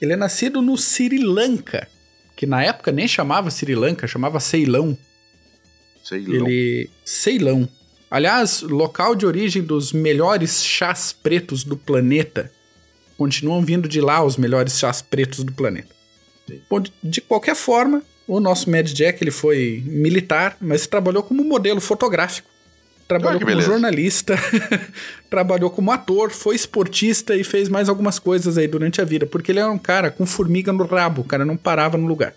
Ele 0.00 0.12
é 0.12 0.16
nascido 0.16 0.62
no 0.62 0.76
Sri 0.78 1.18
Lanka, 1.18 1.86
que 2.34 2.46
na 2.46 2.62
época 2.62 2.90
nem 2.90 3.06
chamava 3.06 3.50
Sri 3.50 3.74
Lanka, 3.74 4.06
chamava 4.06 4.40
Ceilão. 4.40 4.96
Ceilão. 6.02 6.46
Ele. 6.46 6.90
Ceilão. 7.04 7.68
Aliás, 8.10 8.62
local 8.62 9.14
de 9.14 9.24
origem 9.24 9.62
dos 9.62 9.92
melhores 9.92 10.64
chás 10.64 11.12
pretos 11.12 11.62
do 11.62 11.76
planeta. 11.76 12.50
Continuam 13.16 13.64
vindo 13.64 13.88
de 13.88 14.00
lá 14.00 14.24
os 14.24 14.36
melhores 14.36 14.76
chás 14.76 15.00
pretos 15.00 15.44
do 15.44 15.52
planeta. 15.52 15.94
Bom, 16.68 16.82
de 17.00 17.20
qualquer 17.20 17.54
forma, 17.54 18.02
o 18.26 18.40
nosso 18.40 18.68
Mad 18.68 18.88
Jack 18.88 19.22
ele 19.22 19.30
foi 19.30 19.84
militar, 19.86 20.56
mas 20.60 20.88
trabalhou 20.88 21.22
como 21.22 21.44
modelo 21.44 21.80
fotográfico. 21.80 22.50
Trabalhou 23.06 23.36
ah, 23.36 23.40
como 23.40 23.46
beleza. 23.46 23.68
jornalista, 23.68 24.36
trabalhou 25.30 25.70
como 25.70 25.92
ator, 25.92 26.30
foi 26.30 26.56
esportista 26.56 27.36
e 27.36 27.44
fez 27.44 27.68
mais 27.68 27.88
algumas 27.88 28.18
coisas 28.18 28.58
aí 28.58 28.66
durante 28.66 29.00
a 29.00 29.04
vida, 29.04 29.24
porque 29.26 29.52
ele 29.52 29.60
era 29.60 29.70
um 29.70 29.78
cara 29.78 30.10
com 30.10 30.26
formiga 30.26 30.72
no 30.72 30.84
rabo, 30.84 31.22
o 31.22 31.24
cara 31.24 31.44
não 31.44 31.56
parava 31.56 31.96
no 31.96 32.06
lugar. 32.06 32.34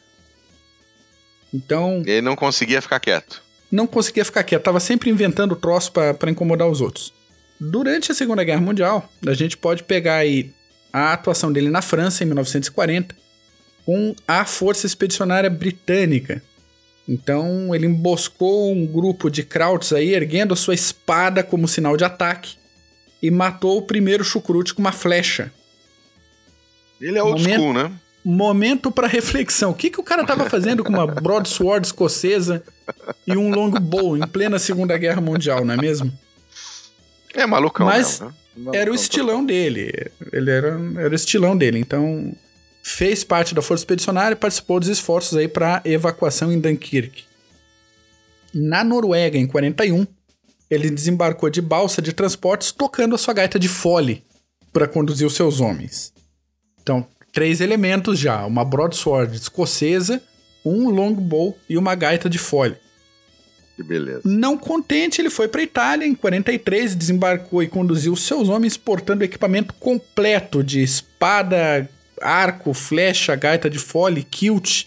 Então. 1.51 2.03
Ele 2.05 2.21
não 2.21 2.35
conseguia 2.35 2.81
ficar 2.81 2.99
quieto 2.99 3.42
não 3.73 3.87
conseguia 3.87 4.23
ficar 4.23 4.43
quieto, 4.43 4.63
tava 4.63 4.79
sempre 4.79 5.09
inventando 5.09 5.55
troço 5.55 5.91
para 5.91 6.29
incomodar 6.29 6.69
os 6.69 6.79
outros. 6.79 7.11
Durante 7.59 8.11
a 8.11 8.15
Segunda 8.15 8.43
Guerra 8.43 8.61
Mundial, 8.61 9.09
a 9.25 9.33
gente 9.33 9.57
pode 9.57 9.83
pegar 9.83 10.17
aí 10.17 10.53
a 10.91 11.13
atuação 11.13 11.51
dele 11.51 11.71
na 11.71 11.81
França 11.81 12.23
em 12.23 12.27
1940 12.27 13.15
com 13.83 14.15
a 14.27 14.45
Força 14.45 14.85
Expedicionária 14.85 15.49
Britânica. 15.49 16.41
Então 17.09 17.73
ele 17.73 17.87
emboscou 17.87 18.71
um 18.71 18.85
grupo 18.85 19.29
de 19.29 19.41
Krauts 19.41 19.91
aí, 19.91 20.13
erguendo 20.13 20.53
a 20.53 20.57
sua 20.57 20.75
espada 20.75 21.43
como 21.43 21.67
sinal 21.67 21.97
de 21.97 22.03
ataque, 22.03 22.55
e 23.21 23.31
matou 23.31 23.79
o 23.79 23.81
primeiro 23.81 24.23
chucrute 24.23 24.73
com 24.73 24.81
uma 24.81 24.91
flecha. 24.91 25.51
Ele 27.01 27.17
é 27.17 27.23
old 27.23 27.41
Momento... 27.41 27.59
school, 27.59 27.73
né? 27.73 27.91
Momento 28.23 28.91
para 28.91 29.07
reflexão. 29.07 29.71
O 29.71 29.73
que, 29.73 29.89
que 29.89 29.99
o 29.99 30.03
cara 30.03 30.25
tava 30.25 30.49
fazendo 30.49 30.83
com 30.83 30.91
uma 30.91 31.05
broadsword 31.05 31.87
escocesa 31.87 32.63
e 33.27 33.35
um 33.35 33.49
longbow 33.49 34.17
em 34.17 34.27
plena 34.27 34.57
Segunda 34.57 34.97
Guerra 34.97 35.21
Mundial, 35.21 35.65
não 35.65 35.73
é 35.73 35.77
mesmo? 35.77 36.11
É 37.33 37.45
malucão, 37.45 37.85
Mas 37.85 38.21
mesmo, 38.21 38.71
né? 38.71 38.79
era 38.79 38.91
o 38.91 38.95
estilão 38.95 39.45
dele. 39.45 39.91
Ele 40.31 40.51
era, 40.51 40.79
era 40.97 41.09
o 41.09 41.15
estilão 41.15 41.57
dele. 41.57 41.79
Então, 41.79 42.33
fez 42.83 43.23
parte 43.23 43.55
da 43.55 43.61
Força 43.61 43.81
Expedicionária 43.81 44.35
e 44.35 44.37
participou 44.37 44.79
dos 44.79 44.89
esforços 44.89 45.37
aí 45.37 45.47
para 45.47 45.81
evacuação 45.83 46.51
em 46.51 46.59
Dunkirk. 46.59 47.23
Na 48.53 48.83
Noruega, 48.83 49.37
em 49.37 49.47
41, 49.47 50.05
ele 50.69 50.89
desembarcou 50.89 51.49
de 51.49 51.61
balsa 51.61 52.01
de 52.01 52.13
transportes 52.13 52.71
tocando 52.71 53.15
a 53.15 53.17
sua 53.17 53.33
gaita 53.33 53.57
de 53.57 53.67
fole 53.67 54.23
para 54.71 54.87
conduzir 54.87 55.25
os 55.25 55.35
seus 55.35 55.59
homens. 55.59 56.13
Então, 56.81 57.07
três 57.33 57.59
elementos 57.59 58.17
já: 58.17 58.45
uma 58.45 58.63
broadsword 58.63 59.35
escocesa, 59.35 60.21
um 60.63 60.89
longbow 60.89 61.57
e 61.67 61.77
uma 61.77 61.95
gaita 61.95 62.29
de 62.29 62.37
fole. 62.37 62.77
Que 63.75 63.83
beleza. 63.83 64.21
Não 64.23 64.55
contente, 64.55 65.19
ele 65.19 65.31
foi 65.31 65.47
para 65.47 65.63
Itália 65.63 66.05
em 66.05 66.13
43, 66.13 66.95
desembarcou 66.95 67.63
e 67.63 67.67
conduziu 67.67 68.15
seus 68.15 68.47
homens 68.47 68.77
portando 68.77 69.23
equipamento 69.23 69.73
completo 69.73 70.63
de 70.63 70.81
espada, 70.83 71.89
arco, 72.21 72.71
flecha, 72.73 73.35
gaita 73.35 73.69
de 73.69 73.79
fole, 73.79 74.23
kilt 74.23 74.85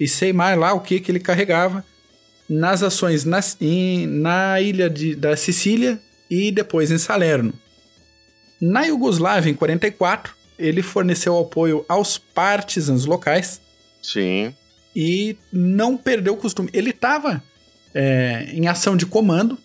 e 0.00 0.08
sei 0.08 0.32
mais 0.32 0.58
lá 0.58 0.72
o 0.72 0.80
que 0.80 0.98
que 0.98 1.12
ele 1.12 1.20
carregava 1.20 1.84
nas 2.48 2.82
ações 2.82 3.24
nas, 3.24 3.56
em, 3.60 4.06
na 4.06 4.60
ilha 4.60 4.88
de, 4.88 5.14
da 5.14 5.36
Sicília 5.36 6.00
e 6.30 6.50
depois 6.50 6.90
em 6.90 6.98
Salerno. 6.98 7.52
Na 8.60 8.84
Iugoslávia, 8.84 9.50
em 9.50 9.54
44, 9.54 10.34
ele 10.58 10.82
forneceu 10.82 11.38
apoio 11.38 11.84
aos 11.88 12.18
partisans 12.18 13.04
locais. 13.04 13.60
Sim. 14.02 14.54
E 14.94 15.36
não 15.52 15.96
perdeu 15.96 16.34
o 16.34 16.36
costume. 16.36 16.68
Ele 16.72 16.90
estava 16.90 17.42
é, 17.94 18.48
em 18.52 18.68
ação 18.68 18.96
de 18.96 19.06
comando, 19.06 19.58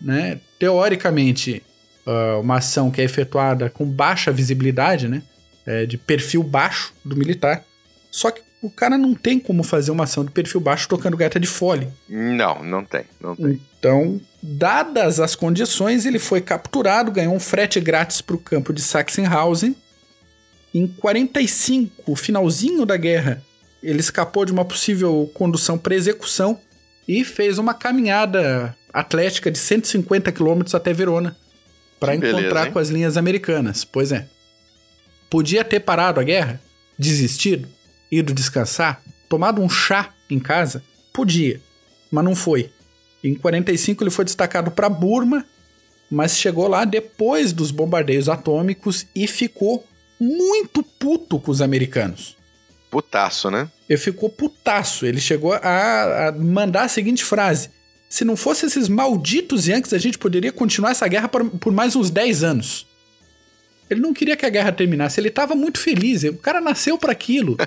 né? 0.00 0.40
Teoricamente, 0.58 1.62
uh, 2.06 2.40
uma 2.40 2.56
ação 2.56 2.90
que 2.90 3.00
é 3.00 3.04
efetuada 3.04 3.70
com 3.70 3.84
baixa 3.84 4.32
visibilidade, 4.32 5.08
né? 5.08 5.22
É, 5.66 5.84
de 5.84 5.98
perfil 5.98 6.42
baixo 6.42 6.94
do 7.04 7.16
militar. 7.16 7.64
Só 8.10 8.30
que 8.30 8.40
o 8.62 8.70
cara 8.70 8.98
não 8.98 9.14
tem 9.14 9.38
como 9.38 9.62
fazer 9.62 9.90
uma 9.90 10.04
ação 10.04 10.24
de 10.24 10.30
perfil 10.30 10.60
baixo 10.60 10.88
tocando 10.88 11.16
gaita 11.16 11.38
de 11.38 11.46
fole. 11.46 11.88
Não, 12.08 12.64
não 12.64 12.84
tem, 12.84 13.04
não 13.20 13.36
tem. 13.36 13.60
Então, 13.78 14.20
dadas 14.42 15.20
as 15.20 15.36
condições, 15.36 16.06
ele 16.06 16.18
foi 16.18 16.40
capturado, 16.40 17.12
ganhou 17.12 17.34
um 17.34 17.40
frete 17.40 17.80
grátis 17.80 18.20
para 18.20 18.34
o 18.34 18.38
campo 18.38 18.72
de 18.72 18.80
Sachsenhausen. 18.80 19.76
Em 20.74 20.86
45, 20.86 22.14
finalzinho 22.14 22.84
da 22.84 22.96
guerra, 22.96 23.42
ele 23.82 24.00
escapou 24.00 24.44
de 24.44 24.52
uma 24.52 24.64
possível 24.64 25.30
condução 25.34 25.78
para 25.78 25.94
execução 25.94 26.60
e 27.06 27.24
fez 27.24 27.58
uma 27.58 27.72
caminhada 27.72 28.76
atlética 28.92 29.50
de 29.50 29.58
150 29.58 30.30
quilômetros 30.32 30.74
até 30.74 30.92
Verona 30.92 31.36
para 31.98 32.14
encontrar 32.14 32.40
beleza, 32.40 32.70
com 32.70 32.78
as 32.78 32.88
linhas 32.88 33.16
americanas. 33.16 33.84
Pois 33.84 34.12
é. 34.12 34.26
Podia 35.30 35.64
ter 35.64 35.80
parado 35.80 36.20
a 36.20 36.22
guerra, 36.22 36.60
desistido, 36.98 37.68
ido 38.10 38.32
descansar, 38.32 39.02
tomado 39.28 39.60
um 39.62 39.68
chá 39.68 40.10
em 40.30 40.38
casa? 40.38 40.82
Podia, 41.12 41.60
mas 42.10 42.24
não 42.24 42.34
foi. 42.34 42.70
Em 43.22 43.34
45 43.34 44.02
ele 44.02 44.10
foi 44.10 44.24
destacado 44.24 44.70
para 44.70 44.88
Burma, 44.88 45.44
mas 46.10 46.36
chegou 46.36 46.68
lá 46.68 46.84
depois 46.84 47.52
dos 47.52 47.70
bombardeios 47.70 48.28
atômicos 48.28 49.06
e 49.14 49.26
ficou 49.26 49.86
muito 50.20 50.82
puto 50.82 51.38
com 51.38 51.50
os 51.50 51.62
americanos. 51.62 52.36
Putaço, 52.90 53.50
né? 53.50 53.68
Ele 53.88 53.98
ficou 53.98 54.28
putaço. 54.28 55.06
Ele 55.06 55.20
chegou 55.20 55.52
a, 55.52 56.28
a 56.28 56.32
mandar 56.32 56.84
a 56.84 56.88
seguinte 56.88 57.24
frase: 57.24 57.70
Se 58.08 58.24
não 58.24 58.36
fosse 58.36 58.66
esses 58.66 58.88
malditos 58.88 59.66
Yankees, 59.68 59.92
a 59.92 59.98
gente 59.98 60.18
poderia 60.18 60.52
continuar 60.52 60.92
essa 60.92 61.06
guerra 61.06 61.28
por, 61.28 61.48
por 61.50 61.72
mais 61.72 61.94
uns 61.94 62.10
10 62.10 62.42
anos. 62.42 62.86
Ele 63.90 64.00
não 64.00 64.12
queria 64.12 64.36
que 64.36 64.44
a 64.44 64.50
guerra 64.50 64.70
terminasse, 64.70 65.18
ele 65.18 65.28
estava 65.28 65.54
muito 65.54 65.78
feliz. 65.78 66.22
O 66.24 66.34
cara 66.34 66.60
nasceu 66.60 66.98
para 66.98 67.12
aquilo. 67.12 67.56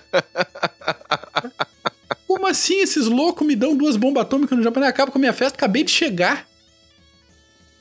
Como 2.28 2.47
assim 2.47 2.82
esses 2.82 3.08
loucos 3.08 3.45
me 3.45 3.56
dão 3.56 3.76
duas 3.76 3.97
bombas 3.97 4.22
atômicas 4.22 4.58
no 4.58 4.64
Japão 4.64 4.84
e 4.84 4.88
acaba 4.88 5.12
com 5.12 5.18
a 5.18 5.20
minha 5.20 5.34
festa? 5.34 5.58
Acabei 5.58 5.84
de 5.84 5.91
chegar. 5.91 6.47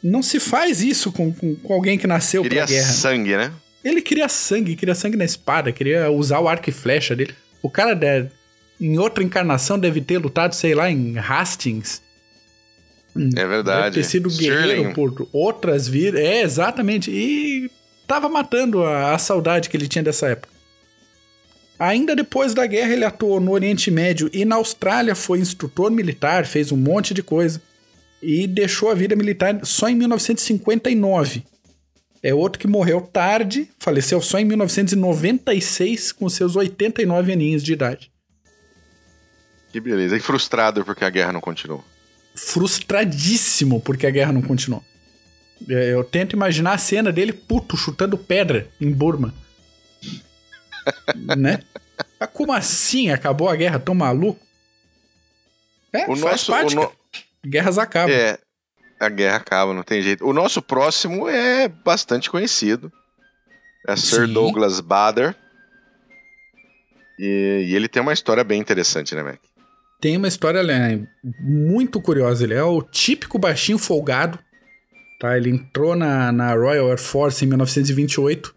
Não 0.03 0.23
se 0.23 0.41
faz 0.41 0.83
isso 0.83 1.13
com, 1.13 1.33
com, 1.33 1.55
com 1.55 1.75
alguém 1.75 1.99
que 1.99 2.07
nasceu 2.07 2.43
queria 2.43 2.65
pra 2.65 2.75
guerra. 2.75 2.93
sangue, 2.93 3.37
né? 3.37 3.53
Ele 3.85 4.03
queria 4.03 4.29
sangue, 4.29 4.77
queria 4.77 4.95
sangue 4.95 5.17
na 5.17 5.25
espada, 5.25 5.73
queria 5.73 6.11
usar 6.11 6.41
o 6.41 6.49
arco 6.49 6.69
e 6.69 6.73
flecha 6.73 7.17
dele. 7.17 7.35
O 7.63 7.71
cara, 7.71 7.95
deve, 7.95 8.31
em 8.81 8.99
outra 8.99 9.25
encarnação, 9.25 9.79
deve 9.79 10.01
ter 10.01 10.19
lutado, 10.19 10.55
sei 10.55 10.75
lá, 10.75 10.91
em 10.91 11.19
Hastings. 11.19 12.03
É 13.37 13.47
verdade. 13.47 13.83
Deve 13.83 13.95
ter 13.97 14.05
sido 14.05 14.31
guerreiro 14.31 14.93
por 14.95 15.29
outras 15.33 15.89
vidas. 15.89 16.21
É, 16.21 16.43
exatamente. 16.43 17.11
E 17.11 17.71
tava 18.07 18.29
matando 18.29 18.85
a, 18.85 19.15
a 19.15 19.19
saudade 19.19 19.69
que 19.69 19.77
ele 19.77 19.89
tinha 19.89 20.03
dessa 20.03 20.29
época. 20.29 20.49
Ainda 21.79 22.15
depois 22.15 22.53
da 22.53 22.67
guerra, 22.67 22.93
ele 22.93 23.05
atuou 23.05 23.41
no 23.41 23.53
Oriente 23.53 23.91
Médio 23.91 24.29
e 24.33 24.45
na 24.45 24.57
Austrália 24.57 25.15
foi 25.15 25.39
instrutor 25.39 25.91
militar, 25.91 26.45
fez 26.47 26.71
um 26.71 26.77
monte 26.77 27.15
de 27.15 27.23
coisa. 27.23 27.61
E 28.23 28.47
deixou 28.47 28.91
a 28.91 28.95
vida 28.95 29.17
militar 29.17 29.61
só 29.65 29.89
em 29.89 29.95
1959. 29.97 31.43
É 32.23 32.35
outro 32.35 32.59
que 32.59 32.67
morreu 32.67 33.01
tarde, 33.01 33.71
faleceu 33.79 34.21
só 34.21 34.39
em 34.39 34.45
1996, 34.45 36.13
com 36.13 36.29
seus 36.29 36.55
89 36.55 37.33
aninhos 37.33 37.63
de 37.63 37.73
idade. 37.73 38.13
Que 39.73 39.81
beleza. 39.81 40.17
E 40.17 40.21
frustrado 40.21 40.85
porque 40.85 41.05
a 41.05 41.11
guerra 41.11 41.33
não 41.33 41.41
continuou. 41.41 41.83
Frustradíssimo 42.35 43.81
porque 43.81 44.07
a 44.07 44.11
guerra 44.11 44.33
não 44.33 44.43
continuou. 44.43 44.85
É, 45.69 45.93
eu 45.93 46.05
tento 46.05 46.35
imaginar 46.35 46.75
a 46.75 46.79
cena 46.79 47.13
dele 47.13 47.33
puto 47.33 47.77
chutando 47.77 48.19
pedra 48.19 48.69
em 48.81 48.91
Burma. 48.91 49.35
né? 51.37 51.61
Mas 52.19 52.31
como 52.33 52.53
assim 52.53 53.11
acabou 53.11 53.49
a 53.49 53.57
guerra 53.57 53.79
tão 53.79 53.95
maluco? 53.95 54.41
É, 55.93 56.05
o 56.05 56.17
faz 56.17 56.21
nosso, 56.21 56.53
parte. 56.53 56.75
No... 56.75 56.93
Guerras 57.45 57.79
acabam. 57.79 58.15
É, 58.15 58.39
a 59.01 59.09
guerra 59.09 59.37
acaba, 59.37 59.75
não 59.75 59.83
tem 59.83 60.03
jeito. 60.03 60.27
O 60.27 60.33
nosso 60.33 60.61
próximo 60.61 61.29
é 61.29 61.69
bastante 61.69 62.31
conhecido. 62.31 62.93
É 63.89 63.97
Sir 63.97 64.27
Sim. 64.27 64.33
Douglas 64.33 64.81
Bader. 64.81 65.35
E, 67.19 67.67
e, 67.69 67.75
ele 67.75 67.89
tem 67.89 68.03
uma 68.03 68.13
história 68.13 68.45
bem 68.45 68.61
interessante, 68.61 69.15
né, 69.15 69.23
Mac? 69.23 69.41
Tem 70.01 70.17
uma 70.17 70.29
história 70.29 70.63
né, 70.63 71.07
muito 71.41 72.01
curiosa. 72.01 72.45
Ele 72.45 72.55
é 72.55 72.63
o 72.63 72.83
típico 72.83 73.39
baixinho 73.39 73.79
folgado 73.79 74.39
Tá? 75.21 75.37
Ele 75.37 75.51
entrou 75.51 75.95
na, 75.95 76.33
na 76.33 76.55
Royal 76.55 76.89
Air 76.89 76.99
Force 76.99 77.45
em 77.45 77.49
1928 77.49 78.55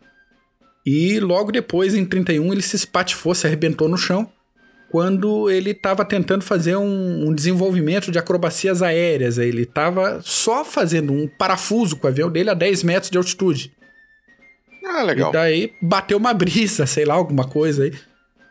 e 0.85 1.19
logo 1.19 1.51
depois, 1.51 1.93
em 1.93 2.05
31, 2.05 2.53
ele 2.53 2.61
se 2.61 2.77
espatifou, 2.77 3.35
se 3.35 3.45
arrebentou 3.45 3.89
no 3.89 3.97
chão 3.97 4.31
quando 4.93 5.49
ele 5.49 5.71
estava 5.71 6.05
tentando 6.05 6.43
fazer 6.43 6.75
um, 6.75 7.27
um, 7.27 7.33
desenvolvimento 7.33 8.11
de 8.11 8.19
acrobacias 8.19 8.83
aéreas. 8.83 9.39
Ele 9.39 9.63
estava 9.63 10.21
só 10.21 10.63
fazendo 10.63 11.11
um 11.11 11.27
parafuso 11.27 11.95
com 11.95 12.05
o 12.05 12.09
avião 12.11 12.29
dele 12.29 12.51
a 12.51 12.53
10 12.53 12.83
metros 12.83 13.09
de 13.09 13.17
altitude. 13.17 13.75
Ah, 14.85 15.01
legal. 15.01 15.31
E 15.31 15.33
daí 15.33 15.73
bateu 15.81 16.15
uma 16.15 16.31
brisa, 16.31 16.85
sei 16.85 17.05
lá, 17.05 17.15
alguma 17.15 17.49
coisa 17.49 17.85
aí. 17.85 17.93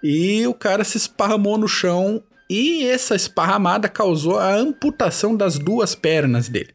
E 0.03 0.45
o 0.49 0.53
cara 0.53 0.82
se 0.82 0.97
esparramou 0.97 1.57
no 1.57 1.68
chão 1.68 2.20
e 2.51 2.88
essa 2.88 3.14
esparramada 3.14 3.88
causou 3.88 4.40
a 4.40 4.53
amputação 4.53 5.36
das 5.36 5.61
duas 5.61 5.95
pernas 5.95 6.49
dele. 6.49 6.74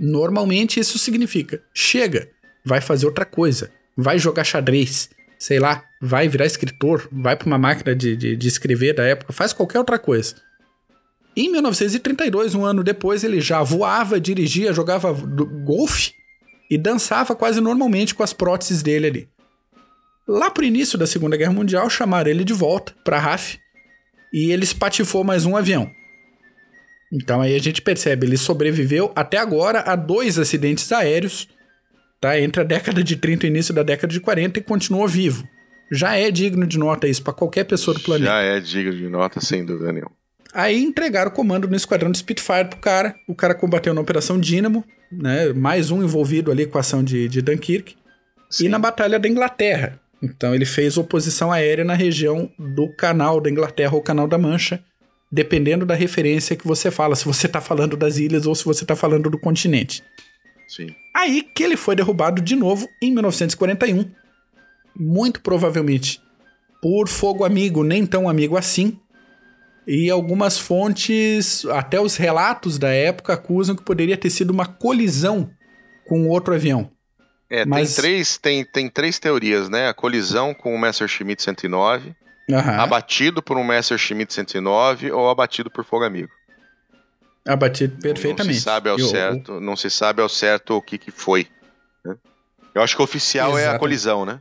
Normalmente 0.00 0.80
isso 0.80 0.98
significa: 0.98 1.60
chega, 1.74 2.30
vai 2.64 2.80
fazer 2.80 3.04
outra 3.04 3.26
coisa, 3.26 3.70
vai 3.94 4.18
jogar 4.18 4.44
xadrez, 4.44 5.10
sei 5.44 5.58
lá, 5.58 5.84
vai 6.00 6.26
virar 6.26 6.46
escritor, 6.46 7.06
vai 7.12 7.36
para 7.36 7.46
uma 7.46 7.58
máquina 7.58 7.94
de, 7.94 8.16
de, 8.16 8.34
de, 8.34 8.48
escrever 8.48 8.94
da 8.94 9.04
época, 9.04 9.30
faz 9.30 9.52
qualquer 9.52 9.78
outra 9.78 9.98
coisa. 9.98 10.36
Em 11.36 11.52
1932, 11.52 12.54
um 12.54 12.64
ano 12.64 12.82
depois, 12.82 13.22
ele 13.22 13.42
já 13.42 13.62
voava, 13.62 14.18
dirigia, 14.18 14.72
jogava 14.72 15.12
golfe 15.12 16.14
e 16.70 16.78
dançava 16.78 17.36
quase 17.36 17.60
normalmente 17.60 18.14
com 18.14 18.22
as 18.22 18.32
próteses 18.32 18.82
dele 18.82 19.06
ali. 19.06 19.28
Lá 20.26 20.50
pro 20.50 20.64
início 20.64 20.96
da 20.96 21.06
Segunda 21.06 21.36
Guerra 21.36 21.52
Mundial, 21.52 21.90
chamaram 21.90 22.30
ele 22.30 22.42
de 22.42 22.54
volta 22.54 22.94
para 23.04 23.18
RAF 23.18 23.58
e 24.32 24.50
ele 24.50 24.64
espatifou 24.64 25.24
mais 25.24 25.44
um 25.44 25.54
avião. 25.54 25.90
Então 27.12 27.42
aí 27.42 27.54
a 27.54 27.60
gente 27.60 27.82
percebe, 27.82 28.26
ele 28.26 28.38
sobreviveu 28.38 29.12
até 29.14 29.36
agora 29.36 29.80
a 29.80 29.94
dois 29.94 30.38
acidentes 30.38 30.90
aéreos, 30.90 31.48
tá? 32.24 32.40
Entre 32.40 32.62
a 32.62 32.64
década 32.64 33.04
de 33.04 33.16
30 33.16 33.44
e 33.44 33.50
início 33.50 33.74
da 33.74 33.82
década 33.82 34.10
de 34.10 34.18
40 34.18 34.58
e 34.58 34.62
continuou 34.62 35.06
vivo. 35.06 35.46
Já 35.92 36.16
é 36.16 36.30
digno 36.30 36.66
de 36.66 36.78
nota 36.78 37.06
isso 37.06 37.22
para 37.22 37.34
qualquer 37.34 37.64
pessoa 37.64 37.94
do 37.94 38.00
planeta. 38.00 38.30
Já 38.30 38.40
é 38.40 38.58
digno 38.60 38.96
de 38.96 39.06
nota, 39.10 39.42
sem 39.42 39.62
dúvida 39.62 39.92
nenhuma. 39.92 40.12
Aí 40.54 40.82
entregaram 40.82 41.30
o 41.30 41.34
comando 41.34 41.68
no 41.68 41.76
esquadrão 41.76 42.10
de 42.10 42.16
Spitfire 42.16 42.64
pro 42.70 42.78
cara. 42.78 43.14
O 43.28 43.34
cara 43.34 43.54
combateu 43.54 43.92
na 43.92 44.00
Operação 44.00 44.40
Dínamo, 44.40 44.82
né? 45.12 45.52
Mais 45.52 45.90
um 45.90 46.02
envolvido 46.02 46.50
ali 46.50 46.64
com 46.64 46.78
a 46.78 46.80
ação 46.80 47.04
de, 47.04 47.28
de 47.28 47.42
Dunkirk. 47.42 47.94
Sim. 48.48 48.66
E 48.66 48.68
na 48.70 48.78
Batalha 48.78 49.18
da 49.18 49.28
Inglaterra. 49.28 50.00
Então 50.22 50.54
ele 50.54 50.64
fez 50.64 50.96
oposição 50.96 51.52
aérea 51.52 51.84
na 51.84 51.94
região 51.94 52.50
do 52.58 52.88
Canal 52.96 53.38
da 53.38 53.50
Inglaterra 53.50 53.94
ou 53.94 54.00
Canal 54.00 54.26
da 54.26 54.38
Mancha 54.38 54.82
dependendo 55.30 55.84
da 55.84 55.94
referência 55.94 56.54
que 56.54 56.66
você 56.66 56.92
fala, 56.92 57.16
se 57.16 57.24
você 57.24 57.48
está 57.48 57.60
falando 57.60 57.96
das 57.96 58.18
ilhas 58.18 58.46
ou 58.46 58.54
se 58.54 58.64
você 58.64 58.84
está 58.84 58.94
falando 58.94 59.28
do 59.28 59.36
continente. 59.36 60.00
Sim. 60.68 60.94
Aí 61.24 61.40
que 61.42 61.62
ele 61.62 61.76
foi 61.76 61.96
derrubado 61.96 62.42
de 62.42 62.54
novo 62.54 62.86
em 63.00 63.10
1941, 63.10 64.10
muito 64.94 65.40
provavelmente 65.40 66.20
por 66.82 67.08
fogo 67.08 67.44
amigo, 67.44 67.82
nem 67.82 68.04
tão 68.04 68.28
amigo 68.28 68.58
assim, 68.58 69.00
E 69.86 70.10
algumas 70.10 70.58
fontes, 70.58 71.64
até 71.66 72.00
os 72.00 72.16
relatos 72.16 72.78
da 72.78 72.90
época, 72.90 73.34
acusam 73.34 73.76
que 73.76 73.82
poderia 73.82 74.16
ter 74.16 74.30
sido 74.30 74.50
uma 74.50 74.66
colisão 74.66 75.50
com 76.06 76.28
outro 76.28 76.54
avião. 76.54 76.90
É, 77.50 77.66
Mas... 77.66 77.94
tem, 77.94 78.02
três, 78.02 78.38
tem, 78.38 78.64
tem 78.64 78.88
três 78.88 79.18
teorias, 79.18 79.68
né? 79.68 79.88
A 79.88 79.94
colisão 79.94 80.54
com 80.54 80.74
o 80.74 80.78
Messerschmitt 80.78 81.42
109, 81.42 82.14
uhum. 82.50 82.58
abatido 82.58 83.42
por 83.42 83.58
um 83.58 83.64
Messerschmitt 83.64 84.32
109 84.32 85.10
ou 85.10 85.28
abatido 85.28 85.70
por 85.70 85.84
fogo 85.84 86.04
amigo. 86.04 86.30
Abatido 87.46 87.96
perfeitamente. 88.00 88.54
Não 88.54 88.54
se 88.54 88.64
sabe 88.64 88.88
ao 88.88 88.98
certo, 88.98 89.60
não 89.60 89.76
se 89.76 89.90
sabe 89.90 90.22
ao 90.22 90.28
certo 90.28 90.74
o 90.74 90.82
que, 90.82 90.96
que 90.96 91.10
foi. 91.10 91.46
Né? 92.04 92.16
Eu 92.74 92.82
acho 92.82 92.96
que 92.96 93.02
o 93.02 93.04
oficial 93.04 93.50
Exatamente. 93.50 93.72
é 93.72 93.76
a 93.76 93.78
colisão, 93.78 94.24
né? 94.24 94.40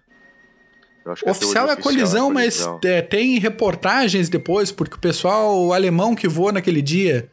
oficial 1.26 1.68
é 1.68 1.74
a 1.74 1.78
colisão, 1.78 2.32
é 2.32 2.34
mas 2.34 2.66
é, 2.86 3.02
tem 3.02 3.38
reportagens 3.38 4.30
depois, 4.30 4.72
porque 4.72 4.96
o 4.96 5.00
pessoal 5.00 5.74
alemão 5.74 6.16
que 6.16 6.30
voa 6.30 6.54
naquele 6.54 6.82
dia 6.82 7.30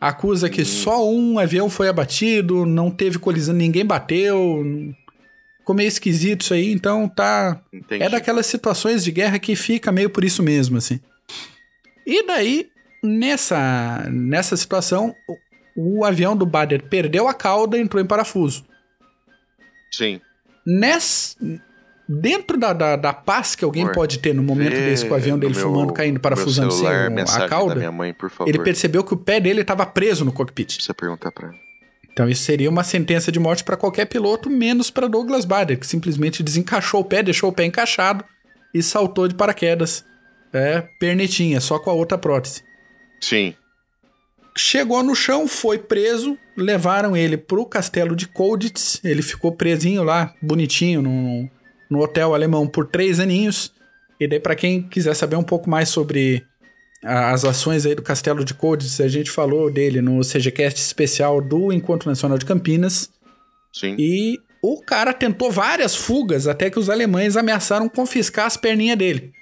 acusa 0.00 0.50
que 0.50 0.62
hum. 0.62 0.64
só 0.64 1.08
um 1.08 1.38
avião 1.38 1.70
foi 1.70 1.88
abatido, 1.88 2.66
não 2.66 2.90
teve 2.90 3.18
colisão, 3.18 3.54
ninguém 3.54 3.86
bateu. 3.86 4.64
Ficou 5.58 5.76
meio 5.76 5.86
esquisito 5.86 6.40
isso 6.40 6.54
aí, 6.54 6.72
então 6.72 7.08
tá. 7.08 7.62
Entendi. 7.72 8.02
É 8.02 8.08
daquelas 8.08 8.46
situações 8.46 9.04
de 9.04 9.12
guerra 9.12 9.38
que 9.38 9.54
fica 9.54 9.92
meio 9.92 10.10
por 10.10 10.24
isso 10.24 10.42
mesmo, 10.42 10.76
assim. 10.76 10.98
E 12.04 12.26
daí, 12.26 12.71
nessa, 13.02 14.06
nessa 14.10 14.56
situação, 14.56 15.14
o, 15.76 15.98
o 16.00 16.04
avião 16.04 16.36
do 16.36 16.46
Bader 16.46 16.84
perdeu 16.84 17.28
a 17.28 17.34
cauda 17.34 17.76
e 17.76 17.80
entrou 17.80 18.02
em 18.02 18.06
parafuso. 18.06 18.64
Sim. 19.90 20.20
Ness, 20.66 21.36
dentro 22.08 22.56
da, 22.56 22.72
da, 22.72 22.96
da, 22.96 23.12
paz 23.12 23.54
que 23.54 23.64
alguém 23.64 23.90
pode 23.90 24.18
ter 24.18 24.34
no 24.34 24.42
momento 24.42 24.74
desse 24.74 25.06
com 25.06 25.12
o 25.12 25.16
avião 25.16 25.38
dele 25.38 25.54
meu, 25.54 25.62
fumando, 25.62 25.92
caindo, 25.92 26.20
parafusando 26.20 26.72
sem 26.72 26.86
a 26.86 27.48
cauda, 27.48 27.90
mãe, 27.90 28.14
ele 28.46 28.58
percebeu 28.60 29.02
que 29.02 29.14
o 29.14 29.16
pé 29.16 29.40
dele 29.40 29.62
estava 29.62 29.84
preso 29.84 30.24
no 30.24 30.32
cockpit. 30.32 30.76
Precisa 30.76 30.94
perguntar 30.94 31.32
ele. 31.42 31.60
Então 32.12 32.28
isso 32.28 32.42
seria 32.42 32.68
uma 32.68 32.84
sentença 32.84 33.32
de 33.32 33.40
morte 33.40 33.64
para 33.64 33.76
qualquer 33.76 34.04
piloto, 34.04 34.50
menos 34.50 34.90
para 34.90 35.08
Douglas 35.08 35.44
Bader, 35.44 35.78
que 35.78 35.86
simplesmente 35.86 36.42
desencaixou 36.42 37.00
o 37.00 37.04
pé, 37.04 37.22
deixou 37.22 37.48
o 37.48 37.52
pé 37.52 37.64
encaixado 37.64 38.24
e 38.74 38.82
saltou 38.82 39.26
de 39.26 39.34
paraquedas. 39.34 40.04
É, 40.52 40.82
pernetinha, 41.00 41.62
só 41.62 41.78
com 41.78 41.88
a 41.88 41.94
outra 41.94 42.18
prótese. 42.18 42.62
Sim. 43.22 43.54
Chegou 44.54 45.02
no 45.02 45.14
chão, 45.14 45.48
foi 45.48 45.78
preso, 45.78 46.36
levaram 46.54 47.16
ele 47.16 47.38
pro 47.38 47.64
castelo 47.64 48.14
de 48.14 48.28
Colditz, 48.28 49.00
ele 49.02 49.22
ficou 49.22 49.52
presinho 49.52 50.02
lá, 50.02 50.34
bonitinho, 50.42 51.00
no, 51.00 51.48
no 51.88 52.00
hotel 52.00 52.34
alemão 52.34 52.66
por 52.66 52.86
três 52.86 53.18
aninhos. 53.18 53.72
E 54.20 54.28
daí, 54.28 54.38
para 54.38 54.54
quem 54.54 54.82
quiser 54.82 55.14
saber 55.14 55.36
um 55.36 55.42
pouco 55.42 55.70
mais 55.70 55.88
sobre 55.88 56.44
as 57.02 57.44
ações 57.44 57.86
aí 57.86 57.94
do 57.94 58.02
Castelo 58.02 58.44
de 58.44 58.54
Codes, 58.54 59.00
a 59.00 59.08
gente 59.08 59.30
falou 59.30 59.70
dele 59.70 60.02
no 60.02 60.20
CGCast 60.20 60.80
especial 60.80 61.40
do 61.40 61.72
Encontro 61.72 62.08
Nacional 62.08 62.36
de 62.36 62.44
Campinas. 62.44 63.10
Sim. 63.72 63.96
E 63.98 64.38
o 64.62 64.80
cara 64.80 65.12
tentou 65.12 65.50
várias 65.50 65.96
fugas 65.96 66.46
até 66.46 66.70
que 66.70 66.78
os 66.78 66.90
alemães 66.90 67.36
ameaçaram 67.36 67.88
confiscar 67.88 68.46
as 68.46 68.56
perninhas 68.56 68.98
dele. 68.98 69.32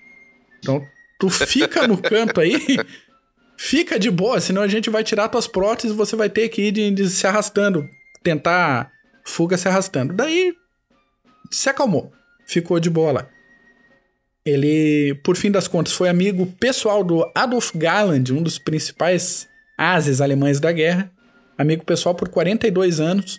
Então, 0.59 0.83
tu 1.19 1.29
fica 1.29 1.87
no 1.87 1.99
canto 1.99 2.41
aí, 2.41 2.59
fica 3.61 3.99
de 3.99 4.11
boa, 4.11 4.41
senão 4.41 4.63
a 4.63 4.67
gente 4.67 4.89
vai 4.89 5.05
tirar 5.05 5.29
tuas 5.29 5.47
próteses 5.47 5.95
e 5.95 5.97
você 5.97 6.17
vai 6.17 6.31
ter 6.31 6.49
que 6.49 6.63
ir 6.63 6.73
de, 6.73 6.91
de 6.91 7.11
se 7.11 7.27
arrastando, 7.27 7.87
tentar 8.23 8.91
fuga 9.23 9.59
se 9.59 9.69
arrastando. 9.69 10.15
Daí, 10.15 10.55
se 11.51 11.69
acalmou, 11.69 12.11
ficou 12.47 12.81
de 12.81 12.89
boa 12.89 13.13
lá. 13.13 13.29
Ele, 14.47 15.15
por 15.23 15.37
fim 15.37 15.51
das 15.51 15.69
contas, 15.69 15.93
foi 15.93 16.09
amigo 16.09 16.47
pessoal 16.59 17.05
do 17.05 17.31
Adolf 17.35 17.73
Galland, 17.75 18.33
um 18.33 18.43
dos 18.43 18.59
principais 18.59 19.47
ases 19.77 20.23
alemães 20.23 20.59
da 20.59 20.73
guerra. 20.73 21.13
Amigo 21.59 21.85
pessoal 21.85 22.15
por 22.15 22.31
42 22.31 22.99
anos. 22.99 23.39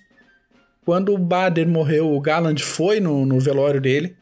Quando 0.86 1.16
o 1.16 1.18
Bader 1.18 1.68
morreu, 1.68 2.14
o 2.14 2.22
Galland 2.22 2.64
foi 2.64 3.00
no, 3.00 3.26
no 3.26 3.40
velório 3.40 3.82
dele. 3.82 4.16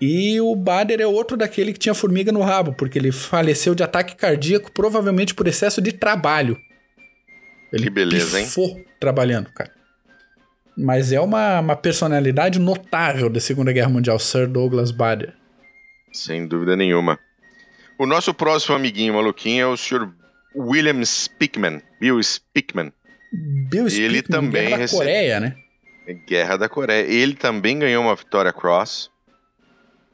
E 0.00 0.40
o 0.40 0.54
Bader 0.56 1.00
é 1.00 1.06
outro 1.06 1.36
daquele 1.36 1.72
que 1.72 1.78
tinha 1.78 1.94
formiga 1.94 2.32
no 2.32 2.42
rabo, 2.42 2.72
porque 2.74 2.98
ele 2.98 3.12
faleceu 3.12 3.74
de 3.74 3.82
ataque 3.82 4.16
cardíaco, 4.16 4.72
provavelmente 4.72 5.34
por 5.34 5.46
excesso 5.46 5.80
de 5.80 5.92
trabalho. 5.92 6.58
Ele 7.72 7.84
que 7.84 7.90
beleza, 7.90 8.40
hein? 8.40 8.46
trabalhando, 9.00 9.50
cara. 9.52 9.72
Mas 10.76 11.12
é 11.12 11.20
uma, 11.20 11.60
uma 11.60 11.76
personalidade 11.76 12.58
notável 12.58 13.30
da 13.30 13.40
Segunda 13.40 13.72
Guerra 13.72 13.88
Mundial, 13.88 14.18
Sir 14.18 14.48
Douglas 14.48 14.90
Bader. 14.90 15.32
Sem 16.12 16.46
dúvida 16.46 16.76
nenhuma. 16.76 17.18
O 17.98 18.06
nosso 18.06 18.34
próximo 18.34 18.74
amiguinho 18.74 19.14
maluquinho 19.14 19.62
é 19.62 19.66
o 19.66 19.76
Sr. 19.76 20.08
William 20.56 21.04
Spickman. 21.04 21.80
Bill 22.00 22.20
Spickman. 22.22 22.92
Bill 23.68 23.88
Spickman, 23.88 24.04
ele 24.04 24.22
também 24.22 24.68
Guerra 24.68 24.78
da 24.78 24.88
Coreia, 24.88 25.40
né? 25.40 25.56
Guerra 26.28 26.56
da 26.56 26.68
Coreia. 26.68 27.06
Ele 27.06 27.34
também 27.34 27.78
ganhou 27.78 28.02
uma 28.02 28.14
Victoria 28.14 28.52
Cross. 28.52 29.10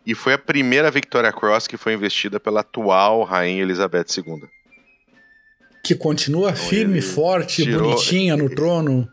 E 0.06 0.14
foi 0.14 0.32
a 0.32 0.38
primeira 0.38 0.90
Victoria 0.90 1.32
Cross 1.32 1.66
que 1.66 1.76
foi 1.76 1.94
investida 1.94 2.40
pela 2.40 2.60
atual 2.60 3.22
Rainha 3.22 3.62
Elizabeth 3.62 4.06
II. 4.16 4.48
Que 5.84 5.94
continua 5.94 6.50
então 6.50 6.62
firme, 6.64 7.00
forte, 7.00 7.64
tirou... 7.64 7.90
bonitinha 7.90 8.36
no 8.36 8.48
trono. 8.54 9.08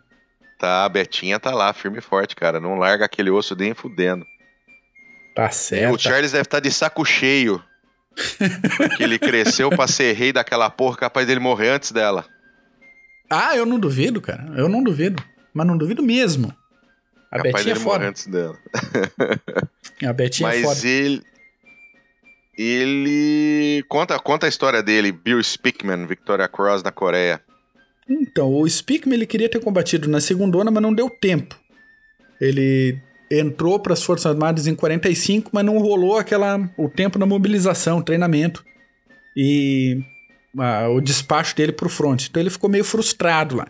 Tá, 0.59 0.85
a 0.85 0.89
Betinha 0.89 1.39
tá 1.39 1.51
lá, 1.51 1.71
firme 1.71 1.99
e 1.99 2.01
forte, 2.01 2.35
cara. 2.35 2.59
Não 2.59 2.75
larga 2.75 3.05
aquele 3.05 3.29
osso 3.29 3.55
nem 3.55 3.73
fudendo. 3.73 4.25
Tá 5.35 5.51
certo. 5.51 5.95
O 5.95 5.99
Charles 5.99 6.31
deve 6.31 6.41
estar 6.41 6.57
tá 6.57 6.61
de 6.61 6.71
saco 6.71 7.05
cheio. 7.05 7.63
que 8.97 9.03
ele 9.03 9.19
cresceu 9.19 9.69
pra 9.69 9.87
ser 9.87 10.13
rei 10.13 10.33
daquela 10.33 10.69
porra, 10.69 10.97
capaz 10.97 11.27
dele 11.27 11.39
morrer 11.39 11.69
antes 11.69 11.91
dela. 11.91 12.25
Ah, 13.29 13.55
eu 13.55 13.65
não 13.65 13.79
duvido, 13.79 14.19
cara. 14.19 14.51
Eu 14.55 14.67
não 14.67 14.81
duvido. 14.81 15.23
Mas 15.53 15.67
não 15.67 15.77
duvido 15.77 16.01
mesmo. 16.01 16.51
A 17.31 17.37
capaz 17.37 17.65
Betinha 17.65 17.73
é 17.73 17.75
foda. 17.75 18.07
antes 18.07 18.27
dela. 18.27 18.57
a 20.05 20.13
Betinha 20.13 20.49
Mas 20.49 20.59
é 20.59 20.63
foda. 20.63 20.87
Ele. 20.87 21.21
Ele. 22.57 23.85
Conta, 23.87 24.17
conta 24.19 24.45
a 24.45 24.49
história 24.49 24.81
dele, 24.81 25.11
Bill 25.11 25.39
Spickman, 25.43 26.05
Victoria 26.05 26.47
Cross 26.47 26.83
na 26.83 26.91
Coreia. 26.91 27.41
Então, 28.09 28.53
o 28.53 28.67
Spickman 28.67 29.15
ele 29.15 29.25
queria 29.25 29.49
ter 29.49 29.59
combatido 29.59 30.09
na 30.09 30.21
segunda, 30.21 30.71
mas 30.71 30.81
não 30.81 30.93
deu 30.93 31.09
tempo. 31.09 31.59
Ele 32.39 32.97
entrou 33.29 33.79
para 33.79 33.93
as 33.93 34.03
Forças 34.03 34.25
Armadas 34.25 34.67
em 34.67 34.75
45, 34.75 35.51
mas 35.53 35.65
não 35.65 35.77
rolou 35.77 36.17
aquela 36.17 36.69
o 36.77 36.89
tempo 36.89 37.19
da 37.19 37.25
mobilização, 37.25 38.01
treinamento 38.01 38.63
e 39.35 40.01
a, 40.57 40.87
o 40.89 41.01
despacho 41.01 41.55
dele 41.55 41.71
para 41.71 41.87
o 41.87 41.89
front. 41.89 42.27
Então 42.27 42.41
ele 42.41 42.49
ficou 42.49 42.69
meio 42.69 42.83
frustrado 42.83 43.57
lá. 43.57 43.67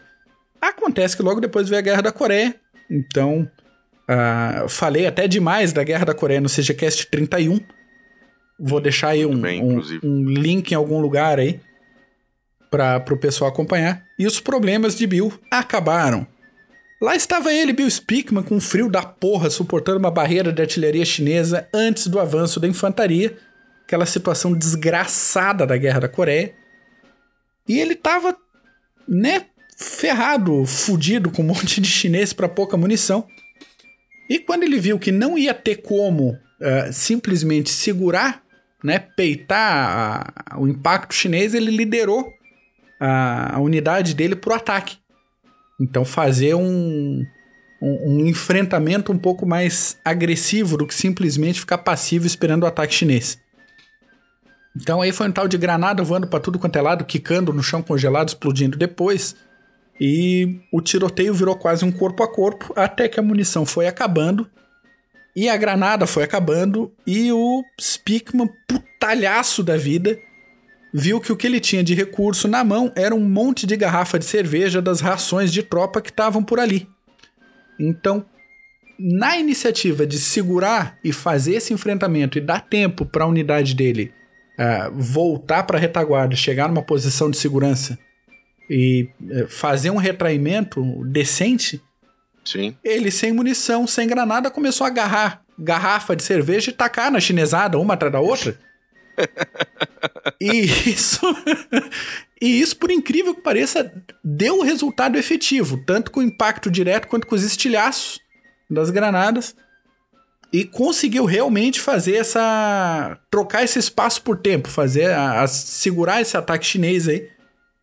Acontece 0.62 1.16
que 1.16 1.24
logo 1.24 1.42
depois 1.42 1.70
veio 1.70 1.80
a 1.80 1.84
Guerra 1.84 2.02
da 2.04 2.12
Coreia, 2.12 2.56
então 2.90 3.50
uh, 4.10 4.68
falei 4.70 5.06
até 5.06 5.28
demais 5.28 5.74
da 5.74 5.84
Guerra 5.84 6.06
da 6.06 6.14
Coreia 6.14 6.42
no 6.42 6.50
CGCast 6.50 7.08
31. 7.08 7.60
Vou 8.60 8.82
deixar 8.82 9.10
aí 9.10 9.26
um, 9.26 9.40
bem, 9.40 9.62
um, 9.62 9.82
um 10.04 10.24
link 10.30 10.72
em 10.72 10.76
algum 10.76 11.00
lugar 11.00 11.40
aí 11.40 11.60
para 12.72 13.14
o 13.14 13.18
pessoal 13.18 13.50
acompanhar. 13.50 14.04
E 14.18 14.26
os 14.26 14.40
problemas 14.40 14.96
de 14.96 15.06
Bill 15.06 15.32
acabaram. 15.52 16.28
Lá 17.00 17.16
estava 17.16 17.54
ele, 17.54 17.74
Bill 17.74 17.90
Spickman, 17.90 18.44
com 18.44 18.60
frio 18.60 18.90
da 18.90 19.04
porra, 19.04 19.50
suportando 19.52 20.00
uma 20.00 20.10
barreira 20.10 20.52
de 20.52 20.62
artilharia 20.62 21.06
chinesa 21.06 21.68
antes 21.72 22.08
do 22.08 22.20
avanço 22.20 22.60
da 22.60 22.68
infantaria, 22.68 23.38
aquela 23.84 24.06
situação 24.06 24.54
desgraçada 24.54 25.66
da 25.66 25.78
Guerra 25.78 26.02
da 26.02 26.10
Coreia. 26.10 26.56
E 27.68 27.80
ele 27.80 27.96
tava, 27.96 28.36
né, 29.08 29.46
ferrado, 29.78 30.66
fudido, 30.66 31.30
com 31.30 31.44
um 31.44 31.46
monte 31.54 31.80
de 31.80 31.88
chinês 31.88 32.34
para 32.34 32.50
pouca 32.50 32.76
munição. 32.76 33.28
E 34.30 34.40
quando 34.40 34.64
ele 34.64 34.80
viu 34.80 35.00
que 35.00 35.12
não 35.12 35.38
ia 35.38 35.54
ter 35.54 35.78
como 35.78 36.32
uh, 36.32 36.92
simplesmente 36.92 37.70
segurar, 37.70 38.42
né, 38.84 39.00
peitar 39.00 40.34
a, 40.50 40.60
o 40.60 40.68
impacto 40.68 41.14
chinês, 41.14 41.54
ele 41.54 41.72
liderou 41.72 42.28
a, 43.00 43.56
a 43.56 43.60
unidade 43.60 44.14
dele 44.14 44.36
para 44.36 44.52
o 44.52 44.56
ataque. 44.56 44.98
Então 45.80 46.04
fazer 46.04 46.56
um, 46.56 47.24
um, 47.82 48.12
um, 48.12 48.28
enfrentamento 48.28 49.12
um 49.12 49.18
pouco 49.18 49.46
mais 49.46 49.98
agressivo 50.04 50.76
do 50.78 50.88
que 50.88 50.96
simplesmente 50.96 51.60
ficar 51.60 51.78
passivo 51.78 52.26
esperando 52.26 52.64
o 52.64 52.68
ataque 52.68 52.94
chinês. 52.94 53.40
Então 54.76 55.02
aí 55.02 55.12
foi 55.12 55.28
um 55.28 55.32
tal 55.32 55.48
de 55.48 55.58
granada 55.58 56.04
voando 56.04 56.28
para 56.28 56.40
tudo 56.40 56.60
quanto 56.60 56.78
é 56.78 56.82
lado, 56.82 57.06
quicando 57.06 57.54
no 57.54 57.64
chão 57.64 57.82
congelado, 57.82 58.30
explodindo 58.30 58.78
depois. 58.78 59.36
E 60.00 60.60
o 60.72 60.82
tiroteio 60.82 61.34
virou 61.34 61.56
quase 61.56 61.84
um 61.84 61.92
corpo 61.92 62.24
a 62.24 62.32
corpo, 62.32 62.72
até 62.76 63.08
que 63.08 63.20
a 63.20 63.24
munição 63.24 63.66
foi 63.66 63.88
acabando. 63.88 64.50
E 65.36 65.50
a 65.50 65.58
granada 65.58 66.06
foi 66.06 66.24
acabando. 66.24 66.92
E 67.06 67.32
o 67.32 67.64
Spickman, 67.80 68.50
putalhaço 68.68 69.64
da 69.64 69.76
vida, 69.76 70.20
viu 70.94 71.20
que 71.20 71.32
o 71.32 71.36
que 71.36 71.48
ele 71.48 71.60
tinha 71.60 71.84
de 71.84 71.94
recurso 71.94 72.48
na 72.48 72.64
mão 72.64 72.92
era 72.96 73.14
um 73.14 73.20
monte 73.20 73.66
de 73.66 73.76
garrafa 73.76 74.20
de 74.20 74.26
cerveja 74.26 74.82
das 74.82 75.00
rações 75.00 75.52
de 75.52 75.64
tropa 75.64 76.02
que 76.02 76.10
estavam 76.10 76.44
por 76.44 76.60
ali. 76.60 76.88
Então, 77.80 78.26
na 79.00 79.38
iniciativa 79.38 80.08
de 80.08 80.20
segurar 80.20 80.98
e 81.04 81.12
fazer 81.12 81.56
esse 81.56 81.74
enfrentamento 81.74 82.38
e 82.38 82.42
dar 82.42 82.62
tempo 82.62 83.06
para 83.06 83.26
a 83.26 83.28
unidade 83.28 83.76
dele 83.76 84.12
uh, 84.58 84.92
voltar 84.92 85.64
para 85.64 85.78
a 85.78 85.82
retaguarda, 85.82 86.36
chegar 86.36 86.68
numa 86.68 86.82
posição 86.82 87.30
de 87.30 87.38
segurança 87.38 87.98
e 88.70 89.10
uh, 89.22 89.48
fazer 89.48 89.90
um 89.90 89.98
retraimento 89.98 90.84
decente, 91.06 91.82
Sim. 92.44 92.76
ele 92.84 93.12
sem 93.12 93.32
munição, 93.32 93.88
sem 93.88 94.08
granada, 94.08 94.52
começou 94.52 94.86
a 94.86 94.90
agarrar 94.90 95.42
garrafa 95.58 96.16
de 96.16 96.24
cerveja 96.24 96.70
e 96.70 96.74
tacar 96.74 97.12
na 97.12 97.20
chinesada, 97.20 97.80
uma 97.80 97.96
atrás 97.96 98.14
da 98.14 98.20
outra. 98.20 98.58
e 100.40 100.66
isso. 100.90 101.22
e 102.42 102.60
isso, 102.60 102.78
por 102.78 102.92
incrível 102.92 103.34
que 103.34 103.42
pareça, 103.42 103.92
deu 104.24 104.60
o 104.60 104.64
resultado 104.64 105.18
efetivo, 105.18 105.84
tanto 105.86 106.12
com 106.12 106.20
o 106.20 106.24
impacto 106.24 106.70
direto 106.70 107.08
quanto 107.08 107.26
com 107.26 107.36
os 107.36 107.44
estilhaços 107.44 108.20
das 108.70 108.90
granadas. 108.90 109.56
E 110.54 110.64
conseguiu 110.64 111.26
realmente 111.26 111.82
fazer 111.82 112.16
essa. 112.16 113.20
trocar 113.30 113.64
esse 113.64 113.80
espaço 113.80 114.22
por 114.22 114.38
tempo, 114.38 114.70
fazer 114.70 115.12
a, 115.12 115.42
a 115.42 115.48
segurar 115.48 116.22
esse 116.22 116.38
ataque 116.38 116.66
chinês 116.66 117.08
aí 117.08 117.30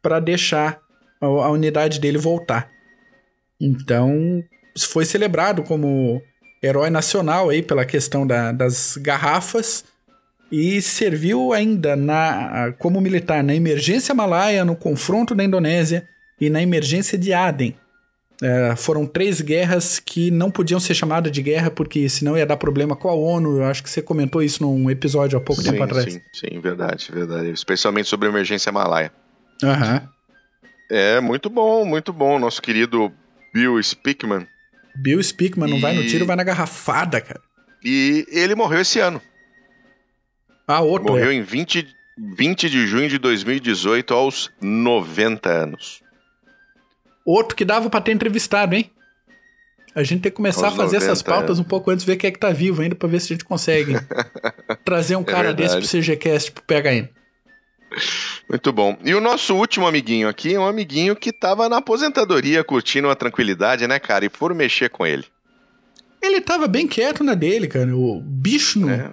para 0.05 0.21
deixar 0.21 0.79
a, 1.19 1.25
a 1.27 1.51
unidade 1.51 1.99
dele 1.99 2.19
voltar. 2.19 2.71
Então, 3.59 4.45
foi 4.79 5.07
celebrado 5.07 5.63
como 5.63 6.21
herói 6.63 6.91
nacional 6.91 7.49
aí 7.49 7.63
pela 7.63 7.87
questão 7.87 8.27
da, 8.27 8.53
das 8.53 8.99
garrafas 8.99 9.85
e 10.53 10.83
serviu 10.83 11.55
ainda 11.55 11.97
na, 11.97 12.75
como 12.79 13.01
militar 13.01 13.43
na 13.43 13.55
emergência 13.55 14.15
malaia, 14.15 14.65
no 14.65 14.77
confronto 14.77 15.35
da 15.35 15.43
Indonésia 15.43 16.07
e 16.39 16.51
na 16.51 16.63
emergência 16.63 17.17
de 17.17 17.33
Aden. 17.33 17.75
É, 18.43 18.77
foram 18.77 19.07
três 19.07 19.41
guerras 19.41 19.99
que 19.99 20.31
não 20.31 20.51
podiam 20.51 20.81
ser 20.81 20.93
chamadas 20.93 21.33
de 21.33 21.41
guerra 21.41 21.71
porque 21.71 22.09
senão 22.09 22.37
ia 22.37 22.45
dar 22.45 22.59
problema 22.59 22.95
com 22.95 23.09
a 23.09 23.15
ONU. 23.15 23.59
Eu 23.59 23.65
acho 23.65 23.83
que 23.83 23.89
você 23.89 24.03
comentou 24.03 24.43
isso 24.43 24.63
num 24.63 24.91
episódio 24.91 25.39
há 25.39 25.41
pouco 25.41 25.63
sim, 25.63 25.71
tempo 25.71 25.83
atrás. 25.83 26.13
Sim, 26.13 26.21
sim, 26.33 26.61
verdade, 26.61 27.11
verdade. 27.11 27.51
Especialmente 27.51 28.09
sobre 28.09 28.29
a 28.29 28.31
emergência 28.31 28.71
malaia. 28.71 29.11
Aham. 29.63 29.95
Uhum. 29.95 30.15
É, 30.91 31.21
muito 31.21 31.49
bom, 31.49 31.85
muito 31.85 32.13
bom. 32.13 32.39
Nosso 32.39 32.61
querido 32.61 33.13
Bill 33.53 33.83
Spickman. 33.83 34.47
Bill 34.95 35.23
Spickman, 35.23 35.69
não 35.69 35.79
e... 35.79 35.81
vai 35.81 35.95
no 35.95 36.07
tiro, 36.07 36.27
vai 36.27 36.37
na 36.37 36.45
garrafada, 36.45 37.21
cara. 37.21 37.41
E 37.85 38.27
ele 38.31 38.55
morreu 38.55 38.81
esse 38.81 39.01
ano. 39.01 39.21
Ah, 40.67 40.81
outro. 40.81 41.13
Morreu 41.13 41.31
é. 41.31 41.35
em 41.35 41.43
20, 41.43 41.87
20 42.37 42.71
de 42.71 42.87
junho 42.87 43.09
de 43.09 43.19
2018, 43.19 44.15
aos 44.15 44.51
90 44.61 45.51
anos. 45.51 46.03
Outro 47.25 47.57
que 47.57 47.65
dava 47.65 47.91
pra 47.91 48.01
ter 48.01 48.13
entrevistado, 48.13 48.75
hein? 48.75 48.91
A 49.95 50.03
gente 50.03 50.23
tem 50.23 50.33
que 50.33 50.37
começar 50.37 50.67
aos 50.67 50.75
a 50.75 50.77
fazer 50.77 50.97
essas 50.97 51.23
pautas 51.23 51.59
um 51.59 51.65
pouco 51.65 51.91
antes, 51.91 52.05
ver 52.05 52.17
quem 52.17 52.29
é 52.29 52.31
que 52.33 52.39
tá 52.39 52.51
vivo 52.51 52.83
ainda, 52.83 52.95
pra 52.95 53.09
ver 53.09 53.21
se 53.21 53.33
a 53.33 53.37
gente 53.37 53.45
consegue 53.45 53.95
trazer 54.85 55.17
um 55.17 55.23
é 55.23 55.25
cara 55.25 55.53
verdade. 55.55 55.79
desse 55.79 56.01
pro 56.03 56.15
CGCast, 56.17 56.53
pro 56.53 56.65
PHM. 56.65 57.09
Muito 58.49 58.73
bom. 58.73 58.97
E 59.03 59.15
o 59.15 59.21
nosso 59.21 59.55
último 59.55 59.87
amiguinho 59.87 60.29
aqui 60.29 60.55
é 60.55 60.61
um 60.61 60.67
amiguinho 60.67 61.17
que 61.17 61.33
tava 61.33 61.69
na 61.69 61.79
aposentadoria 61.79 62.63
curtindo 62.63 63.09
uma 63.09 63.17
tranquilidade, 63.17 63.87
né, 63.87 63.99
cara? 63.99 64.27
E 64.27 64.29
foram 64.29 64.55
mexer 64.55 64.91
com 64.91 65.07
ele. 65.07 65.25
Ele 66.23 66.41
tava 66.41 66.67
bem 66.67 66.87
quieto 66.87 67.25
na 67.25 67.35
dele, 67.35 67.67
cara. 67.69 67.97
O 67.97 68.21
Bishnu. 68.21 68.91
É. 68.91 69.11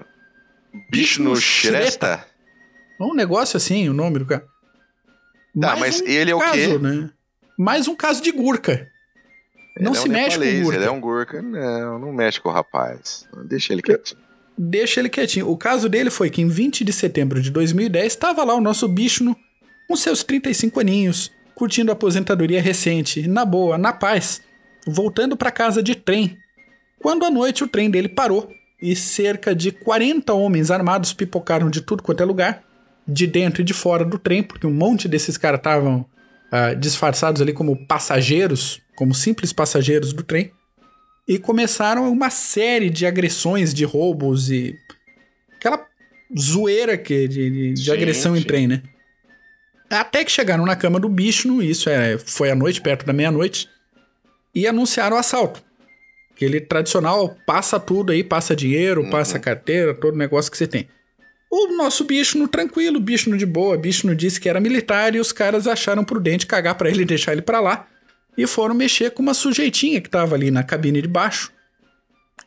Bishnu 0.89 1.35
Shrestha. 1.35 2.25
Um 2.99 3.13
negócio 3.13 3.57
assim, 3.57 3.89
o 3.89 3.93
nome 3.93 4.19
do 4.19 4.25
cara. 4.25 4.45
Tá, 5.59 5.75
mas 5.75 6.01
um 6.01 6.05
ele 6.05 6.31
é 6.31 6.35
o 6.35 6.39
caso, 6.39 6.53
quê? 6.53 6.77
Né? 6.77 7.09
Mais 7.57 7.87
um 7.87 7.95
caso 7.95 8.21
de 8.21 8.31
Gurka. 8.31 8.87
Ele 9.75 9.85
não 9.85 9.91
é 9.91 9.95
se 9.95 10.07
um 10.07 10.11
mexe 10.11 10.37
nepalês, 10.37 10.53
com 10.53 10.59
o 10.59 10.63
Gurka. 10.63 10.77
Ele 10.77 10.85
é 10.85 10.91
um 10.91 11.01
Gurka. 11.01 11.41
Não, 11.41 11.99
não 11.99 12.13
mexe 12.13 12.39
com 12.39 12.49
o 12.49 12.51
rapaz. 12.51 13.27
Deixa 13.45 13.73
ele 13.73 13.81
quietinho. 13.81 14.21
Deixa 14.63 14.99
ele 14.99 15.09
quietinho. 15.09 15.49
O 15.49 15.57
caso 15.57 15.89
dele 15.89 16.11
foi 16.11 16.29
que 16.29 16.39
em 16.39 16.47
20 16.47 16.83
de 16.83 16.93
setembro 16.93 17.41
de 17.41 17.49
2010 17.49 18.13
estava 18.13 18.43
lá 18.43 18.53
o 18.53 18.61
nosso 18.61 18.87
Bishnu 18.87 19.35
com 19.87 19.95
seus 19.95 20.23
35 20.23 20.79
aninhos, 20.79 21.31
curtindo 21.55 21.89
a 21.89 21.93
aposentadoria 21.93 22.61
recente, 22.61 23.27
na 23.27 23.43
boa, 23.43 23.75
na 23.75 23.91
paz, 23.91 24.39
voltando 24.85 25.35
para 25.35 25.49
casa 25.49 25.81
de 25.81 25.95
trem. 25.95 26.37
Quando 26.99 27.25
à 27.25 27.31
noite 27.31 27.63
o 27.63 27.67
trem 27.67 27.89
dele 27.89 28.07
parou 28.07 28.51
e 28.79 28.95
cerca 28.95 29.55
de 29.55 29.71
40 29.71 30.31
homens 30.31 30.69
armados 30.69 31.11
pipocaram 31.11 31.67
de 31.67 31.81
tudo 31.81 32.03
quanto 32.03 32.21
é 32.21 32.25
lugar, 32.25 32.63
de 33.07 33.25
dentro 33.25 33.63
e 33.63 33.65
de 33.65 33.73
fora 33.73 34.05
do 34.05 34.19
trem, 34.19 34.43
porque 34.43 34.67
um 34.67 34.73
monte 34.73 35.07
desses 35.07 35.37
caras 35.37 35.59
estavam 35.59 36.05
uh, 36.53 36.75
disfarçados 36.75 37.41
ali 37.41 37.51
como 37.51 37.87
passageiros, 37.87 38.79
como 38.95 39.15
simples 39.15 39.51
passageiros 39.51 40.13
do 40.13 40.21
trem, 40.21 40.51
e 41.27 41.37
começaram 41.37 42.11
uma 42.11 42.29
série 42.29 42.89
de 42.89 43.05
agressões, 43.05 43.73
de 43.73 43.85
roubos 43.85 44.49
e 44.49 44.75
aquela 45.55 45.85
zoeira 46.37 46.97
que, 46.97 47.27
de, 47.27 47.49
de, 47.49 47.73
de 47.73 47.91
agressão 47.91 48.35
em 48.35 48.43
trem, 48.43 48.67
né? 48.67 48.81
Até 49.89 50.23
que 50.23 50.31
chegaram 50.31 50.65
na 50.65 50.75
cama 50.75 50.99
do 50.99 51.09
bicho, 51.09 51.61
isso 51.61 51.89
é, 51.89 52.17
foi 52.17 52.49
à 52.49 52.55
noite, 52.55 52.81
perto 52.81 53.05
da 53.05 53.11
meia-noite, 53.11 53.69
e 54.55 54.65
anunciaram 54.65 55.17
o 55.17 55.19
assalto. 55.19 55.61
Aquele 56.33 56.61
tradicional, 56.61 57.35
passa 57.45 57.77
tudo 57.79 58.11
aí, 58.11 58.23
passa 58.23 58.55
dinheiro, 58.55 59.03
uhum. 59.03 59.09
passa 59.09 59.37
carteira, 59.37 59.93
todo 59.93 60.17
negócio 60.17 60.49
que 60.49 60.57
você 60.57 60.65
tem. 60.65 60.87
O 61.51 61.75
nosso 61.75 62.05
bicho 62.05 62.37
no 62.37 62.47
tranquilo, 62.47 62.99
bicho 63.01 63.29
no 63.29 63.37
de 63.37 63.45
boa, 63.45 63.77
bicho 63.77 64.07
no 64.07 64.15
disse 64.15 64.39
que 64.39 64.47
era 64.47 64.61
militar 64.61 65.13
e 65.13 65.19
os 65.19 65.33
caras 65.33 65.67
acharam 65.67 66.05
prudente 66.05 66.47
cagar 66.47 66.75
para 66.75 66.89
ele 66.89 67.01
e 67.01 67.05
deixar 67.05 67.33
ele 67.33 67.41
para 67.41 67.59
lá. 67.59 67.87
E 68.37 68.47
foram 68.47 68.73
mexer 68.73 69.11
com 69.11 69.21
uma 69.21 69.33
sujeitinha 69.33 70.01
que 70.01 70.09
tava 70.09 70.35
ali 70.35 70.49
na 70.51 70.63
cabine 70.63 71.01
de 71.01 71.07
baixo, 71.07 71.51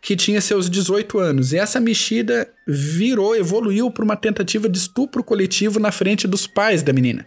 que 0.00 0.16
tinha 0.16 0.40
seus 0.40 0.68
18 0.68 1.18
anos. 1.18 1.52
E 1.52 1.58
essa 1.58 1.80
mexida 1.80 2.50
virou, 2.66 3.36
evoluiu 3.36 3.90
para 3.90 4.04
uma 4.04 4.16
tentativa 4.16 4.68
de 4.68 4.78
estupro 4.78 5.22
coletivo 5.22 5.78
na 5.78 5.92
frente 5.92 6.26
dos 6.26 6.46
pais 6.46 6.82
da 6.82 6.92
menina. 6.92 7.26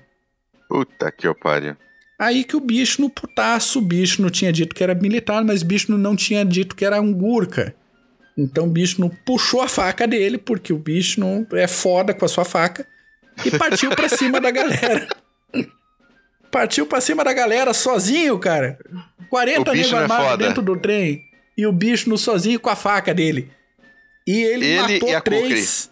Puta 0.67 1.11
que 1.11 1.31
pariu. 1.35 1.75
Aí 2.19 2.43
que 2.43 2.55
o 2.55 2.59
bicho 2.59 3.01
no 3.01 3.09
putaço, 3.09 3.77
o 3.77 3.81
bicho 3.81 4.21
não 4.21 4.29
tinha 4.29 4.51
dito 4.51 4.73
que 4.73 4.83
era 4.83 4.95
militar, 4.95 5.43
mas 5.43 5.61
o 5.61 5.65
bicho 5.65 5.95
não 5.95 6.15
tinha 6.15 6.43
dito 6.43 6.75
que 6.75 6.83
era 6.83 6.99
um 6.99 7.13
gurka. 7.13 7.75
Então 8.35 8.65
o 8.65 8.69
bicho 8.69 8.99
não 8.99 9.09
puxou 9.09 9.61
a 9.61 9.67
faca 9.67 10.07
dele, 10.07 10.37
porque 10.37 10.73
o 10.73 10.77
bicho 10.77 11.19
não 11.19 11.45
é 11.53 11.67
foda 11.67 12.13
com 12.13 12.25
a 12.25 12.27
sua 12.27 12.43
faca, 12.43 12.87
e 13.45 13.51
partiu 13.51 13.91
pra 13.91 14.09
cima 14.09 14.39
da 14.41 14.51
galera. 14.51 15.07
Partiu 16.51 16.85
pra 16.85 17.01
cima 17.01 17.23
da 17.23 17.33
galera 17.33 17.73
sozinho, 17.73 18.37
cara. 18.39 18.77
40 19.29 19.73
negros 19.73 19.93
é 19.93 19.97
armados 19.97 20.33
é 20.33 20.37
dentro 20.37 20.61
do 20.61 20.77
trem. 20.77 21.23
E 21.57 21.65
o 21.65 21.71
bicho 21.71 22.09
no 22.09 22.17
sozinho 22.17 22.59
com 22.59 22.69
a 22.69 22.75
faca 22.75 23.13
dele. 23.13 23.51
E 24.25 24.43
ele, 24.43 24.65
ele 24.65 24.99
matou 24.99 25.21
três. 25.21 25.91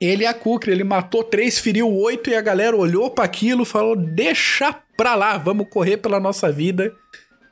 Ele 0.00 0.24
e 0.24 0.26
a 0.26 0.34
Kukri, 0.34 0.72
ele 0.72 0.84
matou 0.84 1.24
três, 1.24 1.58
feriu 1.58 1.90
oito, 1.90 2.28
e 2.28 2.34
a 2.34 2.40
galera 2.42 2.76
olhou 2.76 3.10
para 3.10 3.24
aquilo 3.24 3.62
e 3.62 3.66
falou: 3.66 3.96
deixa 3.96 4.74
pra 4.96 5.14
lá, 5.14 5.38
vamos 5.38 5.68
correr 5.70 5.96
pela 5.96 6.20
nossa 6.20 6.52
vida. 6.52 6.92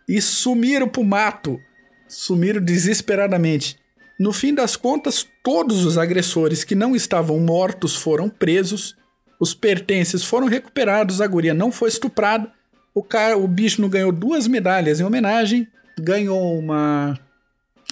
E 0.06 0.20
sumiram 0.20 0.86
pro 0.86 1.02
mato. 1.02 1.58
Sumiram 2.06 2.60
desesperadamente. 2.60 3.78
No 4.20 4.32
fim 4.32 4.54
das 4.54 4.76
contas, 4.76 5.26
todos 5.42 5.84
os 5.84 5.98
agressores 5.98 6.62
que 6.62 6.74
não 6.74 6.94
estavam 6.94 7.40
mortos 7.40 7.96
foram 7.96 8.28
presos, 8.28 8.94
os 9.40 9.54
pertences 9.54 10.24
foram 10.24 10.46
recuperados, 10.46 11.20
a 11.20 11.26
guria 11.26 11.54
não 11.54 11.72
foi 11.72 11.88
estuprada, 11.88 12.50
o, 12.94 13.02
cara, 13.02 13.36
o 13.36 13.48
bicho 13.48 13.80
não 13.80 13.88
ganhou 13.88 14.12
duas 14.12 14.46
medalhas 14.46 15.00
em 15.00 15.04
homenagem, 15.04 15.66
ganhou 15.98 16.58
uma, 16.58 17.18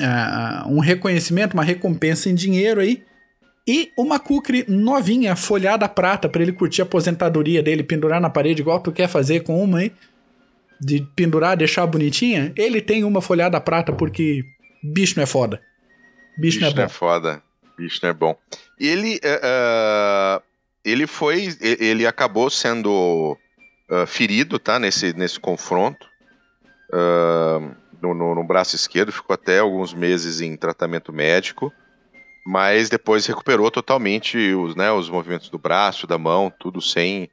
uh, 0.01 0.69
um 0.69 0.79
reconhecimento, 0.79 1.55
uma 1.55 1.65
recompensa 1.65 2.29
em 2.29 2.35
dinheiro 2.35 2.81
aí, 2.81 3.03
e 3.67 3.93
uma 3.97 4.19
Kukri 4.19 4.65
novinha, 4.69 5.37
folhada 5.37 5.89
prata, 5.89 6.29
para 6.29 6.43
ele 6.43 6.53
curtir 6.53 6.83
a 6.83 6.85
aposentadoria 6.85 7.63
dele, 7.63 7.83
pendurar 7.83 8.21
na 8.21 8.29
parede, 8.29 8.61
igual 8.61 8.81
tu 8.81 8.91
quer 8.91 9.09
fazer 9.09 9.41
com 9.41 9.63
uma 9.63 9.79
aí. 9.79 9.93
De 10.81 11.07
pendurar, 11.15 11.57
deixar 11.57 11.87
bonitinha. 11.87 12.53
Ele 12.57 12.81
tem 12.81 13.05
uma 13.05 13.23
folhada 13.23 13.61
prata 13.61 13.93
porque 13.93 14.45
bicho 14.83 15.15
não 15.17 15.23
é 15.23 15.27
foda. 15.27 15.61
Bicho, 16.37 16.59
bicho 16.59 16.61
não 16.61 16.69
é 16.69 16.71
bom. 16.71 16.75
Bicho 16.75 16.79
não 16.79 16.85
é 16.85 16.89
foda. 16.89 17.43
Bicho 17.79 18.01
não 18.03 18.11
é 18.11 18.13
bom. 18.13 18.37
Ele. 18.81 19.21
Uh, 19.23 20.43
ele 20.85 21.07
foi. 21.07 21.57
Ele 21.61 22.07
acabou 22.07 22.51
sendo 22.51 23.37
uh, 23.91 24.07
ferido, 24.07 24.59
tá? 24.59 24.79
Nesse, 24.79 25.13
nesse 25.13 25.39
confronto. 25.39 26.07
Uh, 26.93 27.75
no, 28.01 28.15
no, 28.15 28.35
no 28.35 28.45
braço 28.45 28.77
esquerdo, 28.77 29.13
ficou 29.13 29.33
até 29.33 29.61
alguns 29.61 29.95
meses 29.95 30.41
em 30.41 30.57
tratamento 30.57 31.13
médico 31.13 31.73
mas 32.45 32.89
depois 32.89 33.27
recuperou 33.27 33.71
totalmente 33.71 34.53
os, 34.55 34.75
né, 34.75 34.91
os 34.91 35.09
movimentos 35.09 35.49
do 35.49 35.59
braço, 35.59 36.07
da 36.07 36.19
mão, 36.19 36.53
tudo 36.59 36.81
sem, 36.81 37.29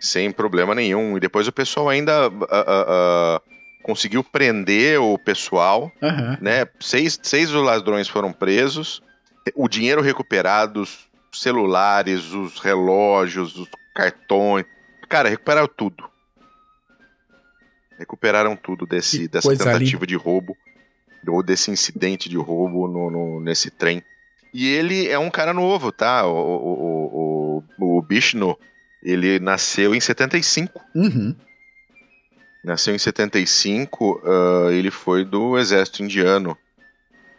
sem 0.00 0.32
problema 0.32 0.74
nenhum. 0.74 1.16
E 1.16 1.20
depois 1.20 1.46
o 1.46 1.52
pessoal 1.52 1.88
ainda 1.88 2.28
uh, 2.28 2.32
uh, 2.32 3.40
conseguiu 3.82 4.24
prender 4.24 5.00
o 5.00 5.16
pessoal, 5.16 5.92
uhum. 6.02 6.36
né? 6.40 6.66
Seis, 6.80 7.18
seis 7.22 7.50
ladrões 7.50 8.08
foram 8.08 8.32
presos, 8.32 9.00
o 9.54 9.68
dinheiro 9.68 10.02
recuperado, 10.02 10.82
os 10.82 11.07
celulares, 11.32 12.32
os 12.32 12.58
relógios, 12.58 13.56
os 13.56 13.68
cartões. 13.94 14.64
Cara, 15.08 15.28
recuperaram 15.28 15.68
tudo. 15.68 16.08
Recuperaram 17.98 18.56
tudo 18.56 18.86
desse, 18.86 19.26
dessa 19.28 19.48
tentativa 19.50 20.00
ali. 20.00 20.06
de 20.06 20.16
roubo, 20.16 20.56
ou 21.26 21.42
desse 21.42 21.70
incidente 21.70 22.28
de 22.28 22.36
roubo 22.36 22.86
no, 22.86 23.10
no 23.10 23.40
nesse 23.40 23.70
trem. 23.70 24.02
E 24.54 24.68
ele 24.68 25.08
é 25.08 25.18
um 25.18 25.30
cara 25.30 25.52
novo, 25.52 25.92
tá? 25.92 26.26
O, 26.26 27.62
o, 27.80 27.98
o 27.98 28.02
Bishnu, 28.02 28.58
ele 29.02 29.38
nasceu 29.38 29.94
em 29.94 30.00
75. 30.00 30.80
Uhum. 30.94 31.34
Nasceu 32.64 32.94
em 32.94 32.98
75, 32.98 34.20
uh, 34.24 34.70
ele 34.70 34.90
foi 34.90 35.24
do 35.24 35.58
exército 35.58 36.02
indiano 36.02 36.56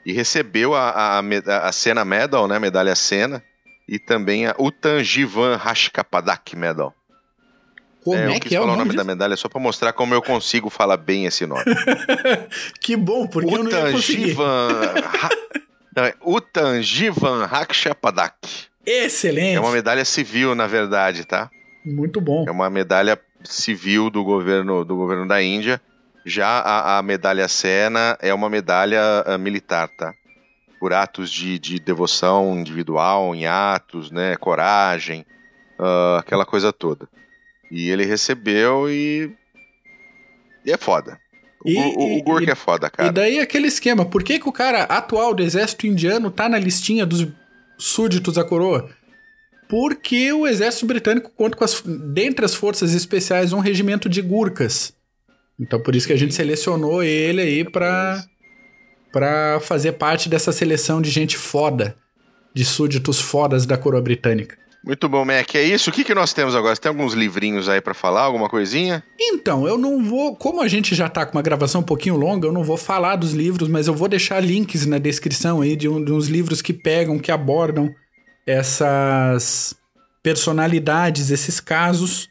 e 0.06 0.14
recebeu 0.14 0.74
a, 0.74 1.20
a, 1.20 1.68
a 1.68 1.72
Sena 1.72 2.06
Medal, 2.06 2.48
né, 2.48 2.58
medalha 2.58 2.96
Sena, 2.96 3.44
e 3.90 3.98
também 3.98 4.46
a 4.46 4.56
Utanjivan 4.60 5.56
Rashkapadak 5.56 6.56
Medal. 6.56 6.94
Como 8.04 8.16
é, 8.16 8.36
é 8.36 8.40
que 8.40 8.56
é 8.56 8.62
o 8.62 8.68
nome, 8.68 8.80
nome 8.80 8.96
da 8.96 9.04
medalha 9.04 9.36
só 9.36 9.50
para 9.50 9.60
mostrar 9.60 9.94
como 9.94 10.14
eu 10.14 10.22
consigo 10.22 10.70
falar 10.70 10.96
bem 10.96 11.26
esse 11.26 11.46
nome. 11.46 11.66
que 12.80 12.96
bom, 12.96 13.28
porque 13.28 13.54
eu 13.54 13.64
não 13.64 13.72
ia 13.72 13.92
conseguir. 13.92 14.36
não, 15.96 16.06
é 16.06 16.14
Utanjivan 16.24 17.46
Rakshapadak. 17.46 18.68
Excelente. 18.86 19.56
É 19.56 19.60
uma 19.60 19.72
medalha 19.72 20.06
civil, 20.06 20.56
na 20.56 20.68
verdade, 20.68 21.26
tá? 21.26 21.50
Muito 21.84 22.22
bom. 22.22 22.46
É 22.48 22.52
uma 22.52 22.70
medalha 22.70 23.20
civil 23.44 24.10
do 24.10 24.24
governo, 24.24 24.86
do 24.86 24.96
governo 24.96 25.28
da 25.28 25.42
Índia. 25.42 25.82
Já 26.26 26.60
a, 26.60 27.00
a 27.00 27.04
medalha 27.04 27.48
Sena 27.48 28.18
é 28.22 28.34
uma 28.34 28.50
medalha 28.50 29.02
uh, 29.28 29.38
militar, 29.38 29.90
tá? 29.90 30.14
Por 30.80 30.94
atos 30.94 31.30
de, 31.30 31.60
de 31.60 31.80
devoção 31.80 32.58
individual, 32.58 33.36
em 33.36 33.46
atos, 33.46 34.12
né? 34.12 34.36
Coragem, 34.38 35.26
uh, 35.80 36.18
aquela 36.18 36.46
coisa 36.46 36.72
toda. 36.72 37.08
E 37.72 37.90
ele 37.90 38.06
recebeu 38.06 38.90
e. 38.90 39.32
E 40.66 40.72
é 40.72 40.78
foda. 40.78 41.20
O, 41.64 41.70
e, 41.70 41.76
o, 41.76 42.18
o 42.18 42.24
Gurk 42.24 42.50
é 42.50 42.56
foda, 42.56 42.90
cara. 42.90 43.10
E 43.10 43.12
daí 43.12 43.40
aquele 43.40 43.68
esquema, 43.68 44.06
por 44.06 44.24
que, 44.24 44.40
que 44.40 44.48
o 44.48 44.52
cara 44.52 44.84
atual 44.84 45.34
do 45.34 45.44
exército 45.44 45.86
indiano 45.86 46.32
tá 46.32 46.48
na 46.48 46.58
listinha 46.58 47.06
dos 47.06 47.28
súditos 47.78 48.38
à 48.38 48.44
coroa? 48.44 48.90
Porque 49.68 50.32
o 50.34 50.48
exército 50.48 50.86
britânico 50.86 51.32
conta 51.36 51.56
com 51.56 51.64
as, 51.64 51.82
dentre 51.82 52.44
as 52.44 52.56
forças 52.56 52.94
especiais 52.94 53.54
um 53.54 53.60
regimento 53.60 54.10
de 54.10 54.22
Gurkas. 54.22 54.94
Então 55.60 55.80
por 55.82 55.96
isso 55.96 56.08
que 56.08 56.14
a 56.14 56.18
gente 56.18 56.34
selecionou 56.34 57.04
ele 57.04 57.42
aí 57.42 57.64
pra, 57.64 58.24
pra 59.12 59.60
fazer 59.60 59.94
parte 59.94 60.30
dessa 60.30 60.52
seleção 60.52 61.02
de 61.02 61.10
gente 61.10 61.38
foda, 61.38 61.96
de 62.54 62.66
súditos 62.66 63.20
fodas 63.20 63.66
da 63.66 63.78
coroa 63.78 64.02
britânica. 64.02 64.58
Muito 64.84 65.10
bom, 65.10 65.26
Mac. 65.26 65.56
É 65.56 65.64
isso? 65.64 65.90
O 65.90 65.94
que, 65.94 66.06
que 66.06 66.16
nós 66.16 66.32
temos 66.32 66.56
agora? 66.56 66.74
Você 66.74 66.82
tem 66.82 66.90
alguns 66.90 67.14
livrinhos 67.14 67.68
aí 67.68 67.82
para 67.82 67.94
falar, 67.94 68.22
alguma 68.22 68.48
coisinha? 68.48 69.04
Então, 69.20 69.68
eu 69.68 69.78
não 69.78 70.04
vou. 70.04 70.36
Como 70.36 70.62
a 70.62 70.68
gente 70.68 70.96
já 70.96 71.10
tá 71.10 71.26
com 71.26 71.38
uma 71.38 71.42
gravação 71.42 71.82
um 71.82 71.84
pouquinho 71.84 72.16
longa, 72.16 72.48
eu 72.48 72.52
não 72.52 72.64
vou 72.64 72.78
falar 72.78 73.18
dos 73.18 73.34
livros, 73.34 73.68
mas 73.68 73.88
eu 73.88 73.94
vou 73.94 74.08
deixar 74.08 74.40
links 74.40 74.86
na 74.86 74.98
descrição 74.98 75.62
aí 75.62 75.76
de, 75.76 75.90
um, 75.90 76.04
de 76.04 76.12
uns 76.14 76.28
livros 76.28 76.62
que 76.62 76.72
pegam, 76.72 77.20
que 77.20 77.32
abordam 77.32 77.94
essas 78.48 79.76
personalidades, 80.24 81.30
esses 81.30 81.60
casos. 81.60 82.29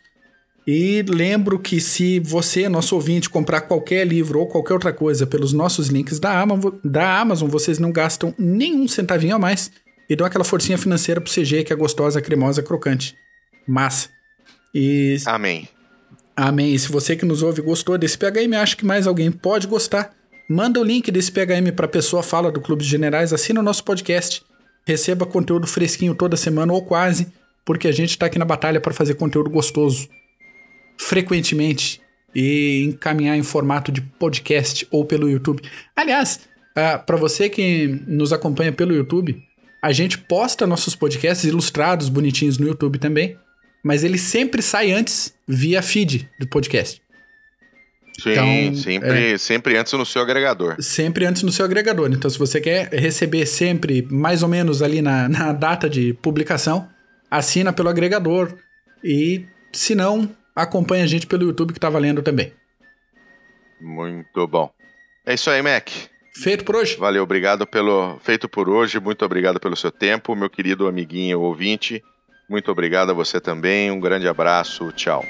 E 0.70 1.02
lembro 1.08 1.58
que 1.58 1.80
se 1.80 2.20
você, 2.20 2.68
nosso 2.68 2.94
ouvinte, 2.94 3.30
comprar 3.30 3.62
qualquer 3.62 4.06
livro 4.06 4.40
ou 4.40 4.46
qualquer 4.46 4.74
outra 4.74 4.92
coisa 4.92 5.26
pelos 5.26 5.50
nossos 5.50 5.88
links 5.88 6.20
da 6.20 6.38
Amazon, 6.38 6.74
da 6.84 7.18
Amazon 7.18 7.48
vocês 7.48 7.78
não 7.78 7.90
gastam 7.90 8.34
nenhum 8.38 8.86
centavinho 8.86 9.36
a 9.36 9.38
mais 9.38 9.70
e 10.10 10.14
dão 10.14 10.26
aquela 10.26 10.44
forcinha 10.44 10.76
financeira 10.76 11.22
pro 11.22 11.32
CG 11.32 11.64
que 11.64 11.72
é 11.72 11.76
gostosa, 11.76 12.20
cremosa, 12.20 12.62
crocante. 12.62 13.16
Massa. 13.66 14.10
E... 14.74 15.16
Amém. 15.24 15.66
Amém. 16.36 16.74
E 16.74 16.78
se 16.78 16.92
você 16.92 17.16
que 17.16 17.24
nos 17.24 17.42
ouve 17.42 17.62
gostou 17.62 17.96
desse 17.96 18.18
PHM, 18.18 18.52
acha 18.60 18.76
que 18.76 18.84
mais 18.84 19.06
alguém 19.06 19.32
pode 19.32 19.66
gostar, 19.66 20.14
manda 20.50 20.78
o 20.78 20.84
link 20.84 21.10
desse 21.10 21.32
PHM 21.32 21.72
pra 21.74 21.88
pessoa 21.88 22.22
fala 22.22 22.52
do 22.52 22.60
Clube 22.60 22.84
de 22.84 22.90
Generais, 22.90 23.32
assina 23.32 23.60
o 23.60 23.62
nosso 23.62 23.82
podcast, 23.84 24.42
receba 24.86 25.24
conteúdo 25.24 25.66
fresquinho 25.66 26.14
toda 26.14 26.36
semana 26.36 26.74
ou 26.74 26.84
quase, 26.84 27.32
porque 27.64 27.88
a 27.88 27.92
gente 27.92 28.18
tá 28.18 28.26
aqui 28.26 28.38
na 28.38 28.44
batalha 28.44 28.82
para 28.82 28.92
fazer 28.92 29.14
conteúdo 29.14 29.48
gostoso 29.48 30.06
frequentemente 30.98 32.00
e 32.34 32.84
encaminhar 32.84 33.36
em 33.36 33.42
formato 33.42 33.90
de 33.90 34.00
podcast 34.00 34.86
ou 34.90 35.04
pelo 35.04 35.28
YouTube. 35.28 35.62
Aliás, 35.96 36.40
uh, 36.76 36.80
ah, 36.80 36.98
para 36.98 37.16
você 37.16 37.48
que 37.48 38.02
nos 38.06 38.32
acompanha 38.32 38.72
pelo 38.72 38.94
YouTube, 38.94 39.42
a 39.82 39.92
gente 39.92 40.18
posta 40.18 40.66
nossos 40.66 40.94
podcasts 40.94 41.44
ilustrados, 41.44 42.08
bonitinhos 42.08 42.58
no 42.58 42.66
YouTube 42.66 42.98
também, 42.98 43.36
mas 43.82 44.04
ele 44.04 44.18
sempre 44.18 44.60
sai 44.60 44.90
antes 44.90 45.34
via 45.46 45.80
feed 45.80 46.28
do 46.38 46.46
podcast. 46.48 47.00
Sim, 48.20 48.30
então, 48.32 48.74
sempre, 48.74 49.32
é, 49.32 49.38
sempre 49.38 49.76
antes 49.76 49.92
no 49.92 50.04
seu 50.04 50.20
agregador. 50.20 50.74
Sempre 50.80 51.24
antes 51.24 51.44
no 51.44 51.52
seu 51.52 51.64
agregador. 51.64 52.10
Então, 52.12 52.28
se 52.28 52.36
você 52.36 52.60
quer 52.60 52.88
receber 52.92 53.46
sempre 53.46 54.06
mais 54.10 54.42
ou 54.42 54.48
menos 54.48 54.82
ali 54.82 55.00
na, 55.00 55.28
na 55.28 55.52
data 55.52 55.88
de 55.88 56.12
publicação, 56.14 56.88
assina 57.30 57.72
pelo 57.72 57.88
agregador. 57.88 58.52
E, 59.04 59.46
se 59.72 59.94
não, 59.94 60.28
acompanha 60.62 61.04
a 61.04 61.06
gente 61.06 61.26
pelo 61.26 61.44
YouTube 61.44 61.72
que 61.72 61.80
tá 61.80 61.88
valendo 61.88 62.22
também. 62.22 62.52
Muito 63.80 64.46
bom. 64.46 64.70
É 65.24 65.34
isso 65.34 65.48
aí, 65.50 65.62
Mac. 65.62 65.88
Feito 66.34 66.64
por 66.64 66.76
hoje. 66.76 66.96
Valeu, 66.96 67.22
obrigado 67.22 67.66
pelo. 67.66 68.18
Feito 68.20 68.48
por 68.48 68.68
hoje, 68.68 69.00
muito 69.00 69.24
obrigado 69.24 69.58
pelo 69.58 69.76
seu 69.76 69.90
tempo, 69.90 70.34
meu 70.36 70.50
querido 70.50 70.86
amiguinho 70.86 71.40
ouvinte. 71.40 72.02
Muito 72.48 72.70
obrigado 72.70 73.10
a 73.10 73.14
você 73.14 73.40
também. 73.40 73.90
Um 73.90 74.00
grande 74.00 74.26
abraço, 74.26 74.90
tchau. 74.92 75.24